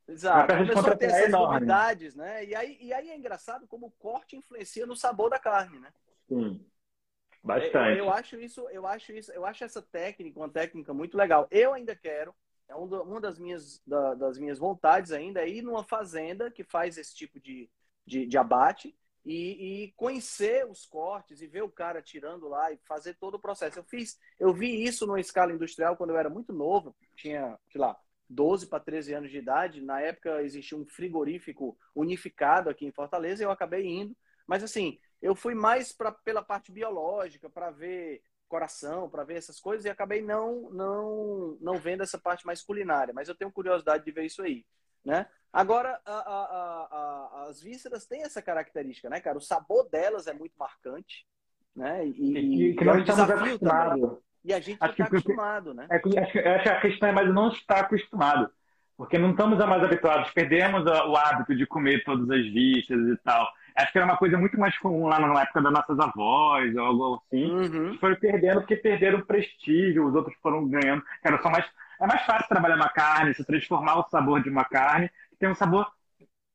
Exato, 0.10 0.56
começou 0.58 0.92
a 0.92 0.96
ter 0.96 1.06
essas 1.06 1.32
novidades, 1.32 2.16
né? 2.16 2.44
E 2.44 2.56
aí, 2.56 2.78
e 2.82 2.92
aí 2.92 3.10
é 3.10 3.16
engraçado 3.16 3.68
como 3.68 3.88
o 3.88 3.92
corte 3.92 4.36
influencia 4.36 4.86
no 4.86 4.96
sabor 4.96 5.30
da 5.30 5.38
carne, 5.38 5.80
né? 5.80 5.94
Sim. 6.28 6.66
Bastante. 7.44 8.00
Eu, 8.00 8.06
eu, 8.06 8.12
acho 8.12 8.40
isso, 8.40 8.68
eu 8.70 8.88
acho 8.88 9.14
isso, 9.14 9.32
eu 9.32 9.46
acho 9.46 9.64
essa 9.64 9.82
técnica 9.82 10.40
uma 10.40 10.50
técnica 10.50 10.94
muito 10.94 11.16
legal. 11.16 11.48
Eu 11.52 11.74
ainda 11.74 11.96
quero, 11.96 12.34
é 12.68 12.76
uma 12.76 13.22
das 13.22 13.40
minhas, 13.40 13.82
da, 13.86 14.16
das 14.16 14.38
minhas 14.38 14.58
vontades 14.58 15.12
ainda, 15.12 15.42
é 15.42 15.50
ir 15.50 15.62
numa 15.62 15.84
fazenda 15.84 16.52
que 16.52 16.64
faz 16.64 16.98
esse 16.98 17.16
tipo 17.16 17.40
de, 17.40 17.70
de, 18.06 18.26
de 18.26 18.38
abate 18.38 18.98
e, 19.24 19.84
e, 19.84 19.92
conhecer 19.92 20.66
os 20.68 20.86
cortes 20.86 21.42
e 21.42 21.48
ver 21.48 21.62
o 21.62 21.70
cara 21.70 22.02
tirando 22.02 22.48
lá 22.48 22.72
e 22.72 22.78
fazer 22.86 23.14
todo 23.16 23.36
o 23.36 23.40
processo. 23.40 23.80
Eu 23.80 23.84
fiz, 23.84 24.20
eu 24.40 24.54
vi 24.54 24.84
isso 24.84 25.06
numa 25.06 25.20
escala 25.20 25.54
industrial 25.54 25.96
quando 25.96 26.10
eu 26.10 26.18
era 26.18 26.30
muito 26.30 26.52
novo, 26.52 26.96
tinha, 27.16 27.58
sei 27.72 27.80
lá, 27.80 27.98
12 28.30 28.68
para 28.68 28.80
13 28.80 29.14
anos 29.14 29.32
de 29.32 29.38
idade. 29.38 29.82
Na 29.82 30.00
época 30.00 30.42
existia 30.44 30.78
um 30.78 30.86
frigorífico 30.86 31.78
unificado 31.96 32.70
aqui 32.70 32.86
em 32.86 32.92
Fortaleza 32.92 33.42
e 33.42 33.46
eu 33.46 33.52
acabei 33.52 33.86
indo. 33.86 34.16
Mas 34.48 34.64
assim, 34.64 35.00
eu 35.22 35.36
fui 35.36 35.56
mais 35.56 35.92
pra, 35.92 36.12
pela 36.12 36.42
parte 36.42 36.72
biológica, 36.72 37.50
para 37.50 37.72
ver 37.72 38.22
coração, 38.48 39.10
para 39.10 39.24
ver 39.24 39.36
essas 39.36 39.60
coisas, 39.60 39.86
e 39.86 39.90
acabei 39.90 40.22
não, 40.22 40.72
não, 40.72 41.58
não 41.62 41.76
vendo 41.76 42.02
essa 42.02 42.18
parte 42.18 42.46
mais 42.46 42.64
culinária. 42.64 43.14
Mas 43.14 43.30
eu 43.30 43.36
tenho 43.36 43.52
curiosidade 43.52 44.04
de 44.04 44.12
ver 44.12 44.26
isso 44.26 44.42
aí. 44.42 44.66
Né? 45.06 45.28
Agora, 45.52 46.00
a, 46.06 46.14
a, 46.14 46.88
a, 47.44 47.48
as 47.48 47.62
vísceras 47.62 48.06
têm 48.06 48.24
essa 48.24 48.42
característica, 48.42 49.10
né, 49.10 49.20
cara? 49.20 49.38
O 49.38 49.42
sabor 49.42 49.90
delas 49.90 50.28
é 50.28 50.34
muito 50.34 50.54
marcante, 50.58 51.26
né? 51.76 52.06
E, 52.08 52.70
e 52.70 52.76
que 52.76 52.86
nós 52.86 53.00
estamos 53.00 53.30
acostumados. 53.30 54.20
E 54.44 54.54
a 54.54 54.60
gente 54.60 54.84
está 54.84 55.06
acostumado, 55.06 55.74
né? 55.74 55.88
É, 55.90 55.96
acho, 55.96 56.32
que, 56.32 56.40
acho 56.40 56.64
que 56.64 56.70
a 56.70 56.82
questão 56.82 57.10
é 57.10 57.12
mais 57.12 57.34
não 57.34 57.50
estar 57.50 57.82
acostumado. 57.82 58.50
Porque 58.96 59.18
não 59.18 59.32
estamos 59.32 59.58
mais 59.58 59.82
habituados, 59.82 60.30
perdemos 60.32 60.84
o 60.86 61.16
hábito 61.16 61.56
de 61.56 61.66
comer 61.66 62.04
todas 62.04 62.30
as 62.30 62.46
vísceras 62.52 63.08
e 63.08 63.18
tal. 63.24 63.48
Acho 63.74 63.94
que 63.94 63.98
era 63.98 64.06
uma 64.06 64.18
coisa 64.18 64.38
muito 64.38 64.60
mais 64.60 64.78
comum 64.78 65.08
lá 65.08 65.18
na 65.22 65.42
época 65.42 65.62
das 65.62 65.72
nossas 65.72 65.98
avós, 66.00 66.76
ou 66.76 66.82
algo 66.82 67.24
assim. 67.26 67.50
Uhum. 67.50 67.98
Foi 67.98 68.14
perdendo 68.18 68.60
porque 68.60 68.76
perderam 68.76 69.20
o 69.20 69.26
prestígio, 69.26 70.06
os 70.06 70.14
outros 70.14 70.36
foram 70.42 70.68
ganhando. 70.68 71.02
Era 71.24 71.42
só 71.42 71.50
mais, 71.50 71.66
é 72.02 72.06
mais 72.06 72.26
fácil 72.26 72.50
trabalhar 72.50 72.76
uma 72.76 72.90
carne, 72.90 73.34
se 73.34 73.46
transformar 73.46 74.00
o 74.00 74.10
sabor 74.10 74.44
de 74.44 74.50
uma 74.50 74.66
carne, 74.66 75.10
que 75.30 75.38
tem 75.40 75.48
um 75.48 75.56
sabor 75.56 75.90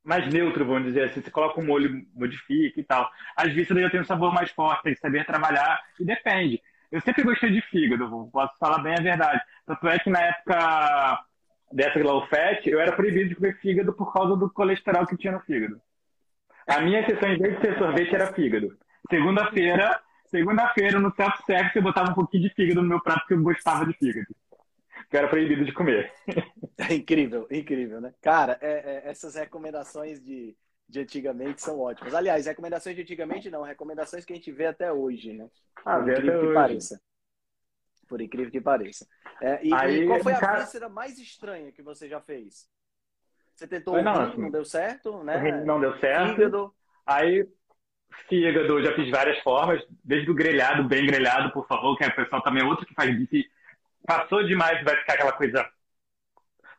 mais 0.05 0.31
neutro, 0.31 0.67
vamos 0.67 0.85
dizer 0.85 1.05
assim. 1.05 1.23
Você 1.23 1.31
coloca 1.31 1.59
um 1.59 1.65
molho, 1.65 2.05
modifica 2.15 2.79
e 2.79 2.85
tal. 2.85 3.11
As 3.35 3.51
vísceras 3.55 3.85
já 3.85 3.91
tem 3.91 4.01
um 4.03 4.05
sabor 4.05 4.35
mais 4.35 4.51
forte, 4.51 4.83
tem 4.83 4.95
que 4.95 5.01
saber 5.01 5.25
trabalhar, 5.25 5.81
e 5.99 6.05
depende. 6.05 6.61
Eu 6.95 7.01
sempre 7.01 7.25
gostei 7.25 7.51
de 7.51 7.61
fígado, 7.61 8.31
posso 8.33 8.57
falar 8.57 8.79
bem 8.79 8.95
a 8.95 9.03
verdade. 9.03 9.41
Tanto 9.67 9.89
é 9.89 9.99
que 9.99 10.09
na 10.09 10.21
época 10.21 11.25
dessa 11.73 11.99
low 11.99 12.25
fat, 12.29 12.65
eu 12.69 12.79
era 12.79 12.93
proibido 12.93 13.31
de 13.31 13.35
comer 13.35 13.59
fígado 13.59 13.93
por 13.93 14.13
causa 14.13 14.37
do 14.37 14.49
colesterol 14.49 15.05
que 15.05 15.17
tinha 15.17 15.33
no 15.33 15.41
fígado. 15.41 15.83
A 16.69 16.81
minha 16.81 17.05
sessão, 17.05 17.29
em 17.31 17.37
vez 17.37 17.57
de 17.57 17.63
ser 17.63 17.79
sorvete, 17.79 18.15
era 18.15 18.33
fígado. 18.33 18.79
Segunda-feira, 19.11 20.01
segunda-feira, 20.27 21.01
no 21.01 21.13
self-service, 21.17 21.75
eu 21.75 21.83
botava 21.83 22.13
um 22.13 22.15
pouquinho 22.15 22.45
de 22.45 22.55
fígado 22.55 22.81
no 22.81 22.89
meu 22.89 23.03
prato 23.03 23.23
porque 23.23 23.35
eu 23.35 23.43
gostava 23.43 23.85
de 23.85 23.93
fígado. 23.95 24.29
Que 25.11 25.17
era 25.17 25.27
proibido 25.27 25.65
de 25.65 25.73
comer. 25.73 26.13
É 26.77 26.93
incrível, 26.93 27.47
incrível, 27.51 28.01
né? 28.01 28.13
Cara, 28.21 28.59
é, 28.61 28.73
é, 29.07 29.11
essas 29.11 29.37
recomendações 29.37 30.21
de, 30.21 30.57
de 30.89 31.01
antigamente 31.01 31.63
são 31.63 31.81
ótimas. 31.81 32.15
Aliás, 32.15 32.47
recomendações 32.47 32.95
de 32.97 33.03
antigamente 33.03 33.51
não, 33.51 33.63
recomendações 33.63 34.25
que 34.25 34.33
a 34.33 34.37
gente 34.37 34.53
vê 34.53 34.67
até 34.67 34.93
hoje, 34.93 35.33
né? 35.33 35.49
Ah, 35.85 35.99
Por 35.99 36.11
incrível 36.11 36.41
que 36.41 36.47
hoje. 36.47 36.55
pareça. 36.55 37.01
Por 38.09 38.21
incrível 38.21 38.51
que 38.51 38.61
pareça. 38.61 39.07
É, 39.41 39.65
e, 39.65 39.73
Aí, 39.75 40.03
e, 40.03 40.07
qual 40.07 40.21
foi 40.21 40.33
a 40.33 40.41
cara... 40.41 40.89
mais 40.89 41.19
estranha 41.19 41.73
que 41.73 41.83
você 41.83 42.09
já 42.09 42.21
fez? 42.21 42.69
Você 43.55 43.67
tentou 43.67 44.01
não, 44.03 44.21
assim, 44.21 44.41
não 44.41 44.51
deu 44.51 44.65
certo, 44.65 45.23
né? 45.23 45.65
Não 45.65 45.81
deu 45.81 45.97
certo. 45.99 46.35
Fígado. 46.35 46.75
Aí, 47.07 47.49
fígado, 48.29 48.83
já 48.83 48.95
fiz 48.95 49.11
várias 49.11 49.39
formas, 49.41 49.83
desde 50.03 50.31
o 50.31 50.35
grelhado, 50.35 50.85
bem 50.85 51.07
grelhado, 51.07 51.53
por 51.53 51.67
favor, 51.67 51.97
que 51.97 52.05
o 52.05 52.15
pessoal 52.15 52.43
também 52.43 52.63
é 52.63 52.67
outro 52.67 52.87
que 52.87 52.95
faz 52.95 53.11
isso. 53.31 53.49
Passou 54.07 54.45
demais, 54.45 54.83
vai 54.85 54.97
ficar 54.97 55.15
aquela 55.15 55.33
coisa 55.33 55.67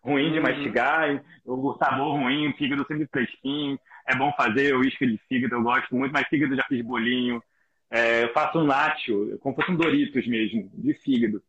ruim 0.03 0.32
de 0.32 0.38
uhum. 0.38 0.43
mastigar, 0.43 1.24
o 1.43 1.78
sabor 1.78 2.18
ruim, 2.18 2.49
o 2.49 2.58
fígado 2.58 2.86
sempre 2.88 3.08
fresquinho. 3.08 3.80
É 4.08 4.16
bom 4.16 4.32
fazer 4.34 4.76
o 4.76 4.84
isca 4.84 5.06
de 5.06 5.18
fígado, 5.28 5.56
eu 5.56 5.64
gosto 5.64 5.95
muito, 5.95 6.12
mas 6.12 6.28
fígado 6.28 6.56
já 6.56 6.64
fiz 6.64 6.82
bolinho. 6.82 7.41
É, 7.89 8.24
eu 8.24 8.34
faço 8.34 8.60
um 8.60 8.64
nacho, 8.64 9.38
como 9.39 9.56
se 9.56 9.62
fosse 9.62 9.72
um 9.72 9.78
Doritos 9.78 10.28
mesmo, 10.28 10.70
de 10.74 10.93
fígado. 10.95 11.41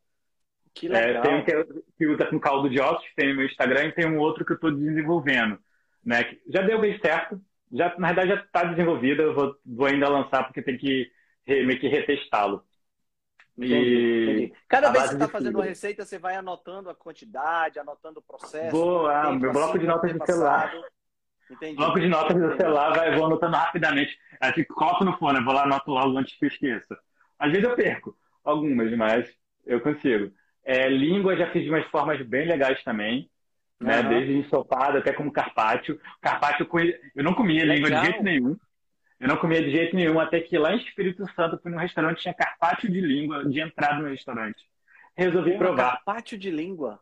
Que 0.75 0.89
legal. 0.89 1.23
É, 1.25 1.27
tem 1.27 1.35
um 1.35 1.45
que, 1.45 1.83
que 1.97 2.07
usa 2.07 2.27
com 2.27 2.39
caldo 2.39 2.69
de 2.69 2.79
ossos, 2.81 3.07
tem 3.17 3.31
no 3.31 3.37
meu 3.37 3.47
Instagram, 3.47 3.87
e 3.87 3.93
tem 3.93 4.07
um 4.07 4.19
outro 4.19 4.45
que 4.45 4.53
eu 4.53 4.57
estou 4.57 4.71
desenvolvendo. 4.71 5.59
Né? 6.05 6.37
Já 6.49 6.63
deu 6.63 6.81
bem 6.81 6.99
certo, 7.01 7.41
já, 7.73 7.99
na 7.99 8.09
verdade 8.13 8.29
já 8.29 8.37
está 8.37 8.65
desenvolvido, 8.65 9.23
eu 9.23 9.35
vou, 9.35 9.57
vou, 9.65 9.87
ainda 9.87 10.09
lançar 10.09 10.45
porque 10.45 10.63
tem 10.63 10.77
que 10.77 11.11
meio 11.47 11.81
que 11.81 11.89
retestá-lo. 11.89 12.63
Entendi, 13.57 14.23
entendi. 14.23 14.53
Cada 14.69 14.91
vez 14.91 15.05
que 15.05 15.09
você 15.09 15.15
está 15.15 15.29
fazendo 15.29 15.55
uma 15.57 15.65
receita, 15.65 16.05
você 16.05 16.19
vai 16.19 16.37
anotando 16.37 16.91
a 16.91 16.95
quantidade, 16.95 17.79
anotando 17.79 18.21
o 18.21 18.23
processo. 18.23 18.71
Vou, 18.71 19.07
ah, 19.07 19.33
meu 19.33 19.53
bloco 19.53 19.79
de 19.79 19.87
notas 19.87 20.13
de 20.13 20.27
celular. 20.27 20.73
Entendi. 21.51 21.76
Bloco 21.76 22.01
de 22.01 22.09
notas 22.09 22.36
do 22.36 22.57
celular, 22.57 22.94
vai, 22.94 23.14
vou 23.14 23.26
anotando 23.26 23.57
rapidamente. 23.57 24.18
Assim, 24.40 24.64
coloco 24.64 25.05
no 25.05 25.16
fone, 25.16 25.44
vou 25.44 25.55
lá 25.55 25.62
anoto 25.62 25.90
logo 25.90 26.18
antes 26.18 26.36
que 26.36 26.44
eu 26.44 26.49
esqueça. 26.49 26.99
Às 27.38 27.53
vezes 27.53 27.68
eu 27.68 27.76
perco 27.76 28.16
algumas, 28.44 28.94
mas 28.97 29.28
eu 29.64 29.80
consigo. 29.80 30.32
É, 30.64 30.88
língua 30.88 31.36
já 31.36 31.51
fiz 31.51 31.62
de 31.62 31.70
umas 31.70 31.86
formas 31.86 32.20
bem 32.26 32.47
legais 32.47 32.82
também. 32.82 33.30
Né? 33.80 34.01
Uhum. 34.01 34.09
Desde 34.09 34.32
ensopado 34.32 34.99
até 34.99 35.12
como 35.12 35.32
carpaccio. 35.32 36.01
Carpaccio 36.20 36.68
eu 37.14 37.22
não 37.22 37.34
comia 37.34 37.64
Legal. 37.64 37.76
língua 37.76 37.90
de 37.90 38.07
jeito 38.07 38.22
nenhum. 38.22 38.57
Eu 39.18 39.28
não 39.28 39.36
comia 39.36 39.62
de 39.62 39.70
jeito 39.70 39.97
nenhum, 39.97 40.20
até 40.20 40.40
que 40.40 40.59
lá 40.59 40.74
em 40.74 40.78
Espírito 40.78 41.24
Santo, 41.34 41.59
fui 41.62 41.70
num 41.70 41.78
restaurante, 41.78 42.20
tinha 42.20 42.34
carpaccio 42.34 42.90
de 42.90 43.01
língua 43.01 43.49
de 43.49 43.61
entrada 43.61 44.03
no 44.03 44.09
restaurante. 44.09 44.62
Resolvi 45.16 45.51
Tem 45.51 45.59
provar. 45.59 45.92
Carpaccio 45.92 46.36
de 46.36 46.51
língua? 46.51 47.01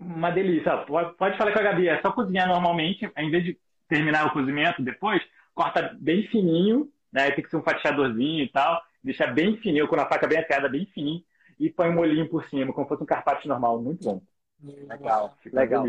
Uma 0.00 0.30
delícia. 0.30 0.78
Pode, 0.78 1.14
pode 1.16 1.36
falar 1.36 1.52
com 1.52 1.58
a 1.58 1.62
Gabi, 1.62 1.88
é 1.88 2.00
só 2.00 2.10
cozinhar 2.10 2.48
normalmente, 2.48 3.10
em 3.16 3.30
vez 3.30 3.44
de 3.44 3.60
terminar 3.86 4.26
o 4.26 4.32
cozimento 4.32 4.82
depois, 4.82 5.22
corta 5.54 5.94
bem 6.00 6.26
fininho, 6.28 6.90
né? 7.12 7.30
Tem 7.32 7.44
que 7.44 7.50
ser 7.50 7.58
um 7.58 7.62
fatiadorzinho 7.62 8.42
e 8.42 8.48
tal, 8.48 8.80
deixar 9.04 9.34
bem 9.34 9.58
fininho, 9.58 9.86
com 9.86 9.96
a 9.96 10.08
faca 10.08 10.26
bem 10.26 10.38
afiada, 10.38 10.68
bem 10.68 10.86
fininho, 10.86 11.22
e 11.58 11.68
põe 11.68 11.90
um 11.90 11.94
molhinho 11.94 12.28
por 12.30 12.48
cima, 12.48 12.72
como 12.72 12.86
se 12.86 12.88
fosse 12.88 13.02
um 13.02 13.06
carpaccio 13.06 13.48
normal. 13.48 13.80
Muito 13.80 14.02
bom. 14.02 14.22
Legal, 14.62 15.36
legal. 15.52 15.84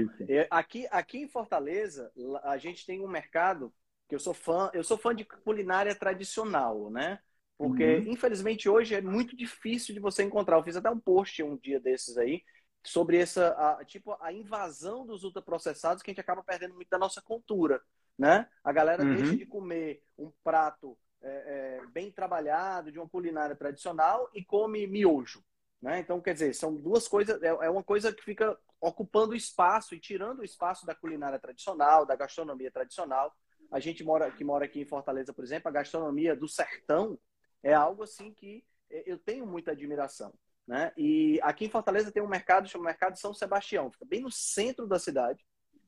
Aqui, 0.50 0.88
aqui 0.92 1.20
em 1.20 1.28
Fortaleza, 1.28 2.12
a 2.44 2.58
gente 2.58 2.86
tem 2.86 3.02
um 3.02 3.08
mercado 3.08 3.74
que 4.10 4.16
eu 4.16 4.20
sou 4.20 4.34
fã, 4.34 4.70
eu 4.74 4.84
sou 4.84 4.98
fã 4.98 5.16
de 5.16 5.24
culinária 5.24 5.96
tradicional, 5.96 6.90
né? 6.90 7.20
Porque, 7.58 7.98
uhum. 7.98 8.12
infelizmente, 8.12 8.68
hoje 8.68 8.96
é 8.96 9.02
muito 9.02 9.38
difícil 9.38 9.94
de 9.94 10.02
você 10.02 10.24
encontrar. 10.24 10.58
Eu 10.58 10.64
fiz 10.64 10.76
até 10.76 10.90
um 10.90 11.00
post 11.00 11.44
um 11.44 11.56
dia 11.56 11.80
desses 11.80 12.18
aí 12.18 12.42
sobre 12.84 13.18
essa, 13.18 13.50
a, 13.50 13.86
tipo, 13.86 14.18
a 14.20 14.32
invasão 14.34 15.06
dos 15.06 15.24
ultraprocessados 15.24 16.02
que 16.02 16.10
a 16.10 16.14
gente 16.14 16.22
acaba 16.22 16.44
perdendo 16.44 16.76
muito 16.76 16.90
da 16.90 16.98
nossa 16.98 17.22
cultura, 17.22 17.82
né? 18.18 18.48
A 18.64 18.72
galera 18.72 19.04
uhum. 19.04 19.16
deixa 19.16 19.36
de 19.36 19.46
comer 19.46 20.04
um 20.18 20.32
prato 20.44 20.98
é, 21.22 21.80
é, 21.82 21.86
bem 21.88 22.12
trabalhado, 22.12 22.92
de 22.92 22.98
uma 22.98 23.08
culinária 23.08 23.56
tradicional 23.56 24.30
e 24.34 24.44
come 24.44 24.88
miojo, 24.88 25.44
Né? 25.82 26.00
Então, 26.00 26.20
quer 26.20 26.34
dizer, 26.34 26.54
são 26.56 26.76
duas 26.76 27.08
coisas, 27.08 27.42
é, 27.42 27.48
é 27.48 27.70
uma 27.70 27.84
coisa 27.84 28.12
que 28.12 28.24
fica 28.24 28.58
ocupando 28.80 29.36
espaço 29.36 29.94
e 29.94 30.00
tirando 30.00 30.40
o 30.40 30.44
espaço 30.44 30.86
da 30.86 30.96
culinária 30.96 31.38
tradicional, 31.38 32.06
da 32.06 32.16
gastronomia 32.16 32.72
tradicional. 32.72 33.36
A 33.72 33.80
gente 33.80 34.04
mora, 34.04 34.32
que 34.32 34.44
mora 34.44 34.66
aqui 34.66 34.82
em 34.82 34.86
Fortaleza, 34.86 35.32
por 35.32 35.44
exemplo, 35.44 35.70
a 35.70 35.72
gastronomia 35.72 36.36
do 36.36 36.48
sertão 36.48 37.20
é 37.62 37.74
algo 37.74 38.04
assim 38.04 38.34
que 38.34 38.66
eu 38.90 39.18
tenho 39.18 39.46
muita 39.46 39.72
admiração. 39.72 40.34
Né? 40.68 40.92
E 40.96 41.40
aqui 41.42 41.66
em 41.66 41.70
Fortaleza 41.70 42.12
tem 42.12 42.22
um 42.22 42.28
mercado 42.28 42.68
chamado 42.68 42.88
Mercado 42.88 43.18
São 43.18 43.34
Sebastião, 43.34 43.92
fica 43.92 44.06
bem 44.06 44.22
no 44.22 44.32
centro 44.32 44.88
da 44.88 45.00
cidade. 45.00 45.46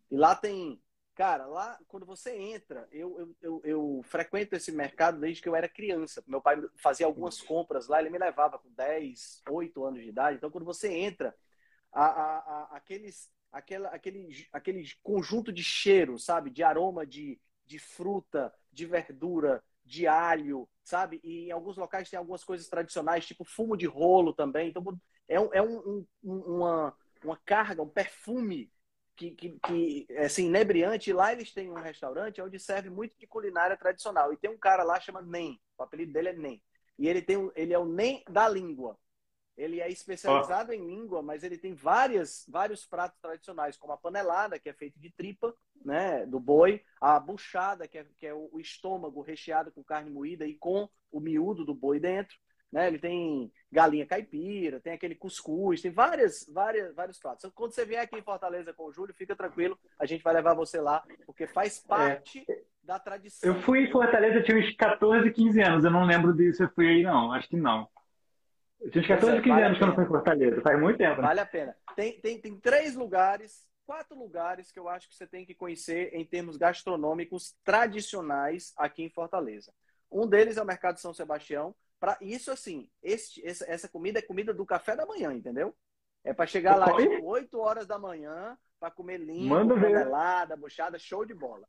E 0.10 0.18
lá 0.18 0.36
tem, 0.36 0.82
cara, 1.16 1.46
lá 1.46 1.80
quando 1.88 2.06
você 2.06 2.36
entra, 2.36 2.88
eu, 2.92 3.18
eu, 3.20 3.36
eu, 3.42 3.62
eu 3.64 4.02
frequento 4.04 4.56
esse 4.56 4.72
mercado 4.72 5.20
desde 5.20 5.42
que 5.42 5.48
eu 5.48 5.56
era 5.56 5.70
criança. 5.70 6.24
Meu 6.28 6.42
pai 6.42 6.62
fazia 6.78 7.06
algumas 7.06 7.42
compras 7.42 7.88
lá, 7.88 8.00
ele 8.00 8.10
me 8.10 8.18
levava 8.18 8.60
com 8.60 8.70
10, 8.74 9.42
8 9.50 9.86
anos 9.86 10.02
de 10.02 10.10
idade. 10.10 10.38
Então 10.38 10.52
quando 10.52 10.66
você 10.66 10.92
entra, 10.92 11.36
a, 11.92 12.06
a, 12.06 12.38
a, 12.38 12.78
aqueles, 12.78 13.30
aquela, 13.52 13.90
aquele, 13.90 14.48
aquele 14.52 14.84
conjunto 15.02 15.52
de 15.54 15.64
cheiro, 15.64 16.18
sabe? 16.18 16.50
De 16.50 16.64
aroma 16.64 17.06
de, 17.06 17.40
de 17.66 17.80
fruta, 17.80 18.54
de 18.72 18.86
verdura, 18.86 19.64
de 19.86 20.08
alho, 20.08 20.68
sabe? 20.84 21.20
E 21.24 21.48
em 21.48 21.52
alguns 21.52 21.78
locais 21.78 22.10
tem 22.10 22.18
algumas 22.18 22.44
coisas 22.44 22.68
tradicionais, 22.68 23.26
tipo 23.26 23.44
fumo 23.44 23.76
de 23.78 23.86
rolo 23.86 24.34
também. 24.34 24.70
Então, 24.70 24.84
é, 25.28 25.40
um, 25.40 25.50
é 25.54 25.62
um, 25.62 26.06
um, 26.24 26.34
uma, 26.34 26.98
uma 27.24 27.38
carga, 27.46 27.82
um 27.82 27.90
perfume 27.90 28.72
que, 29.16 29.32
que, 29.32 29.60
que 29.66 30.06
é 30.10 30.26
assim, 30.26 30.48
inebriante. 30.48 31.10
E 31.10 31.14
lá 31.14 31.32
eles 31.32 31.54
têm 31.54 31.70
um 31.70 31.82
restaurante 31.82 32.42
onde 32.42 32.60
serve 32.60 32.90
muito 32.90 33.18
de 33.20 33.28
culinária 33.28 33.78
tradicional. 33.78 34.34
E 34.34 34.38
tem 34.38 34.50
um 34.50 34.58
cara 34.58 34.84
lá 34.84 35.00
chama 35.00 35.22
Nem, 35.22 35.60
o 35.78 35.84
apelido 35.84 36.14
dele 36.14 36.30
é 36.30 36.34
Nem. 36.34 36.62
E 36.98 37.08
ele, 37.08 37.22
tem, 37.22 37.52
ele 37.56 37.74
é 37.74 37.80
o 37.80 37.86
Nem 37.86 38.24
da 38.30 38.48
língua. 38.48 38.98
Ele 39.58 39.80
é 39.80 39.90
especializado 39.90 40.72
oh. 40.72 40.74
em 40.74 40.86
língua, 40.86 41.22
mas 41.22 41.44
ele 41.44 41.58
tem 41.58 41.74
várias, 41.74 42.46
vários 42.48 42.86
pratos 42.86 43.20
tradicionais, 43.20 43.78
como 43.78 43.94
a 43.94 43.98
panelada, 43.98 44.58
que 44.60 44.70
é 44.70 44.74
feita 44.74 45.00
de 45.00 45.12
tripa, 45.12 45.54
né, 45.84 46.26
do 46.26 46.40
boi, 46.40 46.82
a 47.00 47.20
buchada, 47.20 47.88
que 47.88 47.98
é, 47.98 48.06
que 48.18 48.26
é 48.26 48.34
o 48.34 48.60
estômago 48.60 49.22
recheado 49.22 49.72
com 49.72 49.84
carne 49.84 50.10
moída 50.10 50.46
e 50.48 50.56
com 50.56 50.90
o 51.12 51.20
miúdo 51.20 51.66
do 51.66 51.76
boi 51.76 52.00
dentro. 52.00 52.36
Né? 52.74 52.88
Ele 52.88 52.98
tem 52.98 53.52
galinha 53.72 54.06
caipira, 54.08 54.80
tem 54.80 54.94
aquele 54.94 55.14
cuscuz, 55.14 55.80
tem 55.80 55.92
várias, 55.92 56.50
várias, 56.52 56.96
vários 56.96 57.20
pratos. 57.20 57.44
Então, 57.44 57.52
quando 57.54 57.74
você 57.74 57.86
vier 57.86 58.02
aqui 58.02 58.18
em 58.18 58.24
Fortaleza 58.24 58.74
com 58.74 58.86
o 58.86 58.92
Júlio, 58.92 59.14
fica 59.14 59.36
tranquilo, 59.36 59.78
a 60.00 60.08
gente 60.08 60.24
vai 60.24 60.34
levar 60.34 60.56
você 60.56 60.82
lá, 60.82 61.04
porque 61.28 61.46
faz 61.46 61.84
é. 61.84 61.88
parte 61.88 62.44
é. 62.50 62.62
da 62.82 62.98
tradição. 62.98 63.48
Eu 63.48 63.62
fui 63.62 63.84
em 63.84 63.92
Fortaleza, 63.92 64.42
tinha 64.42 64.58
uns 64.58 64.76
14, 64.76 65.32
15 65.32 65.62
anos, 65.62 65.86
eu 65.86 65.92
não 65.92 66.04
lembro 66.04 66.34
disso, 66.34 66.64
eu 66.64 66.70
fui 66.74 66.88
aí 66.88 67.04
não, 67.04 67.32
acho 67.32 67.48
que 67.48 67.58
não. 67.58 67.88
Eu 68.84 68.92
tinha 68.92 69.08
14, 69.08 69.38
15 69.38 69.50
vale 69.50 69.66
anos 69.66 69.78
que 69.78 69.84
eu 69.84 69.88
não 69.88 69.96
fui 69.96 70.04
em 70.04 70.08
Fortaleza. 70.08 70.62
Faz 70.62 70.80
muito 70.80 70.98
tempo. 70.98 71.22
Né? 71.22 71.28
Vale 71.28 71.40
a 71.40 71.46
pena. 71.46 71.76
Tem, 71.96 72.20
tem, 72.20 72.40
tem 72.40 72.60
três 72.60 72.96
lugares, 72.96 73.66
quatro 73.86 74.18
lugares 74.18 74.72
que 74.72 74.80
eu 74.80 74.90
acho 74.90 75.08
que 75.08 75.16
você 75.16 75.26
tem 75.26 75.46
que 75.46 75.56
conhecer 75.56 76.14
em 76.14 76.26
termos 76.26 76.58
gastronômicos 76.58 77.56
tradicionais 77.64 78.74
aqui 78.78 79.04
em 79.04 79.10
Fortaleza. 79.10 79.72
Um 80.12 80.28
deles 80.28 80.58
é 80.58 80.62
o 80.62 80.66
Mercado 80.66 81.00
São 81.00 81.14
Sebastião. 81.14 81.74
Para 82.00 82.18
isso, 82.20 82.52
assim, 82.52 82.90
este, 83.02 83.42
essa 83.46 83.88
comida 83.88 84.20
é 84.20 84.22
comida 84.22 84.54
do 84.54 84.66
café 84.66 84.96
da 84.96 85.06
manhã, 85.06 85.34
entendeu? 85.34 85.74
É 86.24 86.34
para 86.34 86.46
chegar 86.46 86.76
lá 86.76 86.94
tipo, 86.96 87.26
8 87.26 87.58
horas 87.60 87.88
da 87.88 87.98
manhã 87.98 88.58
para 88.80 88.92
comer 88.92 89.18
limpo, 89.18 89.80
canelada, 89.80 90.58
buchada, 90.58 91.00
show 91.00 91.26
de 91.26 91.34
bola. 91.34 91.66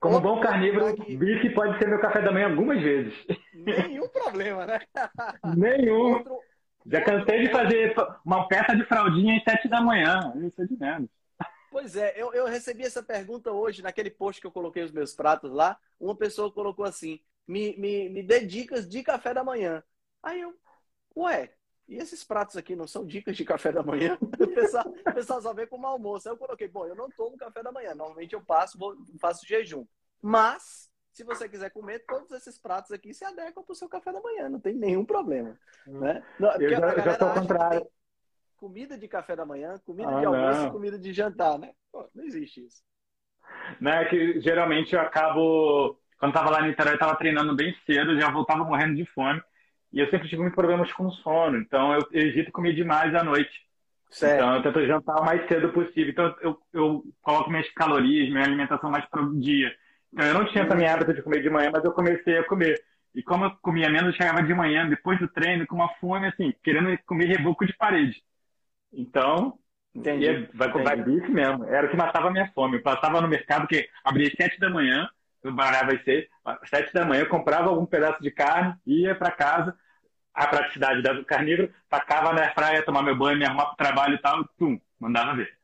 Como 0.00 0.16
Outro 0.16 0.34
bom 0.34 0.40
carnívoro, 0.40 0.94
que... 0.94 1.16
bife 1.16 1.54
pode 1.54 1.78
ser 1.78 1.88
meu 1.88 2.00
café 2.00 2.20
da 2.20 2.30
manhã 2.30 2.50
algumas 2.50 2.82
vezes. 2.82 3.14
Nenhum 3.54 4.08
problema, 4.08 4.66
né? 4.66 4.80
Nenhum. 5.56 6.14
Outro, 6.14 6.38
já 6.86 7.02
cansei 7.02 7.46
de 7.46 7.50
fazer 7.50 7.94
uma 8.24 8.46
peça 8.48 8.76
de 8.76 8.84
fraldinha 8.84 9.36
às 9.36 9.44
sete 9.44 9.68
da 9.68 9.80
manhã. 9.80 10.32
Isso 10.46 10.62
é 10.62 10.66
de 10.66 10.78
menos. 10.78 11.10
Pois 11.70 11.96
é, 11.96 12.14
eu, 12.16 12.32
eu 12.32 12.46
recebi 12.46 12.84
essa 12.84 13.02
pergunta 13.02 13.52
hoje, 13.52 13.82
naquele 13.82 14.10
post 14.10 14.40
que 14.40 14.46
eu 14.46 14.52
coloquei 14.52 14.82
os 14.82 14.92
meus 14.92 15.14
pratos 15.14 15.52
lá. 15.52 15.78
Uma 15.98 16.16
pessoa 16.16 16.50
colocou 16.50 16.84
assim: 16.84 17.20
me, 17.46 17.76
me, 17.76 18.08
me 18.08 18.22
dê 18.22 18.44
dicas 18.44 18.88
de 18.88 19.02
café 19.02 19.34
da 19.34 19.44
manhã. 19.44 19.82
Aí 20.22 20.40
eu, 20.40 20.54
ué, 21.16 21.52
e 21.88 21.96
esses 21.96 22.24
pratos 22.24 22.56
aqui 22.56 22.74
não 22.74 22.86
são 22.86 23.04
dicas 23.04 23.36
de 23.36 23.44
café 23.44 23.72
da 23.72 23.82
manhã? 23.82 24.18
O 24.40 24.48
pessoal, 24.48 24.88
o 24.88 25.14
pessoal 25.14 25.42
só 25.42 25.52
vê 25.52 25.66
como 25.66 25.86
almoço. 25.86 26.28
Aí 26.28 26.34
eu 26.34 26.38
coloquei, 26.38 26.66
bom, 26.66 26.86
eu 26.86 26.94
não 26.94 27.10
tomo 27.10 27.36
café 27.36 27.62
da 27.62 27.70
manhã. 27.70 27.94
Normalmente 27.94 28.32
eu 28.32 28.40
passo, 28.40 28.78
vou, 28.78 28.96
faço 29.20 29.46
jejum. 29.46 29.86
Mas 30.22 30.90
se 31.16 31.24
você 31.24 31.48
quiser 31.48 31.70
comer, 31.70 32.04
todos 32.06 32.30
esses 32.32 32.58
pratos 32.58 32.90
aqui 32.92 33.14
se 33.14 33.24
adequam 33.24 33.62
para 33.62 33.72
o 33.72 33.74
seu 33.74 33.88
café 33.88 34.12
da 34.12 34.20
manhã, 34.20 34.50
não 34.50 34.60
tem 34.60 34.74
nenhum 34.74 35.02
problema. 35.02 35.58
Hum. 35.88 36.00
Né? 36.00 36.22
Não, 36.38 36.52
eu 36.60 36.68
já, 36.68 36.98
já 36.98 37.12
estou 37.12 37.30
contrário. 37.30 37.86
Comida 38.54 38.98
de 38.98 39.08
café 39.08 39.34
da 39.34 39.46
manhã, 39.46 39.80
comida 39.86 40.10
ah, 40.14 40.20
de 40.20 40.26
almoço 40.26 40.66
e 40.66 40.70
comida 40.70 40.98
de 40.98 41.14
jantar, 41.14 41.58
né? 41.58 41.72
Pô, 41.90 42.06
não 42.14 42.24
existe 42.24 42.66
isso. 42.66 42.82
Não, 43.80 43.92
é 43.92 44.04
que 44.04 44.40
geralmente 44.40 44.94
eu 44.94 45.00
acabo. 45.00 45.98
Quando 46.18 46.32
estava 46.32 46.50
lá 46.50 46.62
em 46.62 46.68
Niterói, 46.68 46.92
eu 46.92 46.96
estava 46.96 47.16
treinando 47.16 47.56
bem 47.56 47.74
cedo, 47.86 48.18
já 48.20 48.30
voltava 48.30 48.64
morrendo 48.64 48.96
de 48.96 49.06
fome. 49.06 49.42
E 49.92 50.00
eu 50.00 50.10
sempre 50.10 50.28
tive 50.28 50.42
muitos 50.42 50.54
problemas 50.56 50.92
com 50.92 51.10
sono, 51.10 51.56
então 51.58 51.94
eu, 51.94 52.06
eu 52.12 52.26
evito 52.26 52.52
comer 52.52 52.74
demais 52.74 53.14
à 53.14 53.22
noite. 53.22 53.66
Certo. 54.10 54.36
Então 54.36 54.56
eu 54.56 54.62
tento 54.62 54.86
jantar 54.86 55.20
o 55.20 55.24
mais 55.24 55.46
cedo 55.48 55.70
possível. 55.72 56.10
Então 56.10 56.36
eu, 56.42 56.58
eu 56.74 57.04
coloco 57.22 57.50
minhas 57.50 57.70
calorias, 57.72 58.28
minha 58.28 58.44
alimentação 58.44 58.90
mais 58.90 59.06
para 59.06 59.22
o 59.22 59.38
dia. 60.12 60.26
Eu 60.26 60.34
não 60.34 60.46
tinha 60.46 60.64
minha 60.64 60.94
hábito 60.94 61.14
de 61.14 61.22
comer 61.22 61.42
de 61.42 61.50
manhã, 61.50 61.70
mas 61.72 61.84
eu 61.84 61.92
comecei 61.92 62.38
a 62.38 62.44
comer. 62.44 62.82
E 63.14 63.22
como 63.22 63.46
eu 63.46 63.50
comia 63.62 63.88
menos, 63.88 64.08
eu 64.08 64.16
chegava 64.16 64.42
de 64.42 64.54
manhã, 64.54 64.88
depois 64.88 65.18
do 65.18 65.28
treino, 65.28 65.66
com 65.66 65.76
uma 65.76 65.88
fome, 65.94 66.26
assim, 66.26 66.52
querendo 66.62 66.96
comer 67.06 67.26
reboco 67.26 67.64
de 67.64 67.74
parede. 67.74 68.22
Então, 68.92 69.58
entendi, 69.94 70.48
vai 70.52 70.70
comprar 70.70 70.96
bife 70.96 71.30
mesmo. 71.30 71.64
Era 71.64 71.86
o 71.86 71.90
que 71.90 71.96
matava 71.96 72.28
a 72.28 72.30
minha 72.30 72.50
fome. 72.52 72.76
Eu 72.76 72.82
passava 72.82 73.20
no 73.20 73.28
mercado, 73.28 73.66
que 73.66 73.88
abria 74.04 74.28
às 74.28 74.34
sete 74.34 74.60
da 74.60 74.68
manhã, 74.68 75.08
eu 75.42 75.52
barava 75.52 75.92
às 75.92 76.04
seis, 76.04 76.26
sete 76.66 76.92
da 76.92 77.06
manhã, 77.06 77.22
eu 77.22 77.28
comprava 77.28 77.70
algum 77.70 77.86
pedaço 77.86 78.22
de 78.22 78.30
carne, 78.30 78.74
ia 78.86 79.14
para 79.14 79.30
casa, 79.30 79.74
a 80.34 80.46
praticidade 80.46 81.00
do 81.00 81.24
carnívoro, 81.24 81.72
tacava 81.88 82.34
na 82.34 82.50
praia, 82.50 82.84
tomar 82.84 83.02
meu 83.02 83.16
banho, 83.16 83.38
me 83.38 83.46
arrumar 83.46 83.66
para 83.66 83.72
o 83.72 83.76
trabalho 83.76 84.14
e 84.16 84.18
tal, 84.18 84.44
tum, 84.58 84.78
mandava 85.00 85.34
ver. 85.34 85.55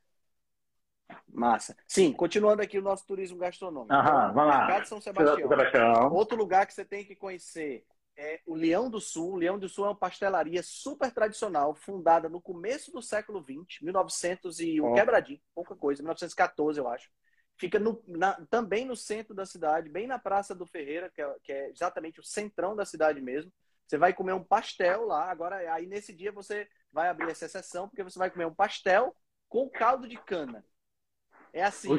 Massa. 1.33 1.77
Sim, 1.89 2.13
continuando 2.13 2.63
aqui 2.63 2.79
o 2.79 2.83
nosso 2.83 3.07
turismo 3.07 3.39
gastronômico. 3.39 3.93
Aham, 3.93 4.33
vamos 4.33 4.51
lá. 4.51 4.67
Mercado 4.67 4.87
São 4.87 5.01
Sebastião. 5.01 5.49
Sebastião. 5.49 6.13
Outro 6.13 6.37
lugar 6.37 6.67
que 6.67 6.75
você 6.75 6.85
tem 6.85 7.05
que 7.05 7.17
conhecer 7.17 7.85
é 8.17 8.41
o 8.47 8.55
Leão 8.55 8.91
do 8.91 9.01
Sul. 9.01 9.33
O 9.33 9.37
Leão 9.37 9.59
do 9.59 9.69
Sul 9.69 9.87
é 9.87 9.89
uma 9.89 9.97
pastelaria 9.97 10.63
super 10.63 11.11
tradicional, 11.11 11.75
fundada 11.75 12.29
no 12.29 12.41
começo 12.41 12.93
do 12.93 13.01
século 13.01 13.43
XX, 13.43 13.81
1901, 13.81 14.85
oh. 14.85 14.95
quebradinho, 14.95 15.41
pouca 15.55 15.75
coisa, 15.75 16.03
1914, 16.03 16.79
eu 16.79 16.89
acho. 16.89 17.09
Fica 17.57 17.79
no, 17.79 18.03
na, 18.07 18.35
também 18.47 18.85
no 18.85 18.97
centro 18.97 19.35
da 19.35 19.47
cidade, 19.47 19.89
bem 19.89 20.07
na 20.07 20.19
Praça 20.19 20.55
do 20.55 20.67
Ferreira, 20.67 21.11
que 21.15 21.23
é, 21.23 21.37
que 21.43 21.53
é 21.53 21.71
exatamente 21.71 22.21
o 22.21 22.25
centrão 22.25 22.75
da 22.77 22.85
cidade 22.85 23.21
mesmo. 23.21 23.53
Você 23.87 23.99
vai 23.99 24.13
comer 24.13 24.33
um 24.33 24.45
pastel 24.45 25.07
lá. 25.07 25.31
Agora, 25.31 25.57
aí 25.73 25.87
nesse 25.87 26.13
dia 26.13 26.33
você 26.33 26.69
vai 26.91 27.09
abrir 27.09 27.31
essa 27.31 27.47
exceção, 27.47 27.89
porque 27.89 28.03
você 28.03 28.19
vai 28.19 28.31
comer 28.31 28.47
um 28.47 28.55
pastel 28.55 29.15
com 29.49 29.69
caldo 29.69 30.09
de 30.09 30.17
cana. 30.17 30.65
É 31.53 31.63
assim. 31.63 31.99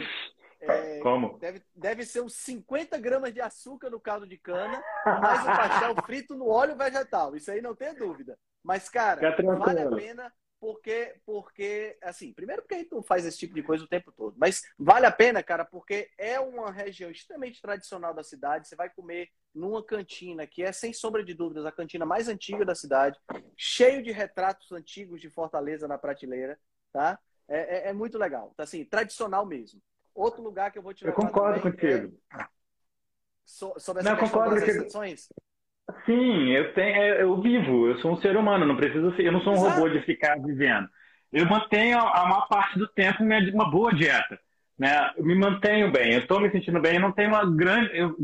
é, 0.60 1.00
Como? 1.00 1.38
Deve, 1.40 1.62
deve 1.76 2.06
ser 2.06 2.22
uns 2.22 2.36
50 2.36 2.98
gramas 2.98 3.34
de 3.34 3.42
açúcar 3.42 3.90
no 3.90 4.00
caldo 4.00 4.28
de 4.28 4.38
cana, 4.38 4.84
mais 5.06 5.42
o 5.42 5.46
pastel 5.46 5.96
frito 6.06 6.36
no 6.36 6.48
óleo 6.48 6.76
vegetal. 6.76 7.36
Isso 7.36 7.52
aí 7.52 7.62
não 7.62 7.76
tem 7.76 7.94
dúvida. 7.94 8.38
Mas, 8.64 8.88
cara, 8.90 9.36
vale 9.58 9.82
a 9.82 9.90
pena 9.90 10.34
porque, 10.64 11.16
porque, 11.26 11.98
assim, 12.02 12.32
primeiro 12.32 12.62
porque 12.62 12.76
a 12.76 12.78
gente 12.78 12.94
não 12.94 13.04
faz 13.04 13.26
esse 13.26 13.38
tipo 13.38 13.54
de 13.54 13.62
coisa 13.62 13.84
o 13.84 13.88
tempo 13.88 14.14
todo, 14.14 14.34
mas 14.38 14.62
vale 14.80 15.06
a 15.06 15.12
pena, 15.12 15.44
cara, 15.44 15.66
porque 15.66 16.10
é 16.18 16.40
uma 16.40 16.72
região 16.72 17.12
extremamente 17.12 17.62
tradicional 17.62 18.14
da 18.14 18.24
cidade. 18.24 18.70
Você 18.70 18.76
vai 18.78 18.90
comer 18.90 19.28
numa 19.54 19.84
cantina 19.84 20.48
que 20.48 20.64
é, 20.64 20.72
sem 20.72 20.94
sombra 20.94 21.22
de 21.22 21.34
dúvidas, 21.34 21.66
a 21.66 21.72
cantina 21.72 22.06
mais 22.06 22.30
antiga 22.30 22.64
da 22.64 22.74
cidade, 22.74 23.20
cheio 23.58 24.02
de 24.02 24.12
retratos 24.12 24.72
antigos 24.72 25.20
de 25.20 25.30
Fortaleza 25.30 25.86
na 25.86 25.98
prateleira, 25.98 26.58
tá? 26.94 27.20
É, 27.48 27.88
é, 27.88 27.90
é, 27.90 27.94
muito 27.94 28.18
legal. 28.18 28.52
Então, 28.54 28.64
assim, 28.64 28.86
tradicional 28.86 29.46
mesmo. 29.46 29.82
Outro 30.14 30.42
lugar 30.42 30.72
que 30.72 30.78
eu 30.78 30.84
vou 30.84 30.94
te 30.94 31.04
levar. 31.04 31.18
Eu 31.18 31.26
concordo 31.26 31.60
contigo. 31.62 32.18
É... 32.38 32.46
So, 33.46 33.74
sobre 33.78 34.02
essa 34.02 34.12
não, 34.12 34.18
concordo 34.18 34.56
das 34.56 34.68
exceções. 34.68 35.28
Sim, 36.06 36.50
eu 36.52 36.74
tenho, 36.74 36.96
é, 36.96 37.22
eu 37.22 37.42
vivo, 37.42 37.88
eu 37.88 37.98
sou 38.00 38.14
um 38.14 38.22
ser 38.22 38.38
humano, 38.38 38.66
não 38.66 38.78
preciso 38.78 39.14
ser, 39.16 39.26
eu 39.26 39.32
não 39.34 39.42
sou 39.42 39.54
um 39.54 39.58
Exato. 39.58 39.76
robô 39.76 39.90
de 39.90 40.02
ficar 40.06 40.40
vivendo. 40.40 40.88
Eu 41.32 41.46
mantenho 41.46 42.00
a 42.00 42.26
maior 42.26 42.48
parte 42.48 42.80
do 42.80 42.88
tempo 42.88 43.22
uma 43.22 43.70
boa 43.70 43.94
dieta, 43.94 44.40
né? 44.78 45.12
Eu 45.18 45.26
me 45.26 45.36
mantenho 45.36 45.92
bem, 45.92 46.14
eu 46.14 46.20
estou 46.20 46.40
me 46.40 46.50
sentindo 46.52 46.80
bem, 46.80 46.96
eu 46.96 47.02
não 47.02 47.12
tenho 47.12 47.30
uma 47.30 47.46
grande, 47.46 47.90
eu, 47.98 48.16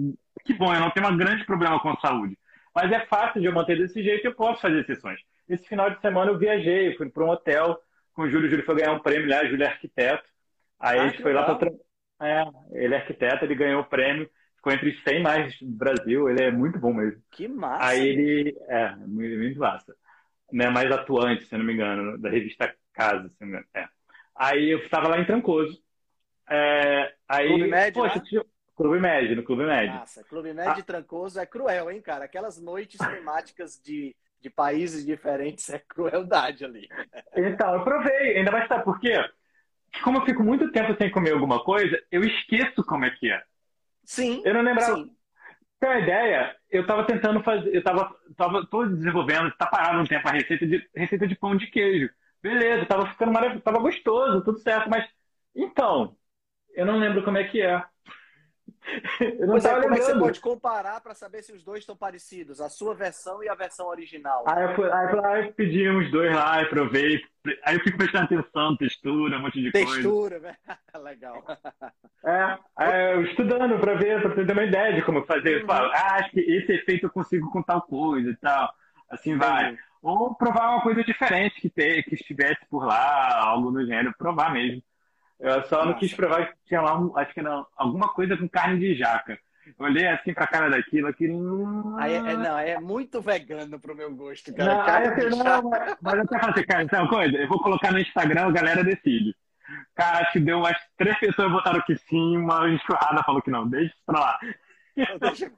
que 0.45 0.53
bom, 0.53 0.73
eu 0.73 0.79
não 0.79 0.91
tenho 0.91 1.07
um 1.07 1.17
grande 1.17 1.45
problema 1.45 1.79
com 1.81 1.89
a 1.89 1.99
saúde. 1.99 2.37
Mas 2.73 2.91
é 2.91 3.05
fácil 3.07 3.41
de 3.41 3.47
eu 3.47 3.53
manter 3.53 3.77
desse 3.77 4.01
jeito, 4.01 4.25
eu 4.25 4.35
posso 4.35 4.61
fazer 4.61 4.79
exceções. 4.79 5.19
Esse 5.49 5.67
final 5.67 5.89
de 5.89 5.99
semana 5.99 6.31
eu 6.31 6.37
viajei, 6.37 6.95
fui 6.95 7.09
para 7.09 7.25
um 7.25 7.29
hotel 7.29 7.77
com 8.19 8.23
o 8.23 8.29
Júlio. 8.29 8.47
O 8.47 8.49
Júlio 8.49 8.65
foi 8.65 8.75
ganhar 8.75 8.91
um 8.91 8.99
prêmio 8.99 9.29
lá, 9.29 9.45
Júlio 9.45 9.63
é 9.63 9.67
arquiteto. 9.67 10.29
Aí 10.77 10.99
ah, 10.99 11.03
a 11.03 11.07
gente 11.07 11.21
foi 11.21 11.33
legal. 11.33 11.49
lá 11.49 11.55
para. 11.55 11.71
É, 12.21 12.43
ele 12.71 12.93
é 12.93 12.97
arquiteto, 12.97 13.45
ele 13.45 13.55
ganhou 13.55 13.81
o 13.81 13.85
prêmio, 13.85 14.29
ficou 14.57 14.73
entre 14.73 14.89
os 14.89 15.01
100 15.03 15.23
mais 15.23 15.57
do 15.61 15.71
Brasil, 15.71 16.29
ele 16.29 16.43
é 16.43 16.51
muito 16.51 16.77
bom 16.77 16.93
mesmo. 16.93 17.21
Que 17.31 17.47
massa! 17.47 17.85
Aí 17.85 18.07
ele. 18.07 18.57
É, 18.67 18.93
muito, 18.97 19.37
muito 19.37 19.59
massa. 19.59 19.95
né, 20.51 20.69
mais 20.69 20.91
atuante, 20.91 21.45
se 21.45 21.57
não 21.57 21.63
me 21.63 21.73
engano, 21.73 22.17
da 22.17 22.29
revista 22.29 22.73
Casa, 22.93 23.29
se 23.29 23.35
não 23.39 23.47
me 23.47 23.53
engano. 23.53 23.67
É. 23.73 23.87
Aí 24.35 24.69
eu 24.69 24.79
estava 24.79 25.07
lá 25.07 25.17
em 25.17 25.25
Trancoso. 25.25 25.81
É, 26.49 27.13
aí, 27.27 27.47
Clube 27.47 27.67
Médio, 27.67 28.01
poxa, 28.01 28.15
né? 28.15 28.25
tinha- 28.27 28.45
Clube 28.75 28.99
Médio, 28.99 29.35
no 29.35 29.43
Clube 29.43 29.65
Médio. 29.65 29.93
Nossa, 29.93 30.23
Clube 30.23 30.53
Médio 30.53 30.79
e 30.79 30.83
Trancoso 30.83 31.39
é 31.39 31.45
cruel, 31.45 31.91
hein, 31.91 32.01
cara? 32.01 32.25
Aquelas 32.25 32.59
noites 32.59 32.97
temáticas 32.97 33.79
de, 33.81 34.15
de 34.41 34.49
países 34.49 35.05
diferentes 35.05 35.69
é 35.69 35.79
crueldade 35.79 36.65
ali. 36.65 36.87
Então, 37.35 37.73
eu 37.75 37.83
provei, 37.83 38.37
ainda 38.37 38.51
mais 38.51 38.67
sabe 38.67 38.83
por 38.83 38.99
quê? 38.99 39.13
Como 40.03 40.19
eu 40.19 40.25
fico 40.25 40.43
muito 40.43 40.71
tempo 40.71 40.95
sem 40.97 41.11
comer 41.11 41.33
alguma 41.33 41.63
coisa, 41.63 42.01
eu 42.11 42.23
esqueço 42.23 42.83
como 42.85 43.05
é 43.05 43.11
que 43.11 43.31
é. 43.31 43.43
Sim, 44.03 44.43
Eu 44.43 44.53
não 44.53 44.61
lembrava. 44.61 44.97
sim. 44.97 45.15
Tem 45.79 45.89
uma 45.89 45.99
ideia? 45.99 46.55
Eu 46.69 46.85
tava 46.87 47.05
tentando 47.05 47.43
fazer, 47.43 47.75
eu 47.75 47.83
tava, 47.83 48.15
tava 48.37 48.67
tô 48.67 48.85
desenvolvendo, 48.85 49.51
tá 49.57 49.67
parado 49.67 49.99
um 50.01 50.07
tempo 50.07 50.27
a 50.27 50.31
receita 50.31 50.67
de 50.67 50.89
receita 50.95 51.27
de 51.27 51.35
pão 51.35 51.55
de 51.57 51.67
queijo. 51.67 52.09
Beleza, 52.41 52.85
tava 52.85 53.07
ficando 53.07 53.31
maravilhoso, 53.33 53.63
tava 53.63 53.79
gostoso, 53.79 54.43
tudo 54.43 54.59
certo, 54.59 54.89
mas 54.89 55.09
então, 55.55 56.17
eu 56.75 56.85
não 56.85 56.97
lembro 56.99 57.23
como 57.23 57.37
é 57.37 57.45
que 57.45 57.61
é. 57.61 57.83
Eu 59.19 59.47
não 59.47 59.53
Pois 59.53 59.65
é, 59.65 59.81
como 59.81 59.93
é 59.93 59.97
que 59.97 60.03
você 60.03 60.19
pode 60.19 60.39
comparar 60.39 61.01
para 61.01 61.13
saber 61.13 61.43
se 61.43 61.51
os 61.51 61.63
dois 61.63 61.79
estão 61.79 61.95
parecidos? 61.95 62.59
A 62.61 62.69
sua 62.69 62.93
versão 62.95 63.43
e 63.43 63.49
a 63.49 63.55
versão 63.55 63.87
original. 63.87 64.43
Aí 64.47 64.63
eu, 64.63 64.75
fui, 64.75 64.91
aí 64.91 65.05
eu, 65.05 65.09
fui 65.09 65.19
lá, 65.21 65.39
eu 65.39 65.53
pedi 65.53 65.89
uns 65.89 66.11
dois 66.11 66.33
lá, 66.33 66.61
eu 66.61 66.69
provei. 66.69 67.21
Aí 67.65 67.75
eu 67.75 67.81
fico 67.81 67.97
prestando 67.97 68.25
atenção, 68.25 68.75
textura, 68.77 69.37
um 69.37 69.41
monte 69.41 69.61
de 69.61 69.71
coisa. 69.71 69.87
Textura, 69.87 70.39
né? 70.39 70.55
Legal. 71.03 71.43
É, 72.25 72.57
é, 72.79 73.13
eu 73.15 73.23
estudando 73.23 73.79
pra 73.79 73.93
ver, 73.95 74.21
pra 74.21 74.33
ter 74.45 74.51
uma 74.51 74.63
ideia 74.63 74.93
de 74.93 75.01
como 75.03 75.25
fazer. 75.25 75.55
Eu 75.55 75.61
Uhum. 75.61 75.67
falo, 75.67 75.91
ah, 75.93 76.15
acho 76.15 76.31
que 76.31 76.39
esse 76.41 76.71
efeito 76.73 77.05
eu 77.05 77.09
consigo 77.11 77.49
com 77.51 77.61
tal 77.63 77.81
coisa 77.83 78.29
e 78.29 78.35
tal. 78.37 78.73
Assim 79.09 79.37
vai. 79.37 79.77
Ou 80.01 80.33
provar 80.35 80.69
uma 80.71 80.81
coisa 80.81 81.03
diferente 81.03 81.59
que, 81.59 81.69
ter, 81.69 82.03
que 82.03 82.15
estivesse 82.15 82.59
por 82.69 82.85
lá, 82.85 83.39
algo 83.43 83.71
do 83.71 83.85
gênero, 83.85 84.13
provar 84.17 84.53
mesmo. 84.53 84.81
Eu 85.39 85.63
só 85.65 85.85
não 85.85 85.93
quis 85.93 86.13
provar 86.13 86.47
que 86.51 86.57
tinha 86.65 86.81
lá, 86.81 86.99
um- 86.99 87.17
acho 87.17 87.33
que 87.33 87.39
era 87.39 87.65
alguma 87.77 88.09
coisa 88.09 88.35
com 88.35 88.47
carne 88.49 88.79
de 88.79 88.95
jaca. 88.95 89.39
Eu 89.77 89.85
olhei 89.85 90.07
assim 90.07 90.33
pra 90.33 90.47
cara 90.47 90.69
daquilo, 90.69 91.07
aquilo. 91.07 91.95
Aí 91.97 92.13
é, 92.13 92.17
é- 92.17 92.37
não, 92.37 92.57
é 92.57 92.79
muito 92.79 93.21
vegano 93.21 93.79
pro 93.79 93.95
meu 93.95 94.13
gosto, 94.13 94.53
cara. 94.53 94.73
Não, 94.75 95.17
eu 95.23 95.29
não, 95.29 95.69
mas, 95.69 95.95
mas 96.01 96.13
eu 96.15 96.21
até 96.23 96.39
falei 96.39 96.53
assim, 96.55 96.65
cara, 96.65 96.87
sabe 96.89 97.03
uma 97.03 97.09
coisa? 97.09 97.37
Eu 97.37 97.47
vou 97.47 97.61
colocar 97.61 97.91
no 97.91 97.99
Instagram, 97.99 98.47
a 98.47 98.51
galera 98.51 98.83
decide. 98.83 99.35
Cara, 99.95 100.19
acho 100.23 100.31
que 100.33 100.39
deu 100.39 100.57
umas 100.57 100.75
três 100.97 101.17
pessoas 101.19 101.51
votaram 101.51 101.81
que 101.85 101.95
sim, 101.95 102.37
uma 102.37 102.67
enxurrada 102.69 103.23
falou 103.23 103.41
que 103.41 103.51
não. 103.51 103.69
Deixa 103.69 103.93
pra 104.05 104.19
lá. 104.19 104.39
Deixa- 105.19 105.51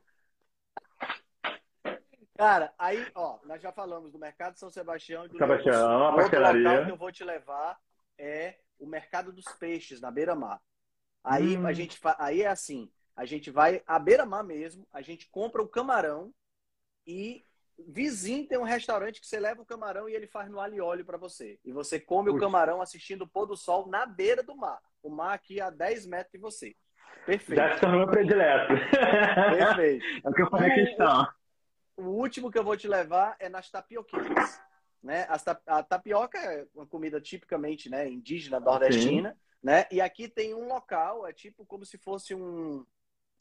Cara, 2.37 2.73
aí, 2.77 3.05
ó, 3.15 3.37
nós 3.45 3.61
já 3.61 3.71
falamos 3.71 4.11
do 4.11 4.17
Mercado 4.19 4.57
São 4.57 4.69
Sebastião 4.69 5.27
do 5.27 5.37
Sebastião, 5.37 5.73
Leão 5.73 6.01
a 6.01 6.05
Outro 6.07 6.21
pastelaria. 6.23 6.69
local 6.69 6.85
que 6.85 6.91
eu 6.91 6.97
vou 6.97 7.11
te 7.11 7.23
levar 7.23 7.77
é 8.17 8.55
o 8.81 8.87
Mercado 8.87 9.31
dos 9.31 9.45
Peixes, 9.59 10.01
na 10.01 10.09
Beira-Mar. 10.11 10.59
Aí 11.23 11.55
Hum. 11.57 11.67
a 11.67 11.71
gente 11.71 11.99
aí 12.17 12.41
é 12.41 12.47
assim, 12.47 12.91
a 13.15 13.25
gente 13.25 13.51
vai 13.51 13.83
à 13.85 13.99
beira-mar 13.99 14.43
mesmo, 14.43 14.87
a 14.91 15.01
gente 15.01 15.29
compra 15.29 15.61
o 15.61 15.67
camarão 15.67 16.33
e 17.05 17.45
vizinho 17.77 18.47
tem 18.47 18.57
um 18.57 18.63
restaurante 18.63 19.21
que 19.21 19.27
você 19.27 19.39
leva 19.39 19.61
o 19.61 19.65
camarão 19.65 20.09
e 20.09 20.15
ele 20.15 20.25
faz 20.27 20.49
no 20.49 20.59
alho 20.59 20.75
e 20.75 20.81
óleo 20.81 21.05
para 21.05 21.17
você. 21.17 21.59
E 21.63 21.71
você 21.71 21.99
come 21.99 22.29
o 22.29 22.33
Putz. 22.33 22.43
camarão 22.45 22.81
assistindo 22.81 23.21
o 23.23 23.27
pôr 23.27 23.45
do 23.45 23.55
sol 23.55 23.87
na 23.87 24.05
beira 24.05 24.41
do 24.41 24.55
mar. 24.55 24.79
O 25.03 25.09
mar 25.09 25.33
aqui 25.33 25.61
a 25.61 25.69
10 25.69 26.05
metros 26.07 26.31
de 26.31 26.39
você. 26.39 26.75
Perfeito. 27.25 27.59
Já 27.59 27.75
se 27.75 27.81
tornou 27.81 27.99
meu 27.99 28.07
predileto. 28.09 28.73
Perfeito. 29.57 30.05
É 30.25 30.29
o 30.29 30.33
que 30.33 30.41
eu 30.41 30.49
falei 30.49 30.71
questão. 30.73 31.27
O 31.97 32.03
último 32.03 32.49
que 32.51 32.57
eu 32.57 32.63
vou 32.63 32.75
te 32.75 32.87
levar 32.87 33.35
é 33.39 33.47
nas 33.47 33.69
tapioqueiras. 33.69 34.59
Né? 35.03 35.27
A 35.65 35.83
tapioca 35.83 36.37
é 36.37 36.67
uma 36.75 36.85
comida 36.85 37.19
tipicamente 37.19 37.89
né, 37.89 38.07
indígena, 38.07 38.59
nordestina. 38.59 39.37
Né? 39.61 39.85
E 39.91 40.01
aqui 40.01 40.27
tem 40.27 40.53
um 40.53 40.67
local, 40.67 41.27
é 41.27 41.33
tipo 41.33 41.65
como 41.65 41.85
se 41.85 41.97
fosse 41.97 42.33
um, 42.33 42.85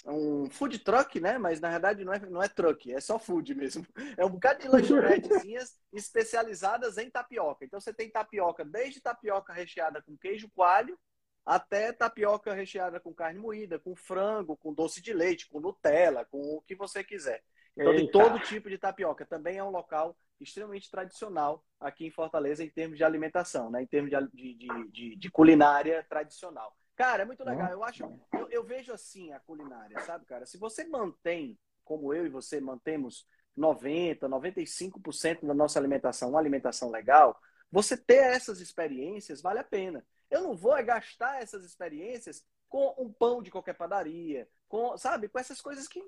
um 0.07 0.51
food 0.51 0.79
truck, 0.81 1.19
né? 1.21 1.39
mas 1.39 1.61
na 1.61 1.71
verdade 1.71 2.05
não 2.05 2.13
é, 2.13 2.19
não 2.21 2.43
é 2.43 2.49
truck, 2.49 2.93
é 2.93 3.01
só 3.01 3.19
food 3.19 3.55
mesmo. 3.55 3.87
É 4.19 4.25
um 4.25 4.31
bocado 4.31 4.61
de 4.61 4.69
lanchonetezinhas 4.69 5.79
especializadas 5.93 6.99
em 6.99 7.11
tapioca. 7.11 7.65
Então 7.65 7.81
você 7.81 7.93
tem 7.93 8.11
tapioca, 8.11 8.65
desde 8.65 9.01
tapioca 9.01 9.53
recheada 9.53 10.03
com 10.03 10.17
queijo 10.17 10.51
coalho, 10.51 10.99
até 11.45 11.93
tapioca 11.93 12.53
recheada 12.55 13.01
com 13.01 13.15
carne 13.15 13.39
moída, 13.39 13.79
com 13.79 13.97
frango, 13.97 14.57
com 14.57 14.73
doce 14.73 15.01
de 15.01 15.13
leite, 15.13 15.49
com 15.49 15.61
Nutella, 15.61 16.25
com 16.27 16.39
o 16.39 16.63
que 16.63 16.75
você 16.75 17.03
quiser. 17.03 17.43
Então 17.81 17.95
tem 17.95 18.05
Eita. 18.05 18.13
todo 18.13 18.39
tipo 18.41 18.69
de 18.69 18.77
tapioca. 18.77 19.25
Também 19.25 19.57
é 19.57 19.65
um 19.65 19.71
local 19.71 20.15
extremamente 20.39 20.91
tradicional 20.91 21.65
aqui 21.81 22.07
em 22.07 22.11
Fortaleza 22.11 22.63
em 22.63 22.69
termos 22.69 22.99
de 22.99 23.05
alimentação, 23.05 23.71
né? 23.71 23.83
em 23.83 23.87
termos 23.87 24.11
de, 24.11 24.55
de, 24.55 24.89
de, 24.91 25.17
de 25.17 25.31
culinária 25.31 26.05
tradicional. 26.09 26.77
Cara, 26.95 27.23
é 27.23 27.27
muito 27.27 27.43
legal. 27.43 27.71
Eu 27.71 27.83
acho, 27.83 28.05
eu, 28.35 28.49
eu 28.51 28.63
vejo 28.63 28.93
assim 28.93 29.33
a 29.33 29.41
culinária, 29.41 29.99
sabe, 30.01 30.27
cara? 30.27 30.45
Se 30.45 30.59
você 30.59 30.85
mantém, 30.85 31.59
como 31.83 32.13
eu 32.13 32.27
e 32.27 32.29
você 32.29 32.61
mantemos 32.61 33.27
90, 33.57 34.29
95% 34.29 35.47
da 35.47 35.55
nossa 35.55 35.79
alimentação, 35.79 36.31
uma 36.31 36.39
alimentação 36.39 36.91
legal, 36.91 37.41
você 37.73 37.97
ter 37.97 38.35
essas 38.35 38.61
experiências 38.61 39.41
vale 39.41 39.61
a 39.61 39.65
pena. 39.65 40.05
Eu 40.31 40.43
não 40.43 40.55
vou 40.55 40.73
gastar 40.85 41.43
essas 41.43 41.65
experiências 41.65 42.45
com 42.69 42.95
um 42.99 43.11
pão 43.11 43.43
de 43.43 43.51
qualquer 43.51 43.75
padaria, 43.75 44.47
com, 44.69 44.97
sabe, 44.99 45.29
com 45.29 45.39
essas 45.39 45.61
coisas 45.61 45.89
que 45.89 46.03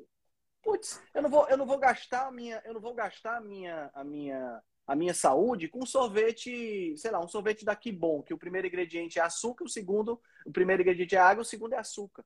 putz, 0.63 1.01
eu 1.15 1.23
não 1.23 1.31
vou, 1.31 1.49
eu 1.49 1.57
não 1.57 1.67
vou 1.67 1.79
gastar 1.79 2.27
a 2.29 2.33
minha, 2.33 2.63
eu 2.65 2.75
não 2.75 2.81
vou 2.81 2.95
gastar 2.95 3.37
a 3.39 3.41
minha, 3.41 3.91
a 3.95 4.05
minha, 4.05 4.63
a 4.87 4.97
minha 4.97 5.15
saúde 5.15 5.69
com 5.69 5.85
sorvete, 5.87 6.97
sei 6.97 7.11
lá, 7.11 7.21
um 7.21 7.29
sorvete 7.29 7.65
daqui 7.65 7.93
bom, 7.93 8.23
que 8.23 8.35
o 8.35 8.39
primeiro 8.39 8.67
ingrediente 8.67 9.19
é 9.19 9.23
açúcar, 9.23 9.65
o 9.65 9.69
segundo, 9.69 10.21
o 10.47 10.53
primeiro 10.53 10.83
ingrediente 10.83 11.17
é 11.17 11.19
água, 11.19 11.43
o 11.43 11.45
segundo 11.45 11.75
é 11.75 11.79
açúcar. 11.79 12.25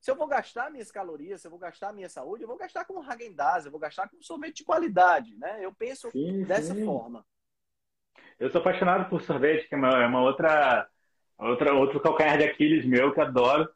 Se 0.00 0.10
eu 0.10 0.16
vou 0.16 0.28
gastar 0.28 0.70
minhas 0.70 0.92
calorias, 0.92 1.40
se 1.40 1.46
eu 1.46 1.50
vou 1.50 1.58
gastar 1.58 1.88
a 1.88 1.92
minha 1.92 2.08
saúde, 2.08 2.44
eu 2.44 2.48
vou 2.48 2.56
gastar 2.56 2.84
com 2.84 3.02
Häagen-Dazs, 3.02 3.66
eu 3.66 3.72
vou 3.72 3.80
gastar 3.80 4.08
com 4.08 4.22
sorvete 4.22 4.58
de 4.58 4.64
qualidade, 4.64 5.36
né? 5.36 5.64
Eu 5.64 5.74
penso 5.74 6.08
Sim, 6.12 6.44
dessa 6.46 6.74
sim. 6.74 6.84
forma. 6.84 7.26
Eu 8.38 8.50
sou 8.50 8.60
apaixonado 8.60 9.08
por 9.10 9.20
sorvete, 9.22 9.68
que 9.68 9.74
é 9.74 9.78
uma, 9.78 10.02
é 10.02 10.06
uma 10.06 10.22
outra, 10.22 10.88
outra, 11.38 11.74
outro 11.74 12.00
calcanhar 12.00 12.38
de 12.38 12.44
Aquiles 12.44 12.84
meu, 12.86 13.12
que 13.12 13.20
adoro. 13.20 13.68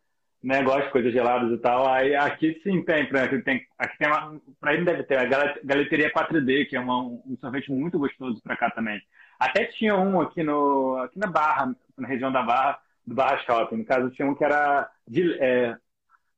Né, 0.43 0.61
gosto 0.63 0.87
de 0.87 0.91
coisas 0.91 1.13
geladas 1.13 1.53
e 1.53 1.59
tal. 1.59 1.89
Aí 1.89 2.17
aqui 2.17 2.61
sim 2.65 2.83
tem, 2.85 3.03
aqui 3.05 3.39
tem, 3.43 3.65
aqui 3.79 3.97
tem 3.99 4.09
uma, 4.09 4.41
pra 4.61 4.75
ele 4.75 4.85
deve 4.85 5.05
ter 5.05 5.17
a 5.17 5.25
Gal- 5.25 5.55
Galeteria 5.65 6.11
4D, 6.13 6.67
que 6.69 6.75
é 6.77 6.81
uma, 6.81 6.99
um 7.01 7.37
sorvete 7.41 7.71
muito 7.71 7.97
gostoso 7.99 8.43
pra 8.43 8.57
cá 8.57 8.69
também. 8.71 9.01
Até 9.39 9.67
tinha 9.67 9.97
um 9.97 10.21
aqui 10.21 10.43
no, 10.43 10.97
aqui 10.99 11.19
na 11.19 11.29
Barra, 11.29 11.73
na 11.97 12.09
região 12.09 12.33
da 12.33 12.43
Barra, 12.43 12.81
do 13.07 13.15
Barra 13.15 13.39
Shopping. 13.39 13.77
No 13.77 13.85
caso, 13.85 14.11
tinha 14.11 14.27
um 14.27 14.35
que 14.35 14.45
era 14.45 14.91
de, 15.07 15.33
é, 15.41 15.77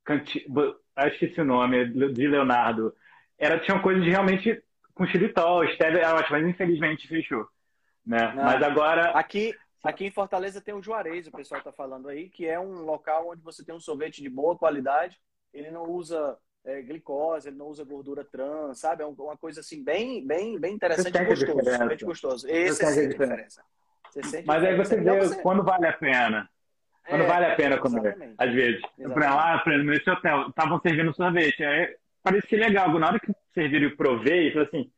canti, 0.03 0.45
bo- 0.47 0.75
ah, 0.95 1.07
esqueci 1.07 1.41
o 1.41 1.45
nome, 1.45 1.85
de 1.87 2.27
Leonardo. 2.27 2.93
Era, 3.39 3.59
tinha 3.59 3.79
coisas 3.79 4.03
de 4.03 4.09
realmente 4.09 4.61
com 4.93 5.05
xilitol, 5.07 5.67
stevia, 5.69 5.99
era 6.01 6.15
ótimo, 6.15 6.37
mas 6.39 6.47
infelizmente 6.47 7.07
fechou. 7.07 7.47
Né? 8.05 8.33
Não. 8.35 8.43
Mas 8.43 8.61
agora 8.61 9.09
Aqui, 9.11 9.53
aqui 9.85 10.05
em 10.05 10.11
Fortaleza 10.11 10.61
tem 10.61 10.73
o 10.73 10.81
Juarez, 10.81 11.27
o 11.27 11.31
pessoal 11.31 11.59
está 11.59 11.71
falando 11.71 12.09
aí, 12.09 12.29
que 12.29 12.45
é 12.47 12.59
um 12.59 12.81
local 12.83 13.29
onde 13.29 13.41
você 13.41 13.63
tem 13.63 13.73
um 13.75 13.79
sorvete 13.79 14.21
de 14.21 14.29
boa 14.29 14.57
qualidade. 14.57 15.17
Ele 15.53 15.71
não 15.71 15.83
usa 15.89 16.37
é, 16.65 16.81
glicose, 16.81 17.47
ele 17.47 17.57
não 17.57 17.67
usa 17.67 17.83
gordura 17.83 18.23
trans, 18.25 18.79
sabe? 18.79 19.03
É 19.03 19.05
um- 19.05 19.11
uma 19.11 19.37
coisa 19.37 19.59
assim 19.59 19.83
bem, 19.83 20.25
bem, 20.25 20.59
bem 20.59 20.73
interessante 20.73 21.11
Você 21.13 21.21
e 21.21 21.25
gostoso. 21.25 21.45
diferença. 21.53 21.77
Sorvete 21.77 22.05
gostoso. 22.05 22.47
Esse 22.49 22.75
Você 22.77 22.85
sente 22.87 22.99
a 23.05 23.09
diferença. 23.09 23.35
diferença. 23.35 23.63
Você 24.11 24.23
sente 24.23 24.47
Mas 24.47 24.63
aí 24.63 24.75
você 24.75 24.95
vê 24.95 25.01
É 25.01 25.13
melhor 25.13 25.41
quando 25.43 25.63
vale 25.63 25.85
a 25.85 25.93
pena. 25.93 26.49
Quando 27.07 27.21
É, 27.21 27.27
vale 27.27 27.45
a 27.45 27.55
pena 27.55 27.77
comer, 27.77 28.33
às 28.37 28.51
vezes. 28.51 28.81
Exatamente. 28.97 29.13
Pra 29.13 29.35
lá, 29.35 29.63
exemplo, 29.67 29.83
nesse 29.91 30.09
hotel, 30.09 30.49
estavam 30.49 30.81
servindo 30.81 31.13
sorvete. 31.15 31.63
Aí 31.63 31.95
parecia 32.23 32.57
legal. 32.57 32.91
Na 32.97 33.07
hora 33.09 33.19
que 33.19 33.31
serviram 33.53 33.85
e 33.87 33.95
provei, 33.95 34.51
falei 34.51 34.67
assim, 34.67 34.91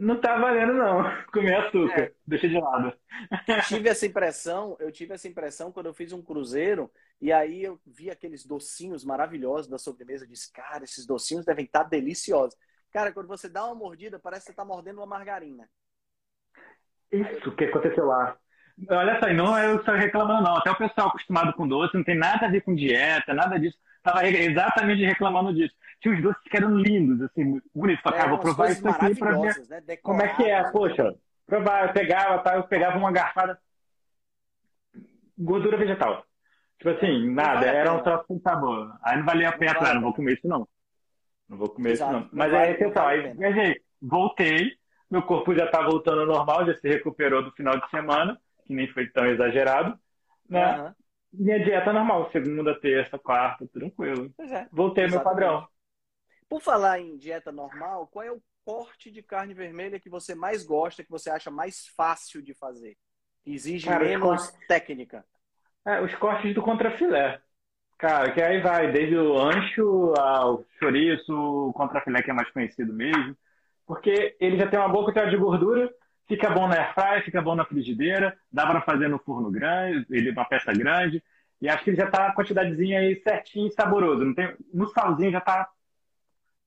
não 0.00 0.18
tá 0.18 0.38
valendo 0.38 0.72
não. 0.72 1.04
Comer 1.30 1.54
açúcar. 1.56 2.00
É. 2.00 2.12
Deixa 2.26 2.48
de 2.48 2.58
lado. 2.58 2.92
tive 3.68 3.88
essa 3.88 4.06
impressão, 4.06 4.76
eu 4.80 4.90
tive 4.90 5.14
essa 5.14 5.28
impressão 5.28 5.70
quando 5.70 5.86
eu 5.86 5.94
fiz 5.94 6.12
um 6.12 6.22
cruzeiro 6.22 6.90
e 7.20 7.30
aí 7.30 7.62
eu 7.62 7.78
vi 7.86 8.10
aqueles 8.10 8.46
docinhos 8.46 9.04
maravilhosos 9.04 9.68
da 9.68 9.78
sobremesa, 9.78 10.24
eu 10.24 10.28
disse, 10.28 10.50
cara, 10.52 10.84
esses 10.84 11.06
docinhos 11.06 11.44
devem 11.44 11.66
estar 11.66 11.84
deliciosos. 11.84 12.56
Cara, 12.90 13.12
quando 13.12 13.28
você 13.28 13.48
dá 13.48 13.64
uma 13.66 13.74
mordida, 13.74 14.18
parece 14.18 14.42
que 14.42 14.46
você 14.46 14.52
está 14.52 14.64
mordendo 14.64 14.98
uma 14.98 15.06
margarina. 15.06 15.68
Isso 17.12 17.54
que 17.54 17.64
aconteceu 17.64 18.06
lá. 18.06 18.36
Olha 18.88 19.20
só, 19.20 19.28
não 19.32 19.56
é 19.56 19.66
eu 19.70 19.84
só 19.84 19.92
reclamando 19.92 20.42
não. 20.42 20.56
Até 20.56 20.70
o 20.70 20.76
pessoal 20.76 21.08
acostumado 21.08 21.52
com 21.52 21.68
doce, 21.68 21.94
não 21.94 22.04
tem 22.04 22.16
nada 22.16 22.46
a 22.46 22.50
ver 22.50 22.62
com 22.62 22.74
dieta, 22.74 23.34
nada 23.34 23.58
disso. 23.58 23.76
Tava 24.02 24.26
exatamente 24.26 25.04
reclamando 25.04 25.52
disso. 25.52 25.74
Tinha 26.00 26.14
uns 26.14 26.22
doces 26.22 26.42
que 26.44 26.56
eram 26.56 26.76
lindos, 26.76 27.20
assim, 27.22 27.60
bonitos. 27.74 28.02
Falei, 28.02 28.18
É, 28.18 28.22
cara, 28.22 28.30
vou 28.30 28.38
provar 28.38 28.70
isso 28.72 28.88
aqui 28.88 29.14
pra 29.14 29.32
ver 29.32 29.56
né? 29.78 29.96
como 30.02 30.22
é 30.22 30.34
que 30.34 30.44
é. 30.44 30.64
Poxa, 30.70 31.14
provar, 31.46 31.88
eu 31.88 31.92
pegava, 31.92 32.38
tá, 32.42 32.56
eu 32.56 32.64
pegava 32.64 32.98
uma 32.98 33.12
garfada 33.12 33.58
gordura 35.38 35.76
vegetal. 35.76 36.24
Tipo 36.78 36.90
assim, 36.90 37.26
Não 37.26 37.34
nada, 37.34 37.54
vale 37.66 37.76
era 37.76 37.92
um 37.92 38.02
troço 38.02 38.24
com 38.26 38.40
sabor. 38.40 38.98
Aí 39.02 39.18
não 39.18 39.24
valia 39.26 39.48
a 39.50 39.52
pena, 39.52 39.74
vale 39.74 39.86
ah, 39.86 39.90
a 39.90 39.94
não 39.94 40.02
vou 40.02 40.14
comer 40.14 40.34
isso 40.34 40.48
não. 40.48 40.66
Não 41.48 41.58
vou 41.58 41.68
comer 41.68 41.92
Exato, 41.92 42.12
isso 42.12 42.12
não 42.12 42.20
não. 42.22 42.28
Mas 42.32 42.52
vale- 42.52 42.64
aí, 42.68 42.72
não 42.72 42.78
pessoal, 42.78 43.04
vale 43.06 43.18
aí 43.18 43.22
pena. 43.22 43.34
viajei, 43.36 43.80
voltei, 44.00 44.72
meu 45.10 45.22
corpo 45.22 45.54
já 45.54 45.66
está 45.66 45.82
voltando 45.82 46.20
ao 46.22 46.26
normal, 46.26 46.66
já 46.66 46.74
se 46.74 46.88
recuperou 46.88 47.42
do 47.42 47.52
final 47.52 47.78
de 47.78 47.88
semana, 47.90 48.40
que 48.64 48.74
nem 48.74 48.88
foi 48.88 49.08
tão 49.08 49.26
exagerado, 49.26 49.98
né? 50.48 50.80
Uhum. 50.80 50.94
Minha 51.32 51.62
dieta 51.62 51.92
normal, 51.92 52.30
segunda, 52.32 52.78
terça, 52.80 53.18
quarta, 53.18 53.66
tranquilo. 53.68 54.32
É, 54.38 54.66
Voltei 54.72 55.04
exatamente. 55.04 55.10
meu 55.10 55.20
padrão. 55.20 55.68
Por 56.50 56.60
falar 56.60 56.98
em 56.98 57.16
dieta 57.16 57.52
normal, 57.52 58.08
qual 58.08 58.24
é 58.24 58.32
o 58.32 58.42
corte 58.64 59.08
de 59.08 59.22
carne 59.22 59.54
vermelha 59.54 60.00
que 60.00 60.10
você 60.10 60.34
mais 60.34 60.64
gosta, 60.64 61.04
que 61.04 61.10
você 61.10 61.30
acha 61.30 61.48
mais 61.48 61.86
fácil 61.96 62.42
de 62.42 62.52
fazer? 62.54 62.96
Exige 63.46 63.86
Cara, 63.86 64.04
menos 64.04 64.50
cortes... 64.50 64.66
técnica. 64.66 65.24
É, 65.86 66.00
os 66.00 66.12
cortes 66.16 66.52
do 66.52 66.60
contrafilé. 66.60 67.40
Cara, 67.96 68.32
que 68.32 68.42
aí 68.42 68.60
vai 68.60 68.90
desde 68.90 69.16
o 69.16 69.38
ancho 69.38 70.12
ao 70.18 70.64
chouriço, 70.80 71.32
o 71.32 71.72
contrafilé 71.72 72.20
que 72.20 72.32
é 72.32 72.34
mais 72.34 72.50
conhecido 72.50 72.92
mesmo. 72.92 73.36
Porque 73.86 74.36
ele 74.40 74.58
já 74.58 74.66
tem 74.68 74.80
uma 74.80 74.88
boa 74.88 75.04
quantidade 75.04 75.30
de 75.30 75.36
gordura, 75.36 75.88
fica 76.26 76.50
bom 76.50 76.66
na 76.66 76.76
airfryer, 76.76 77.24
fica 77.24 77.40
bom 77.40 77.54
na 77.54 77.64
frigideira, 77.64 78.36
dá 78.50 78.66
para 78.66 78.80
fazer 78.80 79.06
no 79.06 79.20
forno 79.20 79.52
grande, 79.52 80.04
ele 80.10 80.30
é 80.30 80.32
uma 80.32 80.44
peça 80.44 80.72
grande. 80.72 81.22
E 81.62 81.68
acho 81.68 81.84
que 81.84 81.90
ele 81.90 81.96
já 81.96 82.10
tá 82.10 82.26
a 82.26 82.34
quantidadezinha 82.34 82.98
aí 82.98 83.20
certinho 83.22 83.68
e 83.68 83.72
saboroso. 83.72 84.24
Não 84.24 84.34
tem, 84.34 84.52
no 84.74 84.88
salzinho 84.88 85.30
já 85.30 85.40
tá. 85.40 85.68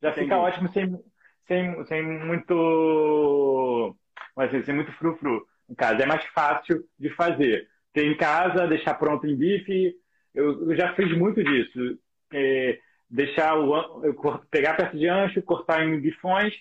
Já 0.04 0.10
Entendi. 0.10 0.26
fica 0.26 0.38
ótimo 0.38 0.68
sem, 0.74 1.00
sem, 1.48 1.86
sem 1.86 2.04
muito. 2.04 3.96
Mas 4.36 4.50
assim, 4.50 4.64
sem 4.64 4.76
muito 4.76 4.92
frufru. 4.94 5.48
No 5.70 5.76
caso, 5.78 6.02
é 6.02 6.06
mais 6.06 6.26
fácil 6.26 6.84
de 7.00 7.10
fazer. 7.12 7.70
Ter 7.94 8.06
em 8.06 8.18
casa, 8.18 8.68
deixar 8.68 8.96
pronto 8.96 9.26
em 9.26 9.36
bife. 9.36 9.96
Eu, 10.36 10.70
eu 10.70 10.76
já 10.76 10.94
fiz 10.94 11.18
muito 11.18 11.42
disso. 11.42 11.98
É, 12.34 12.78
deixar 13.10 13.58
o. 13.58 14.04
Eu 14.04 14.14
pegar 14.52 14.76
peça 14.76 14.98
de 14.98 15.08
ancho, 15.08 15.42
cortar 15.42 15.86
em 15.86 15.98
bifões, 16.02 16.54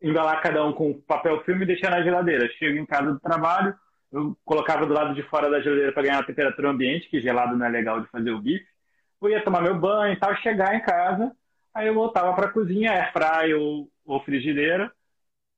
embalar 0.00 0.40
cada 0.40 0.64
um 0.64 0.72
com 0.72 1.00
papel 1.00 1.42
filme 1.42 1.64
e 1.64 1.66
deixar 1.66 1.90
na 1.90 2.02
geladeira. 2.02 2.48
Chego 2.50 2.78
em 2.78 2.86
casa 2.86 3.10
do 3.10 3.18
trabalho, 3.18 3.74
eu 4.12 4.36
colocava 4.44 4.86
do 4.86 4.94
lado 4.94 5.12
de 5.12 5.24
fora 5.24 5.50
da 5.50 5.60
geladeira 5.60 5.92
para 5.92 6.04
ganhar 6.04 6.20
a 6.20 6.26
temperatura 6.26 6.70
ambiente, 6.70 7.08
que 7.08 7.20
gelado 7.20 7.56
não 7.56 7.66
é 7.66 7.68
legal 7.68 8.00
de 8.00 8.08
fazer 8.10 8.30
o 8.30 8.40
bife. 8.40 8.64
Eu 9.20 9.30
ia 9.30 9.42
tomar 9.42 9.60
meu 9.60 9.76
banho 9.76 10.12
e 10.12 10.16
tal, 10.16 10.36
chegar 10.36 10.72
em 10.76 10.82
casa, 10.82 11.34
aí 11.76 11.86
eu 11.88 11.94
voltava 11.94 12.32
para 12.34 12.46
a 12.46 12.52
cozinha, 12.52 12.90
airfry 12.90 13.52
ou, 13.54 13.90
ou 14.04 14.20
frigideira, 14.24 14.92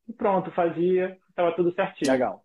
e 0.09 0.13
pronto, 0.13 0.51
fazia, 0.51 1.17
estava 1.31 1.55
tudo 1.55 1.73
certinho. 1.73 2.11
Legal. 2.11 2.45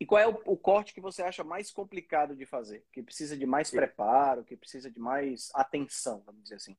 E 0.00 0.04
qual 0.04 0.20
é 0.20 0.26
o, 0.26 0.36
o, 0.46 0.56
corte 0.56 0.92
que 0.92 1.00
você 1.00 1.22
acha 1.22 1.44
mais 1.44 1.70
complicado 1.70 2.34
de 2.34 2.44
fazer? 2.44 2.84
Que 2.92 3.04
precisa 3.04 3.36
de 3.36 3.46
mais 3.46 3.70
preparo, 3.70 4.42
que 4.42 4.56
precisa 4.56 4.90
de 4.90 4.98
mais 4.98 5.52
atenção, 5.54 6.24
vamos 6.26 6.42
dizer 6.42 6.56
assim? 6.56 6.76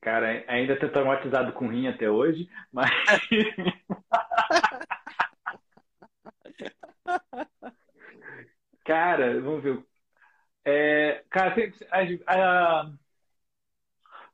Cara, 0.00 0.44
ainda 0.46 0.74
estou 0.74 0.90
traumatizado 0.90 1.52
com 1.54 1.66
rim 1.66 1.88
até 1.88 2.08
hoje, 2.08 2.48
mas. 2.70 2.88
cara, 8.84 9.40
vamos 9.40 9.64
ver. 9.64 9.84
É, 10.64 11.24
cara, 11.28 11.52
a, 11.90 12.02
a, 12.32 12.92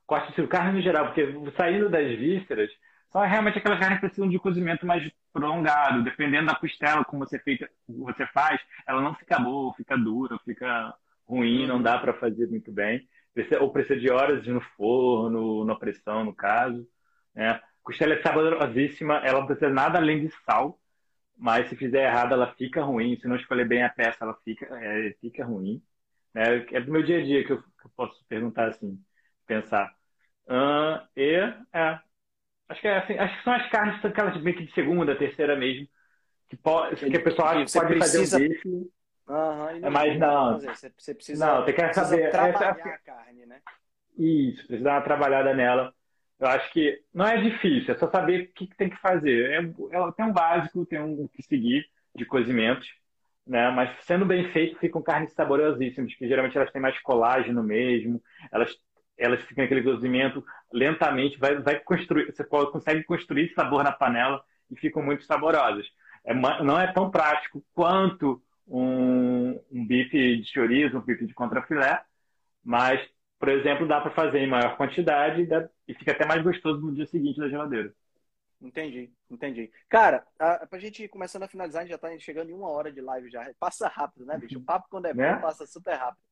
corte 0.05 0.39
de 0.39 0.47
carne 0.47 0.73
no 0.73 0.81
geral, 0.81 1.05
porque 1.05 1.27
saindo 1.57 1.89
das 1.89 2.07
vísceras, 2.17 2.69
são 3.11 3.21
realmente 3.21 3.57
aquelas 3.57 3.79
carnes 3.79 3.97
que 3.99 4.05
precisam 4.07 4.29
de 4.29 4.39
cozimento 4.39 4.85
mais 4.85 5.09
prolongado. 5.31 6.03
Dependendo 6.03 6.47
da 6.47 6.55
costela, 6.55 7.05
como 7.05 7.25
você, 7.25 7.39
feita, 7.39 7.69
você 7.87 8.25
faz, 8.27 8.59
ela 8.87 9.01
não 9.01 9.15
fica 9.15 9.39
boa, 9.39 9.73
fica 9.73 9.97
dura, 9.97 10.37
fica 10.39 10.93
ruim, 11.27 11.65
não 11.65 11.81
dá 11.81 11.97
para 11.97 12.13
fazer 12.13 12.47
muito 12.47 12.71
bem 12.71 13.07
ou 13.59 13.71
precisa 13.71 13.99
de 13.99 14.09
horas 14.09 14.45
no 14.47 14.61
forno, 14.61 15.65
na 15.65 15.75
pressão, 15.75 16.23
no 16.23 16.33
caso. 16.33 16.87
Né? 17.33 17.59
Costela 17.83 18.13
é 18.13 18.21
saborosíssima, 18.21 19.17
ela 19.17 19.39
não 19.39 19.47
precisa 19.47 19.69
nada 19.69 19.99
além 19.99 20.25
de 20.25 20.33
sal, 20.45 20.79
mas 21.37 21.69
se 21.69 21.75
fizer 21.75 22.05
errado 22.05 22.33
ela 22.33 22.53
fica 22.53 22.81
ruim. 22.83 23.17
Se 23.19 23.27
não 23.27 23.35
escolher 23.35 23.67
bem 23.67 23.83
a 23.83 23.89
peça, 23.89 24.23
ela 24.23 24.35
fica, 24.43 24.65
é, 24.79 25.15
fica 25.19 25.45
ruim. 25.45 25.81
Né? 26.33 26.65
É 26.71 26.81
do 26.81 26.91
meu 26.91 27.03
dia 27.03 27.19
a 27.19 27.23
dia 27.23 27.45
que 27.45 27.51
eu, 27.51 27.61
que 27.61 27.85
eu 27.85 27.91
posso 27.95 28.23
perguntar 28.27 28.69
assim, 28.69 28.97
pensar. 29.45 29.93
Uh, 30.47 31.01
e 31.15 31.35
é, 31.73 31.99
acho 32.69 32.81
que 32.81 32.87
é 32.87 32.97
assim, 32.97 33.13
acho 33.17 33.37
que 33.37 33.43
são 33.43 33.53
as 33.53 33.69
carnes 33.69 34.05
aquelas 34.05 34.41
meio 34.41 34.57
que 34.57 34.65
de 34.65 34.73
segunda, 34.73 35.15
terceira 35.15 35.55
mesmo, 35.55 35.87
que, 36.49 36.55
pode, 36.55 36.95
que 36.97 37.17
a 37.17 37.23
pessoa 37.23 37.53
pode 37.53 37.71
precisa... 37.71 38.37
fazer 38.37 38.45
um 38.45 38.49
bife. 38.49 38.67
Uhum, 39.27 39.79
não 39.79 39.87
é 39.87 39.89
mais 39.89 40.19
não. 40.19 40.59
Você 40.59 41.15
precisa, 41.15 41.45
não, 41.45 41.65
tem 41.65 41.73
que 41.73 41.93
saber. 41.93 42.29
trabalhar 42.29 42.77
essa... 42.77 42.89
a 42.89 42.97
carne, 42.99 43.45
né? 43.45 43.59
Isso, 44.17 44.67
precisa 44.67 44.83
dar 44.83 44.93
uma 44.95 45.01
trabalhada 45.01 45.53
nela. 45.53 45.93
Eu 46.39 46.47
acho 46.47 46.71
que 46.71 47.01
não 47.13 47.25
é 47.25 47.41
difícil, 47.41 47.93
é 47.93 47.97
só 47.97 48.09
saber 48.09 48.41
o 48.41 48.53
que, 48.53 48.67
tem 48.75 48.89
que 48.89 48.97
fazer. 48.97 49.51
É, 49.51 49.57
é, 49.57 50.11
tem 50.15 50.25
um 50.25 50.33
básico, 50.33 50.85
tem 50.85 51.01
um 51.01 51.27
que 51.27 51.41
seguir 51.41 51.85
de 52.13 52.25
cozimentos, 52.25 52.87
né? 53.47 53.71
Mas 53.71 53.89
sendo 54.03 54.25
bem 54.25 54.51
feito, 54.51 54.77
ficam 54.79 55.01
carnes 55.01 55.33
saborosíssimas, 55.33 56.13
que 56.13 56.27
geralmente 56.27 56.57
elas 56.57 56.71
têm 56.71 56.81
mais 56.81 56.99
colágeno 57.01 57.63
mesmo, 57.63 58.21
elas 58.51 58.75
elas 59.17 59.41
ficam 59.43 59.63
aquele 59.63 59.83
cozimento 59.83 60.43
lentamente, 60.71 61.37
vai, 61.37 61.57
vai 61.59 61.79
construir, 61.79 62.31
você 62.31 62.43
consegue 62.43 63.03
construir 63.03 63.53
sabor 63.53 63.83
na 63.83 63.91
panela 63.91 64.43
e 64.69 64.75
ficam 64.75 65.01
muito 65.01 65.23
saborosas. 65.23 65.85
É, 66.23 66.33
não 66.33 66.79
é 66.79 66.91
tão 66.91 67.09
prático 67.09 67.63
quanto 67.73 68.41
um, 68.67 69.59
um 69.71 69.85
bife 69.85 70.37
de 70.37 70.45
chorizo, 70.51 70.97
um 70.97 71.01
bife 71.01 71.25
de 71.25 71.33
contrafilé, 71.33 72.01
mas, 72.63 72.99
por 73.39 73.49
exemplo, 73.49 73.87
dá 73.87 74.01
para 74.01 74.11
fazer 74.11 74.39
em 74.39 74.47
maior 74.47 74.75
quantidade 74.75 75.41
e, 75.41 75.45
dá, 75.45 75.69
e 75.87 75.93
fica 75.93 76.11
até 76.11 76.25
mais 76.25 76.41
gostoso 76.41 76.81
no 76.81 76.93
dia 76.93 77.05
seguinte 77.05 77.39
da 77.39 77.47
geladeira. 77.47 77.93
Entendi, 78.61 79.11
entendi. 79.29 79.71
Cara, 79.87 80.25
a, 80.39 80.65
pra 80.65 80.79
gente 80.79 81.03
ir 81.03 81.09
começando 81.09 81.43
a 81.43 81.47
finalizar, 81.47 81.81
a 81.81 81.85
gente 81.85 81.91
já 81.91 81.97
tá 81.97 82.09
chegando 82.17 82.49
em 82.49 82.53
uma 82.53 82.69
hora 82.69 82.91
de 82.91 83.01
live 83.01 83.29
já. 83.29 83.47
Passa 83.59 83.87
rápido, 83.87 84.25
né, 84.25 84.37
bicho? 84.37 84.57
O 84.57 84.63
papo 84.63 84.87
quando 84.89 85.05
é 85.05 85.13
bom 85.13 85.21
né? 85.21 85.35
passa 85.35 85.67
super 85.67 85.93
rápido. 85.93 86.24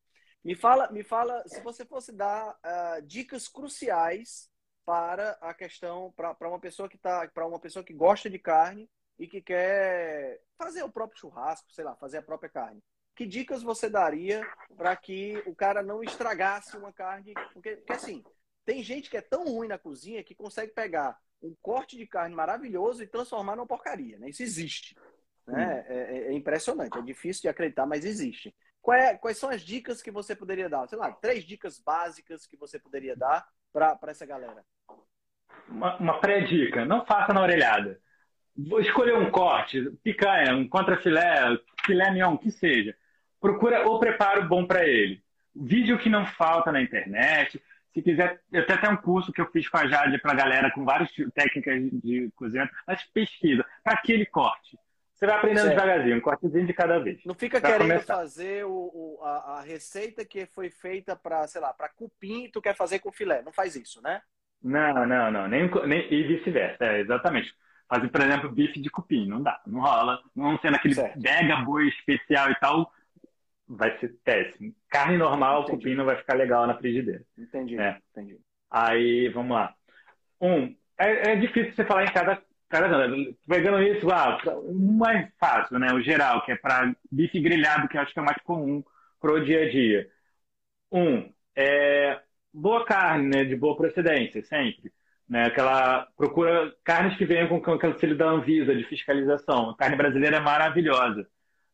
Me 0.44 0.54
fala, 0.54 0.90
me 0.90 1.02
fala, 1.02 1.42
se 1.46 1.60
você 1.62 1.86
fosse 1.86 2.12
dar 2.12 2.50
uh, 2.50 3.02
dicas 3.06 3.48
cruciais 3.48 4.50
para 4.84 5.30
a 5.40 5.54
questão, 5.54 6.12
para 6.14 6.48
uma 6.48 6.60
pessoa 6.60 6.88
que 6.88 6.98
tá, 6.98 7.26
para 7.32 7.46
uma 7.46 7.58
pessoa 7.58 7.84
que 7.84 7.94
gosta 7.94 8.28
de 8.28 8.38
carne 8.38 8.90
e 9.18 9.26
que 9.26 9.40
quer 9.40 10.42
fazer 10.58 10.82
o 10.82 10.92
próprio 10.92 11.18
churrasco, 11.18 11.72
sei 11.72 11.84
lá, 11.84 11.96
fazer 11.96 12.18
a 12.18 12.22
própria 12.22 12.50
carne. 12.50 12.82
Que 13.16 13.24
dicas 13.24 13.62
você 13.62 13.88
daria 13.88 14.46
para 14.76 14.94
que 14.96 15.42
o 15.46 15.54
cara 15.54 15.82
não 15.82 16.02
estragasse 16.02 16.76
uma 16.76 16.92
carne? 16.92 17.32
Porque, 17.52 17.76
porque, 17.76 17.92
assim, 17.92 18.22
tem 18.66 18.82
gente 18.82 19.08
que 19.08 19.16
é 19.16 19.22
tão 19.22 19.44
ruim 19.44 19.68
na 19.68 19.78
cozinha 19.78 20.22
que 20.22 20.34
consegue 20.34 20.72
pegar 20.72 21.18
um 21.40 21.54
corte 21.62 21.96
de 21.96 22.06
carne 22.06 22.34
maravilhoso 22.34 23.02
e 23.02 23.06
transformar 23.06 23.56
numa 23.56 23.66
porcaria, 23.66 24.18
né? 24.18 24.28
Isso 24.28 24.42
existe. 24.42 24.96
Né? 25.46 25.84
É, 25.88 25.94
é, 25.94 26.18
é, 26.28 26.32
impressionante, 26.32 26.98
é 26.98 27.02
difícil 27.02 27.42
de 27.42 27.48
acreditar, 27.48 27.86
mas 27.86 28.04
existe. 28.04 28.54
É, 28.92 29.16
quais 29.16 29.38
são 29.38 29.50
as 29.50 29.62
dicas 29.62 30.02
que 30.02 30.10
você 30.10 30.36
poderia 30.36 30.68
dar? 30.68 30.86
Sei 30.88 30.98
lá, 30.98 31.10
três 31.12 31.44
dicas 31.44 31.78
básicas 31.78 32.46
que 32.46 32.56
você 32.56 32.78
poderia 32.78 33.16
dar 33.16 33.46
para 33.72 33.98
essa 34.10 34.26
galera. 34.26 34.64
Uma, 35.68 35.96
uma 35.96 36.20
pré-dica, 36.20 36.84
não 36.84 37.04
faça 37.04 37.32
na 37.32 37.40
orelhada 37.40 38.00
vou 38.56 38.80
escolher 38.80 39.16
um 39.16 39.30
corte, 39.30 39.90
picanha, 40.02 40.54
um 40.54 40.68
contrafilé, 40.68 41.58
filé 41.84 42.10
mignon, 42.10 42.36
que 42.36 42.50
seja. 42.50 42.94
Procura 43.40 43.86
o 43.88 43.98
preparo 43.98 44.48
bom 44.48 44.66
para 44.66 44.86
ele. 44.86 45.22
Vídeo 45.54 45.98
que 45.98 46.08
não 46.08 46.24
falta 46.24 46.72
na 46.72 46.80
internet. 46.80 47.62
Se 47.92 48.02
quiser, 48.02 48.40
eu 48.50 48.62
até 48.62 48.76
tenho 48.76 48.92
um 48.92 48.96
curso 48.96 49.32
que 49.32 49.40
eu 49.40 49.50
fiz 49.50 49.68
com 49.68 49.76
a 49.76 49.86
Jade 49.86 50.18
para 50.18 50.32
a 50.32 50.36
galera 50.36 50.70
com 50.70 50.84
várias 50.84 51.10
técnicas 51.34 51.80
de 52.02 52.30
cozinha, 52.34 52.68
mas 52.86 53.04
pesquisa 53.04 53.64
para 53.82 53.94
aquele 53.94 54.26
corte. 54.26 54.76
Você 55.24 55.26
vai 55.26 55.36
aprendendo 55.36 55.64
certo. 55.64 55.78
devagarzinho, 55.78 56.16
um 56.16 56.20
cortezinho 56.20 56.66
de 56.66 56.72
cada 56.74 56.98
vez. 56.98 57.24
Não 57.24 57.34
fica 57.34 57.60
querendo 57.60 57.78
começar. 57.78 58.16
fazer 58.16 58.66
o, 58.66 58.70
o 58.70 59.18
a, 59.22 59.58
a, 59.58 59.62
receita 59.62 60.24
que 60.24 60.44
foi 60.44 60.68
feita 60.68 61.16
para, 61.16 61.46
sei 61.46 61.62
lá, 61.62 61.72
para 61.72 61.88
cupim, 61.88 62.50
tu 62.52 62.60
quer 62.60 62.76
fazer 62.76 62.98
com 62.98 63.10
filé. 63.10 63.40
Não 63.42 63.52
faz 63.52 63.74
isso, 63.74 64.02
né? 64.02 64.20
Não, 64.62 65.06
não, 65.06 65.30
não. 65.30 65.48
Nem, 65.48 65.70
nem, 65.86 66.12
e 66.12 66.22
vice-versa. 66.24 66.84
É, 66.84 67.00
exatamente 67.00 67.54
fazer, 67.88 68.08
por 68.08 68.20
exemplo, 68.20 68.52
bife 68.52 68.80
de 68.80 68.90
cupim. 68.90 69.26
Não 69.26 69.42
dá, 69.42 69.62
não 69.66 69.80
rola. 69.80 70.20
Não 70.36 70.58
sendo 70.58 70.76
aquele 70.76 70.94
certo. 70.94 71.18
mega 71.18 71.56
boi 71.56 71.88
especial 71.88 72.50
e 72.50 72.54
tal, 72.56 72.92
vai 73.66 73.96
ser 73.98 74.14
péssimo. 74.22 74.74
Carne 74.90 75.16
normal, 75.16 75.62
entendi. 75.62 75.78
cupim 75.78 75.94
não 75.94 76.04
vai 76.04 76.16
ficar 76.16 76.34
legal 76.34 76.66
na 76.66 76.76
frigideira. 76.76 77.22
Entendi, 77.38 77.78
é. 77.78 77.98
entendi. 78.10 78.38
Aí, 78.70 79.30
vamos 79.30 79.56
lá. 79.56 79.74
Um, 80.38 80.76
é, 80.98 81.32
é 81.32 81.36
difícil 81.36 81.72
você 81.74 81.84
falar 81.84 82.04
em 82.04 82.12
cada 82.12 82.42
Cara, 82.68 83.08
pegando 83.48 83.82
isso, 83.82 84.10
ah, 84.10 84.38
o 84.62 84.74
mais 84.74 85.30
fácil, 85.38 85.78
né? 85.78 85.92
O 85.92 86.02
geral, 86.02 86.44
que 86.44 86.52
é 86.52 86.56
para 86.56 86.94
bife 87.10 87.40
grelhado, 87.40 87.88
que 87.88 87.96
eu 87.96 88.00
acho 88.00 88.12
que 88.12 88.18
é 88.18 88.22
mais 88.22 88.40
comum 88.42 88.82
pro 89.20 89.44
dia 89.44 89.62
a 89.64 89.70
dia. 89.70 90.10
Um, 90.92 91.32
é 91.56 92.20
boa 92.52 92.84
carne, 92.84 93.28
né? 93.28 93.44
De 93.44 93.56
boa 93.56 93.76
procedência, 93.76 94.42
sempre. 94.44 94.92
Né? 95.28 95.46
Aquela 95.46 96.06
procura 96.16 96.74
carnes 96.84 97.16
que 97.16 97.24
venham 97.24 97.48
com 97.60 97.72
aquele 97.72 97.98
selo 97.98 98.16
da 98.16 98.26
Anvisa 98.26 98.74
de 98.74 98.84
fiscalização. 98.84 99.70
A 99.70 99.76
carne 99.76 99.96
brasileira 99.96 100.36
é 100.36 100.40
maravilhosa, 100.40 101.28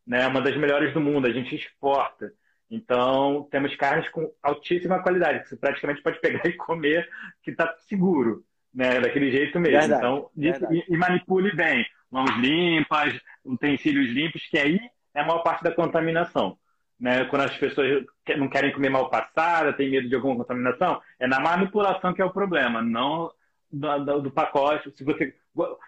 né? 0.05 0.27
Uma 0.27 0.41
das 0.41 0.55
melhores 0.57 0.93
do 0.93 1.01
mundo. 1.01 1.27
A 1.27 1.31
gente 1.31 1.55
exporta. 1.55 2.33
Então 2.69 3.47
temos 3.51 3.75
carnes 3.75 4.07
com 4.09 4.31
altíssima 4.41 5.03
qualidade 5.03 5.41
que 5.41 5.49
você 5.49 5.57
praticamente 5.57 6.01
pode 6.01 6.19
pegar 6.21 6.45
e 6.47 6.53
comer, 6.53 7.09
que 7.43 7.51
está 7.51 7.75
seguro. 7.79 8.45
Né? 8.73 8.99
Daquele 8.99 9.31
jeito 9.31 9.59
mesmo. 9.59 9.79
Verdade, 9.79 9.99
então, 9.99 10.29
verdade. 10.35 10.85
E, 10.87 10.93
e, 10.93 10.97
manipule 10.97 11.55
bem. 11.55 11.85
Mãos 12.09 12.31
limpas, 12.37 13.19
utensílios 13.43 14.09
limpos, 14.09 14.45
que 14.47 14.57
aí 14.57 14.79
é 15.13 15.21
a 15.21 15.25
maior 15.25 15.43
parte 15.43 15.63
da 15.63 15.71
contaminação. 15.71 16.57
Né? 16.99 17.25
Quando 17.25 17.43
as 17.43 17.57
pessoas 17.57 18.05
não 18.37 18.47
querem 18.49 18.71
comer 18.71 18.89
mal 18.89 19.09
passada, 19.09 19.73
tem 19.73 19.89
medo 19.89 20.07
de 20.07 20.15
alguma 20.15 20.35
contaminação, 20.35 21.01
é 21.19 21.25
na 21.25 21.39
manipulação 21.39 22.13
que 22.13 22.21
é 22.21 22.25
o 22.25 22.31
problema, 22.31 22.81
não 22.81 23.31
do, 23.71 24.05
do, 24.05 24.21
do 24.23 24.31
pacote. 24.31 24.91
Se 24.91 25.03
você 25.03 25.33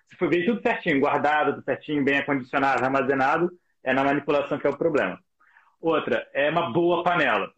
se 0.08 0.16
for 0.18 0.30
ver 0.30 0.46
tudo 0.46 0.62
certinho, 0.62 1.00
guardado, 1.00 1.54
tudo 1.54 1.64
certinho, 1.64 2.04
bem 2.04 2.20
acondicionado, 2.20 2.84
armazenado, 2.84 3.52
é 3.84 3.94
na 3.94 4.04
manipulação 4.04 4.58
que 4.58 4.68
é 4.68 4.70
o 4.70 4.78
problema. 4.78 5.20
Outra, 5.80 6.28
é 6.34 6.50
uma 6.50 6.72
boa 6.72 7.04
panela. 7.04 7.52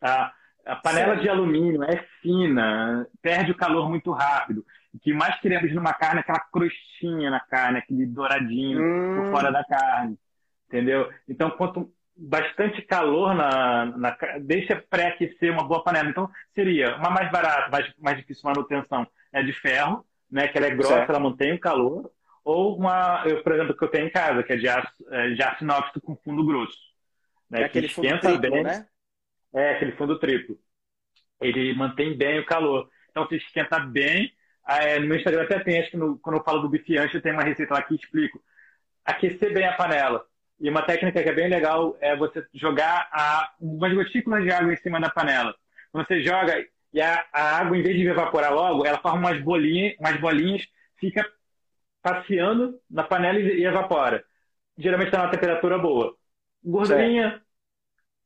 Tá? 0.00 0.32
A 0.68 0.76
panela 0.76 1.08
Sério? 1.08 1.22
de 1.22 1.28
alumínio 1.30 1.82
é 1.82 2.04
fina, 2.20 3.06
perde 3.22 3.52
o 3.52 3.56
calor 3.56 3.88
muito 3.88 4.12
rápido. 4.12 4.64
O 4.92 4.98
que 4.98 5.12
mais 5.12 5.40
queremos 5.40 5.72
numa 5.74 5.94
carne 5.94 6.18
é 6.18 6.20
aquela 6.20 6.40
crostinha 6.40 7.30
na 7.30 7.40
carne, 7.40 7.78
aquele 7.78 8.06
douradinho 8.06 8.80
hum. 8.80 9.16
por 9.16 9.30
fora 9.32 9.50
da 9.50 9.64
carne. 9.64 10.18
Entendeu? 10.68 11.10
Então, 11.26 11.50
quanto 11.50 11.90
bastante 12.18 12.82
calor 12.82 13.34
na, 13.34 13.86
na 13.86 14.16
deixa 14.40 14.76
pré-aquecer 14.90 15.52
uma 15.52 15.62
boa 15.62 15.84
panela. 15.84 16.10
Então, 16.10 16.28
seria 16.54 16.96
uma 16.96 17.10
mais 17.10 17.30
barata, 17.30 17.70
mais, 17.70 17.92
mais 17.96 18.18
difícil 18.18 18.42
manutenção, 18.44 19.06
é 19.32 19.42
de 19.42 19.52
ferro, 19.52 20.04
né? 20.30 20.48
Que 20.48 20.58
ela 20.58 20.66
é 20.66 20.70
grossa, 20.70 20.94
certo. 20.94 21.10
ela 21.10 21.20
mantém 21.20 21.52
o 21.52 21.60
calor. 21.60 22.10
Ou 22.44 22.76
uma, 22.76 23.22
eu, 23.26 23.42
por 23.42 23.52
exemplo, 23.52 23.76
que 23.76 23.84
eu 23.84 23.88
tenho 23.88 24.06
em 24.06 24.10
casa, 24.10 24.42
que 24.42 24.52
é 24.52 24.56
de 24.56 24.68
aço, 24.68 24.92
é, 25.10 25.30
de 25.30 25.42
aço 25.42 25.62
inox 25.62 25.90
com 26.02 26.16
fundo 26.16 26.44
grosso. 26.44 26.78
Né, 27.48 27.62
é 27.62 27.64
aquele 27.64 27.88
fundo 27.88 28.18
triplo, 28.18 28.38
bem, 28.38 28.62
né? 28.64 28.86
É, 29.54 29.72
aquele 29.72 29.92
fundo 29.92 30.18
triplo. 30.18 30.58
Ele 31.40 31.74
mantém 31.74 32.16
bem 32.16 32.40
o 32.40 32.46
calor. 32.46 32.88
Então, 33.10 33.26
se 33.28 33.36
esquenta 33.36 33.78
bem. 33.78 34.32
É, 34.68 34.98
no 34.98 35.06
meu 35.06 35.16
Instagram 35.16 35.44
até 35.44 35.58
tem, 35.60 35.80
acho 35.80 35.90
que 35.90 35.96
no, 35.96 36.18
quando 36.18 36.36
eu 36.36 36.44
falo 36.44 36.60
do 36.60 36.68
bife 36.68 36.98
ancho, 36.98 37.20
tem 37.20 37.32
uma 37.32 37.42
receita 37.42 37.74
lá 37.74 37.82
que 37.82 37.94
explico. 37.94 38.42
Aquecer 39.04 39.52
bem 39.52 39.66
a 39.66 39.72
panela. 39.72 40.24
E 40.60 40.68
uma 40.68 40.82
técnica 40.82 41.22
que 41.22 41.28
é 41.28 41.32
bem 41.32 41.48
legal 41.48 41.96
é 42.00 42.16
você 42.16 42.44
jogar 42.52 43.08
a, 43.12 43.54
umas 43.60 43.94
gotículas 43.94 44.42
de 44.42 44.50
água 44.50 44.72
em 44.72 44.76
cima 44.76 45.00
da 45.00 45.08
panela. 45.08 45.54
Quando 45.90 46.06
você 46.06 46.20
joga 46.22 46.66
e 46.92 47.00
a, 47.00 47.24
a 47.32 47.58
água, 47.58 47.76
em 47.76 47.82
vez 47.82 47.96
de 47.96 48.06
evaporar 48.06 48.52
logo, 48.52 48.84
ela 48.84 48.98
forma 48.98 49.18
umas 49.18 49.40
bolinhas, 49.42 49.94
umas 49.98 50.18
bolinhas, 50.20 50.66
fica 50.98 51.24
passeando 52.02 52.78
na 52.90 53.04
panela 53.04 53.38
e, 53.38 53.60
e 53.60 53.64
evapora. 53.64 54.24
Geralmente 54.76 55.08
está 55.08 55.18
numa 55.18 55.30
temperatura 55.30 55.78
boa. 55.78 56.16
Gordurinha, 56.64 57.30
certo. 57.30 57.44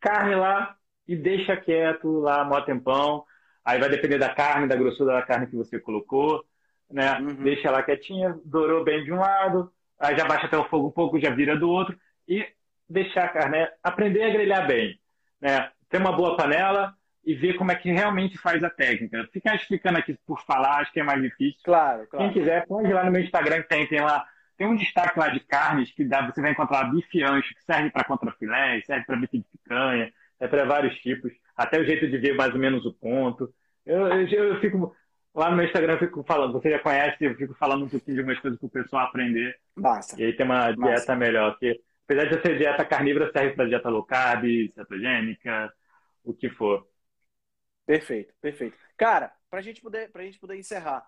carne 0.00 0.34
lá 0.34 0.76
e 1.06 1.16
deixa 1.16 1.56
quieto 1.56 2.20
lá, 2.20 2.44
mó 2.44 2.60
tempão. 2.60 3.24
Aí 3.64 3.78
vai 3.78 3.88
depender 3.88 4.18
da 4.18 4.34
carne, 4.34 4.66
da 4.66 4.76
grossura 4.76 5.14
da 5.14 5.22
carne 5.22 5.46
que 5.46 5.56
você 5.56 5.78
colocou, 5.78 6.44
né? 6.90 7.18
Uhum. 7.18 7.34
Deixa 7.44 7.70
lá 7.70 7.82
quietinha, 7.82 8.38
dourou 8.44 8.82
bem 8.84 9.04
de 9.04 9.12
um 9.12 9.20
lado, 9.20 9.72
aí 9.98 10.16
já 10.16 10.24
baixa 10.24 10.46
até 10.46 10.56
o 10.56 10.68
fogo 10.68 10.88
um 10.88 10.92
pouco, 10.92 11.20
já 11.20 11.30
vira 11.30 11.56
do 11.56 11.70
outro 11.70 11.96
e 12.28 12.44
deixar 12.88 13.24
a 13.24 13.28
carne, 13.28 13.58
né? 13.58 13.68
aprender 13.82 14.24
a 14.24 14.30
grelhar 14.30 14.66
bem, 14.66 14.98
né? 15.40 15.70
Ter 15.88 15.98
uma 15.98 16.12
boa 16.12 16.36
panela 16.36 16.94
e 17.24 17.34
ver 17.34 17.54
como 17.54 17.70
é 17.70 17.76
que 17.76 17.92
realmente 17.92 18.36
faz 18.36 18.64
a 18.64 18.70
técnica. 18.70 19.28
Ficar 19.32 19.54
explicando 19.54 19.98
aqui 19.98 20.18
por 20.26 20.42
falar, 20.42 20.80
acho 20.80 20.92
que 20.92 21.00
é 21.00 21.04
mais 21.04 21.22
difícil. 21.22 21.60
Claro, 21.64 22.06
claro. 22.08 22.24
Quem 22.24 22.32
quiser, 22.32 22.66
pode 22.66 22.92
lá 22.92 23.04
no 23.04 23.12
meu 23.12 23.22
Instagram 23.22 23.62
que 23.62 23.68
tem, 23.68 23.86
tem 23.86 24.00
lá 24.00 24.26
tem 24.62 24.66
um 24.66 24.76
destaque 24.76 25.18
lá 25.18 25.28
de 25.28 25.40
carnes 25.40 25.90
que 25.92 26.04
dá, 26.04 26.24
você 26.24 26.40
vai 26.40 26.52
encontrar 26.52 26.84
bife 26.84 27.20
ancho, 27.22 27.52
que 27.52 27.64
serve 27.64 27.90
para 27.90 28.04
contrafilé, 28.04 28.80
serve 28.82 29.04
para 29.04 29.16
bife 29.16 29.38
de 29.38 29.44
picanha, 29.44 30.12
é 30.42 30.48
para 30.48 30.64
vários 30.64 30.96
tipos, 30.96 31.32
até 31.56 31.78
o 31.78 31.84
jeito 31.84 32.08
de 32.08 32.18
ver 32.18 32.34
mais 32.34 32.52
ou 32.52 32.58
menos 32.58 32.84
o 32.84 32.92
ponto. 32.92 33.54
Eu, 33.86 34.08
eu, 34.08 34.26
eu, 34.26 34.60
fico 34.60 34.92
lá 35.32 35.48
no 35.48 35.56
meu 35.56 35.64
Instagram, 35.64 35.92
eu 35.92 35.98
fico 36.00 36.24
falando, 36.24 36.52
você 36.52 36.68
já 36.68 36.80
conhece, 36.80 37.24
eu 37.24 37.36
fico 37.36 37.54
falando 37.54 37.84
um 37.84 37.88
pouquinho 37.88 38.16
de 38.16 38.22
umas 38.24 38.40
coisas 38.40 38.58
para 38.58 38.66
o 38.66 38.70
pessoal 38.70 39.06
aprender. 39.06 39.56
Basta. 39.76 40.20
E 40.20 40.24
aí 40.24 40.32
tem 40.32 40.44
uma 40.44 40.72
dieta 40.72 41.14
melhor. 41.14 41.56
Que, 41.60 41.80
apesar 42.04 42.24
de 42.24 42.42
ser 42.42 42.58
dieta 42.58 42.84
carnívora, 42.84 43.30
serve 43.30 43.54
para 43.54 43.68
dieta 43.68 43.88
low 43.88 44.04
carb, 44.04 44.44
cetogênica, 44.74 45.72
o 46.24 46.34
que 46.34 46.50
for. 46.50 46.88
Perfeito, 47.86 48.34
perfeito. 48.40 48.76
Cara, 48.96 49.32
para 49.48 49.60
gente 49.60 49.80
poder, 49.80 50.10
a 50.12 50.22
gente 50.22 50.40
poder 50.40 50.56
encerrar, 50.56 51.06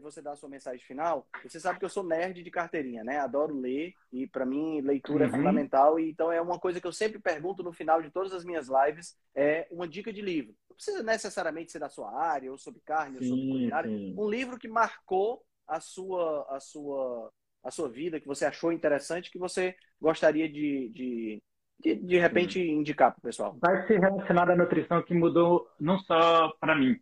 você 0.00 0.22
dá 0.22 0.32
a 0.32 0.36
sua 0.36 0.48
mensagem 0.48 0.84
final, 0.84 1.26
você 1.42 1.58
sabe 1.58 1.78
que 1.78 1.84
eu 1.84 1.88
sou 1.88 2.04
nerd 2.04 2.42
de 2.42 2.50
carteirinha, 2.50 3.02
né? 3.02 3.18
Adoro 3.18 3.54
ler 3.58 3.92
e 4.12 4.26
para 4.26 4.46
mim 4.46 4.80
leitura 4.80 5.24
é 5.24 5.28
uhum. 5.28 5.34
é 5.34 5.36
fundamental. 5.36 6.00
E, 6.00 6.10
então 6.10 6.30
é 6.30 6.40
uma 6.40 6.58
coisa 6.58 6.80
que 6.80 6.86
eu 6.86 6.92
sempre 6.92 7.18
pergunto 7.18 7.62
no 7.62 7.72
final 7.72 8.00
de 8.00 8.10
todas 8.10 8.32
as 8.32 8.44
minhas 8.44 8.68
lives 8.68 9.16
é 9.34 9.66
uma 9.70 9.88
dica 9.88 10.12
de 10.12 10.22
livro. 10.22 10.54
Não 10.68 10.76
precisa 10.76 11.02
necessariamente 11.02 11.72
ser 11.72 11.80
da 11.80 11.88
sua 11.88 12.12
área 12.12 12.50
ou 12.50 12.58
sobre 12.58 12.80
carne 12.84 13.18
sim, 13.18 13.24
ou 13.24 13.30
sobre 13.30 13.50
culinária. 13.50 13.90
Sim. 13.90 14.14
Um 14.16 14.28
livro 14.28 14.58
que 14.58 14.68
marcou 14.68 15.42
a 15.66 15.80
sua 15.80 16.46
a 16.48 16.60
sua 16.60 17.30
a 17.64 17.70
sua 17.70 17.88
vida, 17.88 18.20
que 18.20 18.26
você 18.26 18.44
achou 18.44 18.72
interessante, 18.72 19.30
que 19.30 19.38
você 19.38 19.74
gostaria 20.00 20.48
de, 20.48 20.88
de 20.90 21.42
de, 21.80 21.94
de 21.94 22.18
repente 22.18 22.60
indicar 22.60 23.12
para 23.12 23.18
o 23.20 23.22
pessoal? 23.22 23.56
Vai 23.60 23.86
ser 23.86 24.00
relacionado 24.00 24.50
à 24.50 24.56
nutrição 24.56 25.02
que 25.02 25.14
mudou 25.14 25.68
não 25.78 25.98
só 26.00 26.52
para 26.60 26.74
mim, 26.74 26.98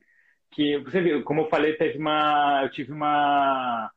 que 0.51 0.78
você 0.78 1.01
viu, 1.01 1.22
como 1.22 1.42
eu 1.42 1.49
falei, 1.49 1.74
teve 1.74 1.99
uma, 1.99 2.62
eu 2.62 2.70
tive 2.70 2.92
uma 2.92 3.90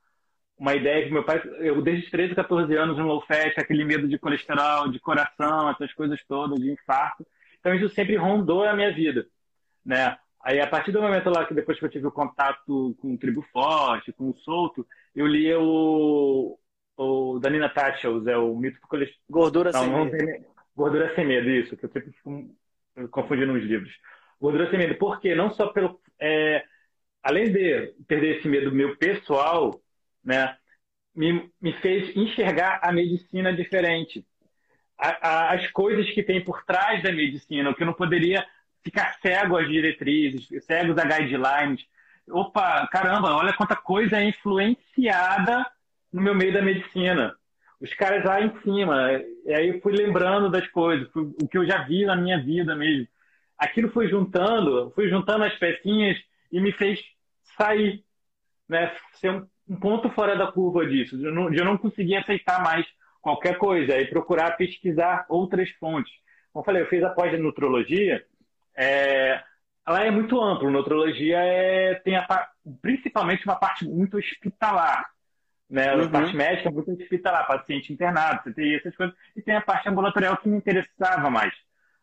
uma 0.59 0.75
ideia 0.75 1.05
que 1.05 1.11
meu 1.11 1.23
pai, 1.23 1.41
eu 1.59 1.81
desde 1.81 2.11
13, 2.11 2.35
14 2.35 2.75
anos 2.75 2.97
no 2.97 3.05
low 3.05 3.21
fat, 3.21 3.57
aquele 3.57 3.85
medo 3.85 4.09
de 4.09 4.19
colesterol, 4.19 4.91
de 4.91 4.99
coração, 4.99 5.69
essas 5.69 5.93
coisas 5.93 6.21
todas, 6.27 6.59
de 6.59 6.69
infarto. 6.69 7.25
Então 7.59 7.73
isso 7.73 7.87
sempre 7.89 8.17
rondou 8.17 8.63
a 8.63 8.73
minha 8.73 8.93
vida, 8.93 9.25
né? 9.85 10.17
Aí 10.43 10.59
a 10.59 10.67
partir 10.67 10.91
do 10.91 11.01
momento 11.01 11.29
lá 11.29 11.45
que 11.45 11.53
depois 11.53 11.79
que 11.79 11.85
eu 11.85 11.89
tive 11.89 12.07
o 12.07 12.11
contato 12.11 12.95
com 12.99 13.13
o 13.13 13.17
Tribo 13.17 13.41
Forte, 13.53 14.11
com 14.11 14.29
o 14.29 14.35
Solto, 14.35 14.85
eu 15.15 15.25
li 15.25 15.53
o 15.55 16.59
o 16.97 17.39
Danina 17.39 17.69
Tatchels, 17.69 18.27
é 18.27 18.37
o 18.37 18.53
mito 18.53 18.81
do 18.81 18.87
colesterol. 18.87 19.23
Gordura 19.29 19.71
não, 19.71 19.79
sem 19.79 19.89
não 19.89 20.05
medo. 20.05 20.45
Gordura 20.75 21.15
sem 21.15 21.25
medo, 21.25 21.49
isso, 21.49 21.77
que 21.77 21.85
eu 21.85 21.89
sempre 21.89 22.13
confundindo 23.09 23.53
os 23.53 23.63
livros. 23.63 23.93
Gordura 24.39 24.69
sem 24.69 24.79
medo, 24.79 24.95
porque 24.95 25.33
não 25.33 25.51
só 25.51 25.67
pelo 25.67 26.01
é, 26.20 26.63
além 27.24 27.51
de 27.51 27.93
perder 28.07 28.38
esse 28.38 28.47
medo 28.47 28.72
meu 28.72 28.95
pessoal, 28.97 29.80
né, 30.24 30.55
me, 31.15 31.49
me 31.61 31.74
fez 31.74 32.15
enxergar 32.15 32.80
a 32.82 32.91
medicina 32.91 33.53
diferente. 33.53 34.26
A, 34.97 35.28
a, 35.28 35.53
as 35.53 35.67
coisas 35.72 36.09
que 36.11 36.24
tem 36.24 36.43
por 36.43 36.63
trás 36.65 37.01
da 37.01 37.11
medicina, 37.11 37.70
o 37.70 37.76
que 37.76 37.84
eu 37.84 37.88
não 37.88 37.93
poderia 37.93 38.45
ficar 38.84 39.17
cego 39.22 39.57
às 39.57 39.67
diretrizes, 39.67 40.47
cego 40.65 40.93
a 40.99 41.03
guidelines. 41.05 41.86
Opa, 42.30 42.88
caramba, 42.88 43.36
olha 43.36 43.53
quanta 43.53 43.76
coisa 43.76 44.17
é 44.17 44.26
influenciada 44.26 45.65
no 46.11 46.22
meu 46.22 46.36
meio 46.36 46.53
da 46.53 46.61
medicina. 46.61 47.36
Os 47.80 47.93
caras 47.93 48.26
lá 48.26 48.41
em 48.41 48.53
cima. 48.61 49.11
E 49.45 49.53
aí 49.53 49.70
eu 49.70 49.82
fui 49.82 49.93
lembrando 49.93 50.49
das 50.49 50.67
coisas, 50.67 51.09
o 51.15 51.47
que 51.47 51.57
eu 51.57 51.65
já 51.65 51.84
vi 51.84 52.05
na 52.05 52.15
minha 52.15 52.38
vida 52.43 52.76
mesmo 52.76 53.07
aquilo 53.60 53.91
foi 53.91 54.07
juntando, 54.07 54.91
foi 54.95 55.10
juntando 55.10 55.43
as 55.43 55.55
pecinhas 55.55 56.18
e 56.51 56.62
me 56.62 56.72
fez 56.72 56.99
sair, 57.57 58.03
né? 58.68 58.95
Ser 59.16 59.32
um, 59.32 59.47
um 59.68 59.76
ponto 59.76 60.10
fora 60.12 60.36
da 60.38 60.51
curva 60.51 60.88
disso. 60.88 61.18
De 61.18 61.26
eu, 61.26 61.34
não, 61.34 61.51
de 61.51 61.60
eu 61.60 61.66
não 61.66 61.78
conseguir 61.78 62.16
aceitar 62.16 62.64
mais 62.64 62.88
qualquer 63.22 63.57
coisa 63.57 63.97
e 63.97 64.07
procurar 64.07 64.55
pesquisar 64.55 65.26
outras 65.28 65.70
fontes. 65.72 66.12
Como 66.53 66.62
eu 66.62 66.66
falei, 66.66 66.82
eu 66.82 66.88
fiz 66.88 67.03
a 67.03 67.10
pós 67.10 67.32
de 67.32 67.38
nutrologia, 67.38 68.26
é, 68.76 69.43
ela 69.86 70.05
é 70.05 70.10
muito 70.10 70.41
ampla. 70.41 70.70
Nutrologia 70.70 71.39
é, 71.39 71.95
tem 71.95 72.16
a, 72.16 72.49
principalmente 72.82 73.45
uma 73.45 73.55
parte 73.55 73.86
muito 73.86 74.18
hospitalar. 74.18 75.10
Né? 75.70 75.93
Uhum. 75.93 76.05
A 76.05 76.10
parte 76.10 76.36
médica 76.36 76.70
é 76.70 76.72
muito 76.72 76.91
hospitalar, 76.91 77.45
paciente 77.45 77.93
internado, 77.93 78.41
você 78.43 78.53
tem 78.53 78.76
essas 78.76 78.95
coisas. 78.95 79.16
E 79.36 79.41
tem 79.41 79.55
a 79.55 79.62
parte 79.62 79.88
ambulatorial 79.89 80.38
que 80.38 80.47
me 80.47 80.57
interessava 80.57 81.30
mais. 81.30 81.53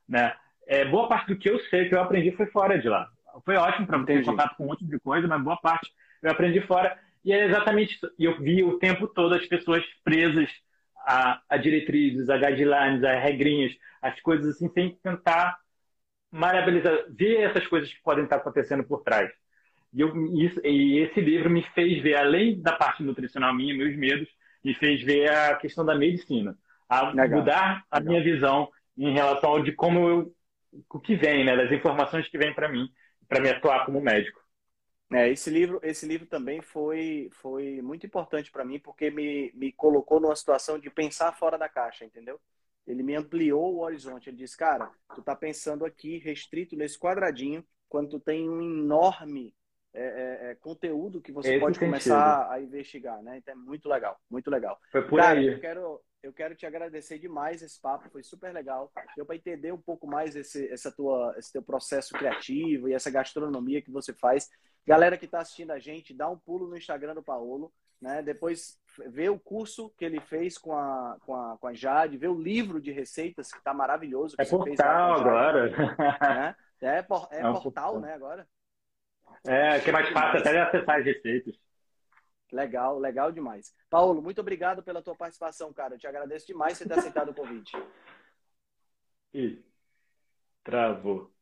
Né? 0.09 0.33
É, 0.67 0.85
boa 0.85 1.09
parte 1.09 1.29
do 1.29 1.39
que 1.39 1.49
eu 1.49 1.59
sei, 1.71 1.89
que 1.89 1.95
eu 1.95 2.01
aprendi, 2.01 2.33
foi 2.33 2.47
fora 2.47 2.79
de 2.79 2.89
lá. 2.89 3.09
Foi 3.45 3.57
ótimo 3.57 3.87
para 3.87 4.03
ter 4.05 4.25
contato 4.25 4.57
com 4.57 4.64
um 4.64 4.67
monte 4.69 4.85
de 4.85 4.99
coisa, 4.99 5.29
mas 5.29 5.43
boa 5.43 5.57
parte 5.57 5.91
eu 6.23 6.31
aprendi 6.31 6.61
fora. 6.62 6.99
E 7.25 7.33
é 7.33 7.47
exatamente 7.47 7.95
isso. 7.95 8.11
E 8.19 8.25
eu 8.25 8.39
vi 8.41 8.62
o 8.62 8.79
tempo 8.79 9.07
todo 9.07 9.35
as 9.35 9.47
pessoas 9.47 9.85
presas 10.03 10.49
a, 11.07 11.41
a 11.49 11.57
diretrizes, 11.57 12.29
a 12.29 12.37
guidelines, 12.37 13.05
a 13.05 13.19
regrinhas, 13.19 13.73
as 14.03 14.21
coisas 14.21 14.57
assim, 14.57 14.69
sem 14.71 14.99
tentar 15.03 15.57
maravilhar, 16.31 17.05
ver 17.11 17.43
essas 17.43 17.67
coisas 17.67 17.93
que 17.93 18.03
podem 18.03 18.25
estar 18.25 18.37
acontecendo 18.37 18.85
por 18.85 19.03
trás. 19.03 19.31
E, 19.95 20.01
eu, 20.01 20.14
isso, 20.37 20.61
e 20.64 20.99
esse 20.99 21.21
livro 21.21 21.49
me 21.49 21.62
fez 21.75 22.03
ver, 22.03 22.17
além 22.17 22.61
da 22.61 22.73
parte 22.73 23.03
nutricional 23.03 23.55
minha, 23.55 23.75
meus 23.75 23.97
medos, 23.97 24.29
me 24.64 24.75
fez 24.75 25.03
ver 25.03 25.31
a 25.31 25.55
questão 25.57 25.85
da 25.85 25.95
medicina, 25.95 26.57
a 26.89 27.11
Legal. 27.11 27.39
mudar 27.39 27.85
a 27.91 27.99
Legal. 27.99 28.12
minha 28.12 28.23
visão 28.23 28.69
em 28.99 29.12
relação 29.12 29.51
ao 29.51 29.62
de 29.62 29.73
como 29.73 30.09
eu 30.09 30.36
o 30.91 31.01
que 31.01 31.16
vem, 31.16 31.45
né, 31.45 31.57
das 31.57 31.70
informações 31.72 32.29
que 32.29 32.39
vêm 32.39 32.55
para 32.55 32.68
mim, 32.68 32.89
para 33.29 33.41
me 33.41 33.51
atuar 33.51 33.85
como 33.85 34.01
médico. 34.01 34.41
É, 35.12 35.29
esse 35.31 35.51
livro, 35.51 35.79
esse 35.83 36.05
livro 36.05 36.27
também 36.27 36.61
foi, 36.61 37.29
foi 37.33 37.81
muito 37.81 38.05
importante 38.05 38.51
para 38.51 38.64
mim 38.64 38.81
porque 38.81 39.11
me, 39.11 39.53
me 39.55 39.72
colocou 39.72 40.18
numa 40.18 40.35
situação 40.35 40.79
de 40.79 40.91
pensar 40.91 41.33
fora 41.33 41.57
da 41.57 41.68
caixa, 41.68 42.05
entendeu? 42.05 42.41
Ele 42.87 43.03
me 43.03 43.14
ampliou 43.14 43.74
o 43.74 43.81
horizonte. 43.83 44.31
Ele 44.31 44.37
disse, 44.37 44.57
cara, 44.57 44.91
tu 45.14 45.22
tá 45.22 45.35
pensando 45.35 45.85
aqui 45.85 46.18
restrito 46.18 46.77
nesse 46.77 46.99
quadradinho, 46.99 47.64
quando 47.89 48.11
tu 48.11 48.20
tem 48.20 48.49
um 48.49 48.61
enorme 48.61 49.55
é, 49.95 50.03
é, 50.03 50.51
é, 50.51 50.55
conteúdo 50.57 51.22
que 51.22 51.33
você 51.33 51.53
Esse 51.53 51.61
pode 51.61 51.79
sentido. 51.79 51.89
começar 51.89 52.51
a 52.51 52.61
investigar, 52.61 53.22
né? 53.22 53.39
Então 53.39 53.55
é 53.55 53.57
muito 53.57 53.89
legal, 53.89 54.20
muito 54.31 54.51
legal. 54.51 54.79
Foi 54.93 55.03
por 55.09 55.18
Cara, 55.18 55.39
aí. 55.39 55.47
Eu 55.47 55.61
quero, 55.61 56.01
eu 56.27 56.33
quero 56.33 56.57
te 56.57 56.66
agradecer 56.66 57.20
demais 57.20 57.62
esse 57.62 57.81
papo, 57.81 58.11
foi 58.11 58.22
super 58.22 58.53
legal. 58.53 58.91
Deu 59.14 59.24
para 59.24 59.37
entender 59.37 59.72
um 59.72 59.81
pouco 59.81 60.09
mais 60.09 60.35
esse, 60.35 60.68
essa 60.72 60.91
tua, 60.91 61.33
esse 61.39 61.53
teu 61.53 61.62
processo 61.62 62.12
criativo 62.14 62.89
e 62.89 62.93
essa 62.93 63.11
gastronomia 63.11 63.81
que 63.81 63.93
você 63.93 64.12
faz. 64.12 64.51
Galera 64.85 65.16
que 65.16 65.27
está 65.27 65.39
assistindo 65.39 65.70
a 65.70 65.79
gente, 65.79 66.12
dá 66.12 66.29
um 66.29 66.37
pulo 66.37 66.66
no 66.66 66.77
Instagram 66.77 67.14
do 67.14 67.22
Paolo, 67.22 67.72
né? 68.01 68.22
Depois 68.22 68.77
vê 69.09 69.29
o 69.29 69.39
curso 69.39 69.91
que 69.97 70.05
ele 70.05 70.20
fez 70.20 70.59
com 70.59 70.77
a, 70.77 71.16
com 71.24 71.35
a, 71.35 71.57
com 71.59 71.68
a 71.68 71.74
Jade, 71.74 72.18
vê 72.18 72.27
o 72.27 72.41
livro 72.41 72.81
de 72.81 72.91
receitas 72.91 73.53
que 73.53 73.59
está 73.59 73.72
maravilhoso. 73.72 74.35
é 74.37 74.45
portal 74.45 75.14
agora. 75.14 75.70
Né? 75.70 76.57
É, 76.79 77.03
por, 77.03 77.29
é, 77.31 77.39
é 77.39 77.43
portal, 77.43 77.62
portal, 77.62 78.01
né, 78.01 78.14
agora. 78.14 78.47
É, 79.47 79.79
que 79.79 79.91
é 79.91 79.93
mais 79.93 80.09
fácil 80.11 80.41
até 80.41 80.53
de 80.53 80.59
acessar 80.59 80.99
as 80.99 81.05
receitas. 81.05 81.66
Legal, 82.53 82.99
legal 82.99 83.32
demais. 83.32 83.74
Paulo, 83.90 84.22
muito 84.22 84.40
obrigado 84.40 84.82
pela 84.82 85.03
tua 85.03 85.16
participação, 85.16 85.72
cara. 85.72 85.94
Eu 85.94 85.99
te 85.99 86.07
agradeço 86.07 86.47
demais 86.47 86.78
por 86.78 86.86
ter 86.86 86.99
aceitado 86.99 87.30
o 87.30 87.34
convite. 87.34 87.72
Ih, 89.34 89.64
travou. 90.62 91.32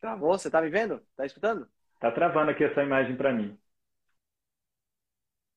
Travou? 0.00 0.38
Você 0.38 0.50
tá 0.50 0.62
me 0.62 0.70
vendo? 0.70 1.00
Tá 1.16 1.26
escutando? 1.26 1.68
Tá 1.98 2.10
travando 2.10 2.50
aqui 2.50 2.64
essa 2.64 2.82
imagem 2.82 3.16
para 3.16 3.32
mim. 3.32 3.58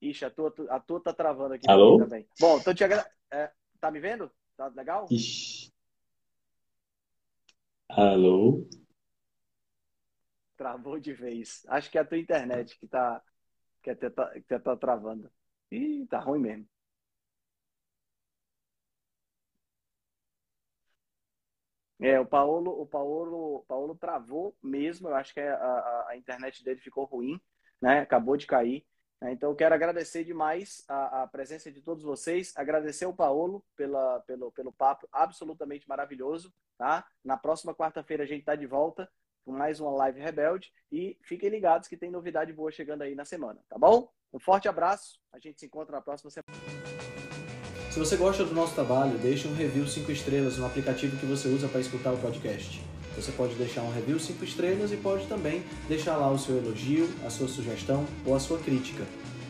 Ixi, 0.02 0.26
a 0.26 0.30
tua, 0.30 0.54
a 0.70 0.80
tua 0.80 1.02
tá 1.02 1.14
travando 1.14 1.54
aqui 1.54 1.70
Alô? 1.70 1.98
também. 1.98 2.28
Bom, 2.40 2.58
então 2.58 2.74
te 2.74 2.84
agra... 2.84 3.10
É, 3.32 3.52
tá 3.80 3.90
me 3.90 4.00
vendo? 4.00 4.30
Tá 4.58 4.68
legal? 4.68 5.08
Ixi. 5.10 5.72
Alô? 7.90 8.68
Travou 10.58 11.00
de 11.00 11.14
vez. 11.14 11.66
Acho 11.70 11.90
que 11.90 11.98
é 11.98 12.02
a 12.02 12.06
tua 12.06 12.18
internet 12.18 12.78
que 12.78 12.88
tá, 12.88 13.22
que 13.84 13.92
até 13.92 14.10
tá, 14.10 14.32
que 14.42 14.60
tá 14.60 14.78
travando. 14.78 15.32
Ih, 15.72 16.08
tá 16.08 16.20
ruim 16.20 16.40
mesmo. 16.40 16.68
É, 22.00 22.20
o 22.20 22.26
Paulo, 22.26 22.82
o 22.82 22.86
Paulo, 22.86 23.56
o 23.58 23.64
Paulo 23.66 23.96
travou 23.96 24.56
mesmo. 24.62 25.08
Eu 25.10 25.16
acho 25.16 25.34
que 25.34 25.40
a, 25.40 25.56
a, 25.56 26.10
a 26.10 26.18
internet 26.18 26.64
dele 26.64 26.82
ficou 26.82 27.06
ruim, 27.06 27.40
né? 27.82 28.00
Acabou 28.00 28.36
de 28.36 28.46
cair. 28.46 28.86
Né? 29.22 29.32
Então, 29.32 29.50
eu 29.52 29.56
quero 29.56 29.74
agradecer 29.74 30.24
demais 30.26 30.84
a, 30.88 31.24
a, 31.24 31.28
presença 31.28 31.72
de 31.72 31.82
todos 31.82 32.04
vocês, 32.04 32.52
agradecer 32.58 33.06
o 33.06 33.16
Paulo 33.16 33.64
pela, 33.76 34.20
pelo, 34.22 34.52
pelo 34.52 34.74
papo 34.74 35.08
absolutamente 35.12 35.88
maravilhoso, 35.88 36.54
tá? 36.78 37.08
Na 37.24 37.38
próxima 37.38 37.74
quarta-feira 37.74 38.24
a 38.24 38.28
gente 38.28 38.42
está 38.42 38.56
de 38.56 38.68
volta 38.68 39.10
com 39.44 39.52
mais 39.52 39.80
uma 39.80 39.92
live 39.92 40.20
Rebelde 40.20 40.72
e 40.92 41.18
fiquem 41.22 41.50
ligados 41.50 41.88
que 41.88 41.98
tem 41.98 42.10
novidade 42.10 42.54
boa 42.54 42.72
chegando 42.72 43.02
aí 43.02 43.16
na 43.16 43.26
semana, 43.26 43.60
tá 43.70 43.78
bom? 43.78 44.10
Um 44.34 44.40
forte 44.40 44.68
abraço, 44.68 45.20
a 45.32 45.40
gente 45.40 45.60
se 45.60 45.66
encontra 45.66 45.96
na 45.96 46.02
próxima 46.02 46.32
semana. 46.32 47.04
Se 47.92 48.00
você 48.00 48.18
gosta 48.18 48.44
do 48.44 48.56
nosso 48.56 48.74
trabalho, 48.74 49.20
deixe 49.20 49.48
um 49.48 49.54
review 49.54 49.86
5 49.86 50.12
estrelas 50.12 50.58
no 50.58 50.66
aplicativo 50.66 51.16
que 51.18 51.26
você 51.26 51.48
usa 51.48 51.68
para 51.68 51.80
escutar 51.80 52.12
o 52.12 52.18
podcast. 52.18 52.82
Você 53.16 53.32
pode 53.32 53.54
deixar 53.54 53.84
um 53.84 53.92
review 53.92 54.20
5 54.20 54.44
estrelas 54.44 54.92
e 54.92 54.98
pode 54.98 55.28
também 55.28 55.64
deixar 55.88 56.18
lá 56.18 56.32
o 56.32 56.40
seu 56.40 56.58
elogio, 56.58 57.08
a 57.24 57.30
sua 57.30 57.48
sugestão 57.48 58.04
ou 58.26 58.36
a 58.36 58.40
sua 58.40 58.58
crítica. 58.58 59.06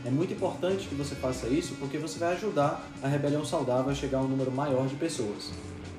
É 0.05 0.09
muito 0.09 0.33
importante 0.33 0.89
que 0.89 0.95
você 0.95 1.15
faça 1.15 1.47
isso 1.47 1.75
porque 1.75 1.97
você 1.97 2.19
vai 2.19 2.33
ajudar 2.33 2.85
a 3.01 3.07
Rebelião 3.07 3.45
Saudável 3.45 3.89
a 3.89 3.95
chegar 3.95 4.17
a 4.17 4.21
um 4.21 4.27
número 4.27 4.51
maior 4.51 4.85
de 4.87 4.95
pessoas. 4.95 5.49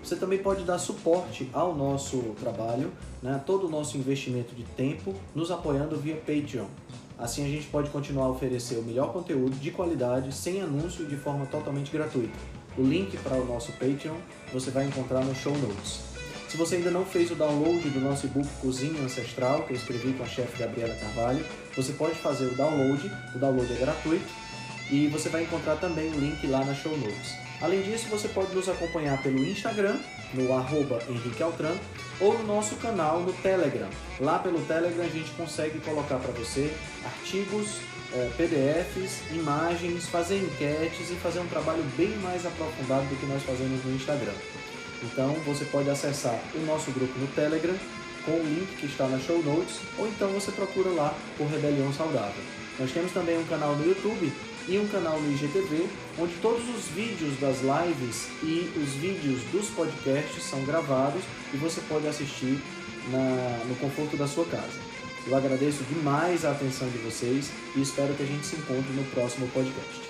Você 0.05 0.16
também 0.16 0.38
pode 0.38 0.64
dar 0.64 0.78
suporte 0.78 1.48
ao 1.50 1.74
nosso 1.74 2.18
trabalho, 2.38 2.92
né, 3.22 3.42
todo 3.46 3.66
o 3.66 3.70
nosso 3.70 3.96
investimento 3.96 4.55
de 4.55 4.62
tempo, 4.62 5.14
nos 5.34 5.50
apoiando 5.50 5.96
via 5.96 6.14
Patreon. 6.14 6.66
Assim 7.18 7.42
a 7.42 7.48
gente 7.48 7.66
pode 7.68 7.88
continuar 7.88 8.26
a 8.26 8.28
oferecer 8.28 8.76
o 8.76 8.82
melhor 8.82 9.14
conteúdo 9.14 9.57
de 9.57 9.70
qualidade, 9.70 10.30
sem 10.34 10.61
anúncio 10.61 11.07
e 11.07 11.09
de 11.09 11.16
forma 11.16 11.46
totalmente 11.46 11.90
gratuita. 11.90 12.38
O 12.76 12.82
link 12.82 13.16
para 13.16 13.38
o 13.38 13.46
nosso 13.46 13.72
Patreon 13.72 14.16
você 14.52 14.70
vai 14.70 14.86
encontrar 14.86 15.24
no 15.24 15.34
show 15.34 15.57
notes. 15.57 16.02
Se 16.50 16.59
você 16.59 16.76
ainda 16.76 16.90
não 16.90 17.07
fez 17.07 17.30
o 17.30 17.34
download 17.34 17.88
do 17.88 18.00
nosso 18.00 18.26
e-book 18.26 18.46
Cozinha 18.61 19.00
Ancestral, 19.02 19.62
que 19.62 19.72
eu 19.72 19.76
escrevi 19.76 20.12
com 20.12 20.22
a 20.22 20.26
chefe 20.26 20.59
Gabriela 20.59 20.94
Carvalho, 20.96 21.42
você 21.74 21.94
pode 21.94 22.16
fazer 22.16 22.44
o 22.52 22.55
download, 22.55 23.11
o 23.34 23.38
download 23.38 23.72
é 23.72 23.76
gratuito, 23.76 24.28
e 24.90 25.07
você 25.07 25.30
vai 25.30 25.44
encontrar 25.44 25.76
também 25.76 26.11
o 26.11 26.20
link 26.20 26.46
lá 26.46 26.62
na 26.62 26.74
show 26.74 26.94
notes. 26.98 27.43
Além 27.64 27.80
disso, 27.80 28.08
você 28.10 28.28
pode 28.28 28.54
nos 28.54 28.68
acompanhar 28.68 29.22
pelo 29.22 29.38
Instagram, 29.38 29.96
no 30.34 30.52
arroba 30.52 31.02
Henrique 31.08 31.42
Altran, 31.42 31.74
ou 32.20 32.36
no 32.36 32.46
nosso 32.46 32.76
canal 32.76 33.20
no 33.20 33.32
Telegram. 33.32 33.88
Lá 34.20 34.38
pelo 34.38 34.60
Telegram 34.66 35.02
a 35.02 35.08
gente 35.08 35.30
consegue 35.30 35.78
colocar 35.78 36.16
para 36.16 36.30
você 36.32 36.70
artigos, 37.02 37.78
é, 38.12 38.30
PDFs, 38.36 39.22
imagens, 39.32 40.04
fazer 40.04 40.40
enquetes 40.40 41.10
e 41.10 41.14
fazer 41.14 41.40
um 41.40 41.46
trabalho 41.46 41.82
bem 41.96 42.10
mais 42.18 42.44
aprofundado 42.44 43.06
do 43.06 43.18
que 43.18 43.24
nós 43.24 43.42
fazemos 43.42 43.82
no 43.82 43.94
Instagram. 43.96 44.34
Então 45.02 45.32
você 45.46 45.64
pode 45.64 45.88
acessar 45.88 46.38
o 46.54 46.58
nosso 46.66 46.90
grupo 46.90 47.18
no 47.18 47.26
Telegram 47.28 47.74
com 48.26 48.32
o 48.32 48.44
link 48.44 48.76
que 48.78 48.84
está 48.84 49.06
na 49.06 49.18
show 49.18 49.42
notes, 49.42 49.80
ou 49.96 50.06
então 50.06 50.28
você 50.32 50.52
procura 50.52 50.90
lá 50.90 51.14
por 51.38 51.46
Rebelião 51.46 51.90
Saudável. 51.94 52.44
Nós 52.78 52.92
temos 52.92 53.12
também 53.12 53.38
um 53.38 53.44
canal 53.44 53.74
no 53.74 53.86
YouTube 53.86 54.30
e 54.68 54.78
um 54.78 54.88
canal 54.88 55.20
no 55.20 55.32
IGTV, 55.32 55.86
onde 56.18 56.34
todos 56.36 56.62
os 56.68 56.86
vídeos 56.88 57.38
das 57.38 57.58
lives 57.60 58.28
e 58.42 58.70
os 58.78 58.94
vídeos 58.94 59.42
dos 59.52 59.68
podcasts 59.70 60.42
são 60.42 60.64
gravados 60.64 61.22
e 61.52 61.56
você 61.56 61.80
pode 61.82 62.06
assistir 62.06 62.58
na, 63.10 63.64
no 63.66 63.76
conforto 63.76 64.16
da 64.16 64.26
sua 64.26 64.44
casa. 64.46 64.94
Eu 65.26 65.36
agradeço 65.36 65.82
demais 65.84 66.44
a 66.44 66.50
atenção 66.50 66.88
de 66.88 66.98
vocês 66.98 67.50
e 67.74 67.80
espero 67.80 68.14
que 68.14 68.22
a 68.22 68.26
gente 68.26 68.46
se 68.46 68.56
encontre 68.56 68.92
no 68.92 69.04
próximo 69.04 69.48
podcast. 69.48 70.03